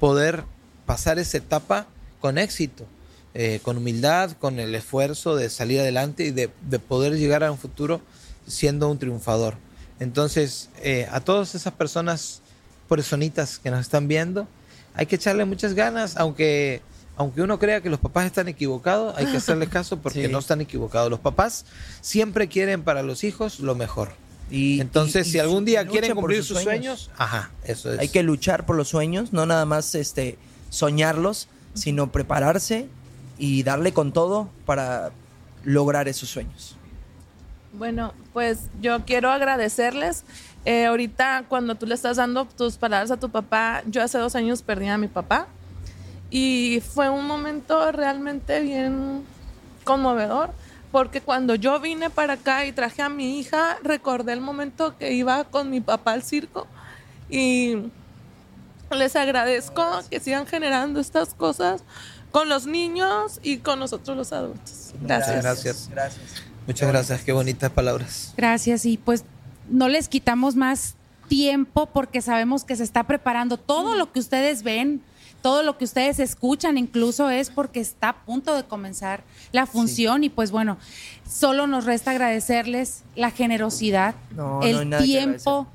Poder 0.00 0.44
pasar 0.86 1.18
esa 1.18 1.36
etapa 1.36 1.86
con 2.20 2.38
éxito, 2.38 2.86
eh, 3.34 3.60
con 3.62 3.76
humildad, 3.76 4.32
con 4.32 4.58
el 4.58 4.74
esfuerzo 4.74 5.36
de 5.36 5.50
salir 5.50 5.80
adelante 5.80 6.24
y 6.24 6.30
de, 6.30 6.48
de 6.68 6.78
poder 6.78 7.12
llegar 7.18 7.44
a 7.44 7.52
un 7.52 7.58
futuro 7.58 8.00
siendo 8.46 8.90
un 8.90 8.98
triunfador. 8.98 9.54
Entonces, 10.00 10.70
eh, 10.82 11.06
a 11.10 11.20
todas 11.20 11.54
esas 11.54 11.72
personas 11.72 12.42
personitas 12.88 13.58
que 13.58 13.70
nos 13.70 13.80
están 13.80 14.08
viendo, 14.08 14.46
hay 14.94 15.06
que 15.06 15.16
echarle 15.16 15.44
muchas 15.44 15.74
ganas, 15.74 16.16
aunque, 16.16 16.82
aunque 17.16 17.42
uno 17.42 17.58
crea 17.58 17.80
que 17.80 17.90
los 17.90 18.00
papás 18.00 18.26
están 18.26 18.48
equivocados, 18.48 19.14
hay 19.16 19.26
que 19.26 19.36
hacerles 19.38 19.68
caso 19.70 19.98
porque 19.98 20.26
Sí. 20.26 20.32
no 20.32 20.38
están 20.40 20.60
equivocados. 20.60 21.10
Los 21.10 21.20
papás 21.20 21.64
siempre 22.00 22.48
quieren 22.48 22.82
para 22.82 23.02
los 23.02 23.24
hijos 23.24 23.60
lo 23.60 23.74
mejor. 23.74 24.10
Y, 24.50 24.80
Entonces, 24.80 25.26
y- 25.28 25.30
si 25.32 25.38
algún 25.38 25.64
día 25.64 25.86
quieren 25.86 26.14
cumplir 26.14 26.44
sus 26.44 26.60
sueños, 26.62 27.00
sueños. 27.04 27.10
ajá, 27.16 27.50
eso 27.64 27.92
es. 27.92 27.98
Hay 27.98 28.08
que 28.08 28.22
luchar 28.22 28.66
por 28.66 28.76
los 28.76 28.88
sueños, 28.88 29.32
no 29.32 29.46
nada 29.46 29.64
más 29.64 29.94
este, 29.94 30.36
soñarlos, 30.70 31.48
sino 31.72 32.12
prepararse 32.12 32.86
y 33.38 33.62
darle 33.62 33.92
con 33.92 34.12
todo 34.12 34.48
para 34.66 35.10
lograr 35.64 36.08
esos 36.08 36.28
sueños. 36.28 36.76
Bueno, 37.76 38.12
pues 38.32 38.68
yo 38.80 39.04
quiero 39.04 39.30
agradecerles. 39.30 40.24
Eh, 40.64 40.86
ahorita 40.86 41.44
cuando 41.48 41.74
tú 41.74 41.86
le 41.86 41.94
estás 41.94 42.16
dando 42.16 42.46
tus 42.46 42.76
palabras 42.76 43.10
a 43.10 43.16
tu 43.16 43.30
papá, 43.30 43.82
yo 43.86 44.02
hace 44.02 44.18
dos 44.18 44.34
años 44.34 44.62
perdí 44.62 44.88
a 44.88 44.96
mi 44.96 45.08
papá 45.08 45.46
y 46.30 46.82
fue 46.94 47.10
un 47.10 47.26
momento 47.26 47.92
realmente 47.92 48.60
bien 48.60 49.24
conmovedor 49.84 50.50
porque 50.90 51.20
cuando 51.20 51.56
yo 51.56 51.80
vine 51.80 52.08
para 52.08 52.34
acá 52.34 52.64
y 52.66 52.72
traje 52.72 53.02
a 53.02 53.08
mi 53.08 53.40
hija, 53.40 53.78
recordé 53.82 54.32
el 54.32 54.40
momento 54.40 54.96
que 54.96 55.12
iba 55.12 55.42
con 55.42 55.68
mi 55.68 55.80
papá 55.80 56.12
al 56.12 56.22
circo 56.22 56.68
y 57.28 57.90
les 58.92 59.16
agradezco 59.16 59.84
que 60.08 60.20
sigan 60.20 60.46
generando 60.46 61.00
estas 61.00 61.34
cosas 61.34 61.82
con 62.30 62.48
los 62.48 62.66
niños 62.66 63.40
y 63.42 63.58
con 63.58 63.80
nosotros 63.80 64.16
los 64.16 64.32
adultos. 64.32 64.94
Gracias. 65.00 65.90
Gracias. 65.90 66.44
Muchas 66.66 66.88
gracias, 66.88 67.22
qué 67.22 67.32
bonitas 67.32 67.70
palabras. 67.70 68.32
Gracias 68.36 68.86
y 68.86 68.96
pues 68.96 69.24
no 69.68 69.88
les 69.88 70.08
quitamos 70.08 70.56
más 70.56 70.94
tiempo 71.28 71.86
porque 71.86 72.22
sabemos 72.22 72.64
que 72.64 72.76
se 72.76 72.84
está 72.84 73.04
preparando 73.04 73.56
todo 73.56 73.96
lo 73.96 74.12
que 74.12 74.20
ustedes 74.20 74.62
ven, 74.62 75.02
todo 75.42 75.62
lo 75.62 75.76
que 75.76 75.84
ustedes 75.84 76.20
escuchan 76.20 76.78
incluso 76.78 77.28
es 77.30 77.50
porque 77.50 77.80
está 77.80 78.10
a 78.10 78.24
punto 78.24 78.54
de 78.54 78.64
comenzar 78.64 79.24
la 79.52 79.66
función 79.66 80.24
y 80.24 80.30
pues 80.30 80.50
bueno, 80.50 80.78
solo 81.28 81.66
nos 81.66 81.84
resta 81.84 82.12
agradecerles 82.12 83.02
la 83.14 83.30
generosidad, 83.30 84.14
No, 84.34 84.60
no 84.60 84.62
el 84.62 84.88
que 84.90 84.98
tiempo, 84.98 85.66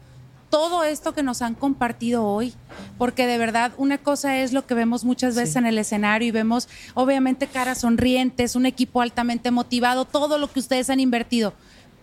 todo 0.50 0.84
esto 0.84 1.14
que 1.14 1.24
nos 1.24 1.42
han 1.42 1.56
compartido 1.56 2.26
hoy, 2.26 2.54
porque 2.98 3.28
de 3.28 3.38
verdad 3.38 3.72
una 3.78 3.98
cosa 3.98 4.38
es 4.38 4.52
lo 4.54 4.66
que 4.66 4.74
vemos 4.74 5.04
muchas 5.04 5.36
veces 5.36 5.56
en 5.56 5.66
el 5.66 5.78
escenario 5.78 6.28
y 6.28 6.32
vemos 6.32 6.68
obviamente 6.94 7.48
caras 7.48 7.80
sonrientes, 7.80 8.56
un 8.56 8.66
equipo 8.66 9.02
altamente 9.02 9.52
motivado, 9.52 10.06
todo 10.06 10.38
lo 10.38 10.52
que 10.52 10.60
ustedes 10.60 10.90
han 10.90 11.00
invertido, 11.00 11.54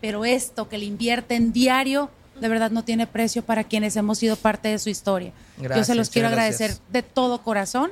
pero 0.01 0.25
esto 0.25 0.69
que 0.69 0.79
le 0.79 0.85
invierten 0.85 1.53
diario, 1.53 2.11
de 2.41 2.49
verdad 2.49 2.71
no 2.71 2.85
tiene 2.85 3.07
precio 3.07 3.45
para 3.45 3.65
quienes 3.65 3.97
hemos 3.97 4.19
sido 4.19 4.37
parte 4.37 4.69
de 4.69 4.79
su 4.79 4.91
historia. 4.91 5.33
Yo 5.59 5.85
se 5.85 5.95
los 5.95 6.11
quiero 6.11 6.29
agradecer 6.29 6.69
gracias. 6.69 6.93
de 6.93 7.03
todo 7.03 7.43
corazón. 7.43 7.91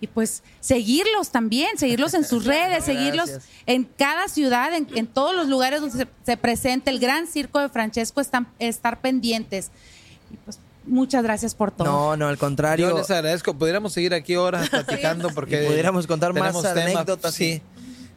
Y 0.00 0.08
pues 0.08 0.42
seguirlos 0.60 1.30
también, 1.30 1.78
seguirlos 1.78 2.14
en 2.14 2.24
sus 2.24 2.44
redes, 2.46 2.84
seguirlos 2.84 3.30
en 3.66 3.84
cada 3.84 4.28
ciudad, 4.28 4.74
en, 4.74 4.86
en 4.94 5.06
todos 5.06 5.34
los 5.34 5.48
lugares 5.48 5.80
donde 5.80 5.96
se, 5.96 6.08
se 6.24 6.36
presente 6.36 6.90
el 6.90 6.98
gran 6.98 7.26
circo 7.26 7.60
de 7.60 7.68
Francesco, 7.68 8.20
están, 8.20 8.48
estar 8.58 9.00
pendientes. 9.00 9.70
Y 10.32 10.36
pues 10.36 10.58
muchas 10.86 11.22
gracias 11.22 11.54
por 11.54 11.70
todo. 11.70 11.86
No, 11.86 12.16
no, 12.16 12.28
al 12.28 12.38
contrario. 12.38 12.88
Yo 12.88 12.96
les 12.96 13.10
agradezco. 13.10 13.54
Pudiéramos 13.54 13.92
seguir 13.92 14.14
aquí 14.14 14.36
horas 14.36 14.68
platicando 14.70 15.30
porque 15.30 15.64
Y 15.64 15.66
pudiéramos 15.66 16.06
contar 16.06 16.32
más 16.32 16.64
anécdotas. 16.64 17.34
Sí. 17.34 17.62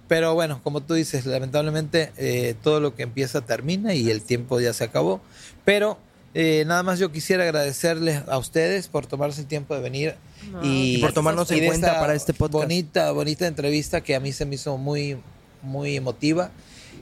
Pero 0.07 0.33
bueno, 0.33 0.59
como 0.63 0.81
tú 0.81 0.95
dices, 0.95 1.27
lamentablemente 1.27 2.11
eh, 2.17 2.55
todo 2.63 2.79
lo 2.79 2.95
que 2.95 3.03
empieza 3.03 3.41
termina 3.41 3.93
y 3.93 4.09
el 4.09 4.23
tiempo 4.23 4.59
ya 4.59 4.73
se 4.73 4.83
acabó. 4.83 5.21
Pero 5.65 5.99
eh, 6.33 6.63
nada 6.65 6.81
más 6.81 6.97
yo 6.97 7.11
quisiera 7.11 7.43
agradecerles 7.43 8.23
a 8.27 8.37
ustedes 8.39 8.87
por 8.87 9.05
tomarse 9.05 9.41
el 9.41 9.47
tiempo 9.47 9.75
de 9.75 9.81
venir 9.81 10.15
y, 10.63 10.95
Y 10.95 10.97
por 10.99 11.13
tomarnos 11.13 11.49
en 11.51 11.65
cuenta 11.65 11.99
para 11.99 12.15
este 12.15 12.33
podcast. 12.33 12.63
Bonita, 12.63 13.11
bonita 13.11 13.47
entrevista 13.47 14.01
que 14.01 14.15
a 14.15 14.19
mí 14.19 14.31
se 14.31 14.45
me 14.45 14.55
hizo 14.55 14.77
muy, 14.77 15.17
muy 15.61 15.95
emotiva. 15.95 16.51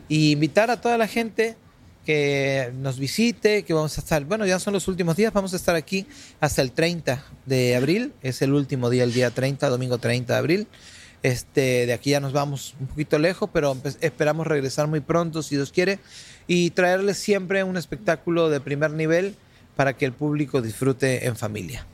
Y 0.10 0.32
invitar 0.32 0.72
a 0.72 0.80
toda 0.82 0.98
la 0.98 1.08
gente 1.08 1.56
que 2.06 2.72
nos 2.80 2.98
visite, 3.00 3.64
que 3.64 3.74
vamos 3.74 3.98
a 3.98 4.02
estar, 4.02 4.24
bueno, 4.24 4.46
ya 4.46 4.60
son 4.60 4.74
los 4.74 4.88
últimos 4.88 5.18
días, 5.18 5.34
vamos 5.34 5.54
a 5.54 5.58
estar 5.58 5.76
aquí 5.76 6.06
hasta 6.40 6.62
el 6.62 6.72
30 6.72 7.22
de 7.46 7.76
abril, 7.76 8.14
es 8.22 8.42
el 8.42 8.54
último 8.54 8.90
día, 8.90 9.04
el 9.04 9.12
día 9.14 9.30
30, 9.32 9.68
domingo 9.68 9.98
30 9.98 10.32
de 10.34 10.40
abril. 10.40 10.68
Este, 11.24 11.86
de 11.86 11.92
aquí 11.94 12.12
ya 12.12 12.20
nos 12.22 12.32
vamos 12.32 12.76
un 12.80 12.88
poquito 12.88 13.20
lejos, 13.20 13.50
pero 13.52 13.76
empe- 13.76 13.98
esperamos 14.00 14.48
regresar 14.48 14.88
muy 14.88 15.02
pronto, 15.02 15.44
si 15.44 15.56
Dios 15.56 15.72
quiere, 15.74 16.00
y 16.48 16.70
traerles 16.70 17.18
siempre 17.18 17.64
un 17.66 17.76
espectáculo 17.76 18.50
de 18.50 18.62
primer 18.62 18.92
nivel 18.92 19.36
para 19.76 19.94
que 19.94 20.06
el 20.06 20.14
público 20.14 20.62
disfrute 20.62 21.26
en 21.26 21.36
familia. 21.36 21.86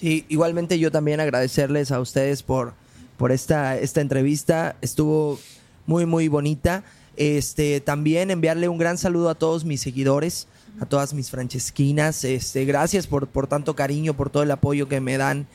Sí, 0.00 0.24
igualmente 0.30 0.78
yo 0.78 0.90
también 0.90 1.20
agradecerles 1.20 1.92
a 1.92 2.00
ustedes 2.00 2.42
por, 2.42 2.72
por 3.18 3.32
esta, 3.32 3.76
esta 3.76 4.00
entrevista. 4.00 4.74
Estuvo 4.80 5.38
muy, 5.84 6.06
muy 6.06 6.28
bonita. 6.28 6.84
Este, 7.18 7.82
también 7.82 8.30
enviarle 8.30 8.70
un 8.70 8.78
gran 8.78 8.96
saludo 8.96 9.28
a 9.28 9.34
todos 9.34 9.66
mis 9.66 9.82
seguidores, 9.82 10.48
a 10.80 10.86
todas 10.86 11.12
mis 11.12 11.30
francesquinas. 11.30 12.24
Este, 12.24 12.64
gracias 12.64 13.06
por, 13.06 13.26
por 13.26 13.46
tanto 13.46 13.76
cariño, 13.76 14.16
por 14.16 14.30
todo 14.30 14.42
el 14.42 14.50
apoyo 14.50 14.88
que 14.88 15.02
me 15.02 15.18
dan 15.18 15.46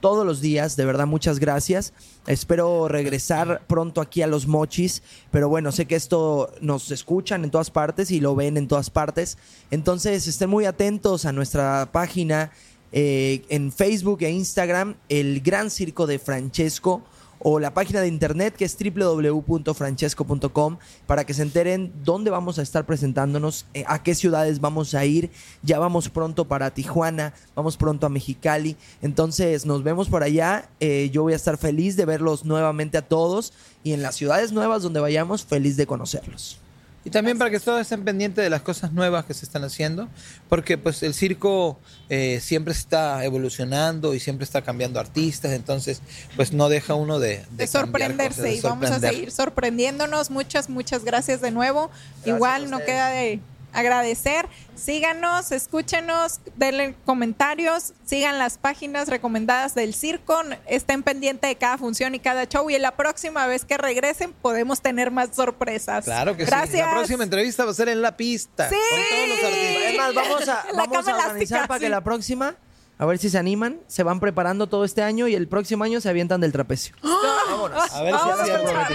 todos 0.00 0.24
los 0.24 0.40
días. 0.40 0.76
De 0.76 0.86
verdad, 0.86 1.06
muchas 1.06 1.38
gracias. 1.38 1.92
Espero 2.26 2.88
regresar 2.88 3.60
pronto 3.66 4.00
aquí 4.00 4.22
a 4.22 4.26
los 4.26 4.46
mochis. 4.46 5.02
Pero 5.30 5.50
bueno, 5.50 5.72
sé 5.72 5.84
que 5.84 5.96
esto 5.96 6.50
nos 6.62 6.90
escuchan 6.90 7.44
en 7.44 7.50
todas 7.50 7.70
partes 7.70 8.10
y 8.10 8.20
lo 8.20 8.34
ven 8.34 8.56
en 8.56 8.66
todas 8.66 8.88
partes. 8.88 9.36
Entonces, 9.70 10.26
estén 10.26 10.48
muy 10.48 10.64
atentos 10.64 11.26
a 11.26 11.32
nuestra 11.32 11.90
página 11.92 12.50
eh, 12.92 13.42
en 13.48 13.72
Facebook 13.72 14.22
e 14.22 14.30
Instagram, 14.30 14.96
el 15.08 15.40
Gran 15.40 15.70
Circo 15.70 16.06
de 16.06 16.18
Francesco 16.18 17.02
o 17.40 17.58
la 17.58 17.72
página 17.72 18.00
de 18.00 18.08
internet 18.08 18.54
que 18.54 18.64
es 18.64 18.76
www.francesco.com 18.76 20.78
para 21.06 21.24
que 21.24 21.34
se 21.34 21.42
enteren 21.42 21.92
dónde 22.04 22.30
vamos 22.30 22.58
a 22.58 22.62
estar 22.62 22.86
presentándonos, 22.86 23.66
eh, 23.74 23.84
a 23.86 24.02
qué 24.02 24.14
ciudades 24.14 24.60
vamos 24.60 24.94
a 24.94 25.04
ir. 25.04 25.30
Ya 25.62 25.78
vamos 25.78 26.08
pronto 26.08 26.46
para 26.46 26.72
Tijuana, 26.72 27.34
vamos 27.56 27.76
pronto 27.76 28.06
a 28.06 28.10
Mexicali. 28.10 28.76
Entonces 29.02 29.66
nos 29.66 29.82
vemos 29.82 30.08
por 30.08 30.22
allá. 30.22 30.68
Eh, 30.80 31.10
yo 31.12 31.22
voy 31.22 31.32
a 31.32 31.36
estar 31.36 31.58
feliz 31.58 31.96
de 31.96 32.04
verlos 32.04 32.44
nuevamente 32.44 32.98
a 32.98 33.02
todos 33.02 33.52
y 33.82 33.92
en 33.92 34.02
las 34.02 34.16
ciudades 34.16 34.52
nuevas 34.52 34.82
donde 34.82 35.00
vayamos, 35.00 35.44
feliz 35.44 35.76
de 35.76 35.86
conocerlos. 35.86 36.59
Y 37.04 37.10
también 37.10 37.38
para 37.38 37.50
que 37.50 37.58
todos 37.58 37.80
estén 37.80 38.04
pendientes 38.04 38.44
de 38.44 38.50
las 38.50 38.60
cosas 38.60 38.92
nuevas 38.92 39.24
que 39.24 39.32
se 39.32 39.46
están 39.46 39.64
haciendo, 39.64 40.08
porque 40.50 40.76
pues 40.76 41.02
el 41.02 41.14
circo 41.14 41.80
eh, 42.10 42.40
siempre 42.42 42.72
está 42.74 43.24
evolucionando 43.24 44.14
y 44.14 44.20
siempre 44.20 44.44
está 44.44 44.60
cambiando 44.60 45.00
artistas, 45.00 45.52
entonces 45.52 46.02
pues 46.36 46.52
no 46.52 46.68
deja 46.68 46.94
uno 46.94 47.18
de, 47.18 47.38
de 47.38 47.46
de 47.52 47.66
sorprenderse 47.66 48.42
cosas, 48.42 48.52
de 48.52 48.54
y 48.54 48.60
vamos 48.60 48.90
a 48.90 49.00
seguir 49.00 49.30
sorprendiéndonos. 49.30 50.30
Muchas, 50.30 50.68
muchas 50.68 51.04
gracias 51.04 51.40
de 51.40 51.50
nuevo. 51.50 51.90
Igual 52.26 52.70
no 52.70 52.78
queda 52.80 53.08
de 53.08 53.40
agradecer. 53.72 54.48
Síganos, 54.74 55.52
escúchenos, 55.52 56.40
denle 56.56 56.94
comentarios, 57.04 57.92
sigan 58.06 58.38
las 58.38 58.56
páginas 58.56 59.08
recomendadas 59.08 59.74
del 59.74 59.92
circo, 59.94 60.40
estén 60.66 61.02
pendientes 61.02 61.50
de 61.50 61.56
cada 61.56 61.76
función 61.76 62.14
y 62.14 62.18
cada 62.18 62.46
show 62.46 62.70
y 62.70 62.74
en 62.76 62.82
la 62.82 62.96
próxima 62.96 63.46
vez 63.46 63.64
que 63.64 63.76
regresen 63.76 64.32
podemos 64.32 64.80
tener 64.80 65.10
más 65.10 65.36
sorpresas. 65.36 66.04
Claro 66.04 66.36
que 66.36 66.44
Gracias. 66.44 66.72
sí. 66.72 66.78
La 66.78 66.92
próxima 66.92 67.24
entrevista 67.24 67.64
va 67.64 67.72
a 67.72 67.74
ser 67.74 67.88
en 67.90 68.00
la 68.00 68.16
pista. 68.16 68.68
Sí. 68.68 68.76
Con 68.76 69.00
todos 69.10 69.28
los 69.28 69.44
artistas. 69.44 69.90
Es 69.90 69.96
más, 69.98 70.14
vamos 70.14 70.48
a, 70.48 70.66
La 70.72 70.86
vamos 70.86 70.96
a 70.96 70.98
organizar 70.98 71.26
elástica, 71.26 71.66
para 71.66 71.78
sí. 71.78 71.84
que 71.84 71.90
la 71.90 72.00
próxima, 72.00 72.54
a 73.00 73.06
ver 73.06 73.16
si 73.16 73.30
se 73.30 73.38
animan, 73.38 73.80
se 73.86 74.02
van 74.02 74.20
preparando 74.20 74.66
todo 74.66 74.84
este 74.84 75.02
año 75.02 75.26
y 75.26 75.34
el 75.34 75.48
próximo 75.48 75.84
año 75.84 76.02
se 76.02 76.10
avientan 76.10 76.42
del 76.42 76.52
trapecio. 76.52 76.94
Vámonos. 77.02 77.94
A 77.94 78.02
ver 78.02 78.14
si 78.14 78.28
así 78.30 78.50
escuchar. 78.50 78.92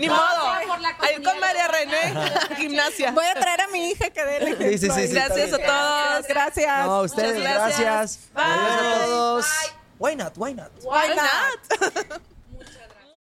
Ni 0.00 0.08
modo. 0.08 0.48
A 0.48 1.12
ir 1.12 1.22
con 1.22 1.38
María 1.40 1.68
René 1.68 2.14
gimnasia. 2.56 3.12
Voy 3.12 3.26
a 3.26 3.34
traer 3.34 3.60
a 3.60 3.68
mi 3.68 3.90
hija 3.90 4.08
que 4.08 4.24
dé 4.24 4.36
el 4.38 4.42
ejemplo 4.44 4.66
Sí, 4.66 4.78
sí, 4.78 4.90
sí, 4.90 5.08
sí, 5.08 5.12
Gracias 5.12 5.52
a 5.52 5.58
todos. 5.58 6.26
Gracias. 6.26 6.86
No, 6.86 6.92
a 6.94 7.02
ustedes, 7.02 7.36
Muchas 7.36 7.52
gracias. 7.52 7.80
gracias. 7.80 8.30
Bye. 8.32 8.44
Adiós 8.44 8.80
a 8.80 9.04
todos. 9.04 9.46
Why 9.98 10.16
not? 10.16 10.38
Why 10.38 10.54
not? 10.54 10.70
Why 10.84 11.14
not? 11.14 12.22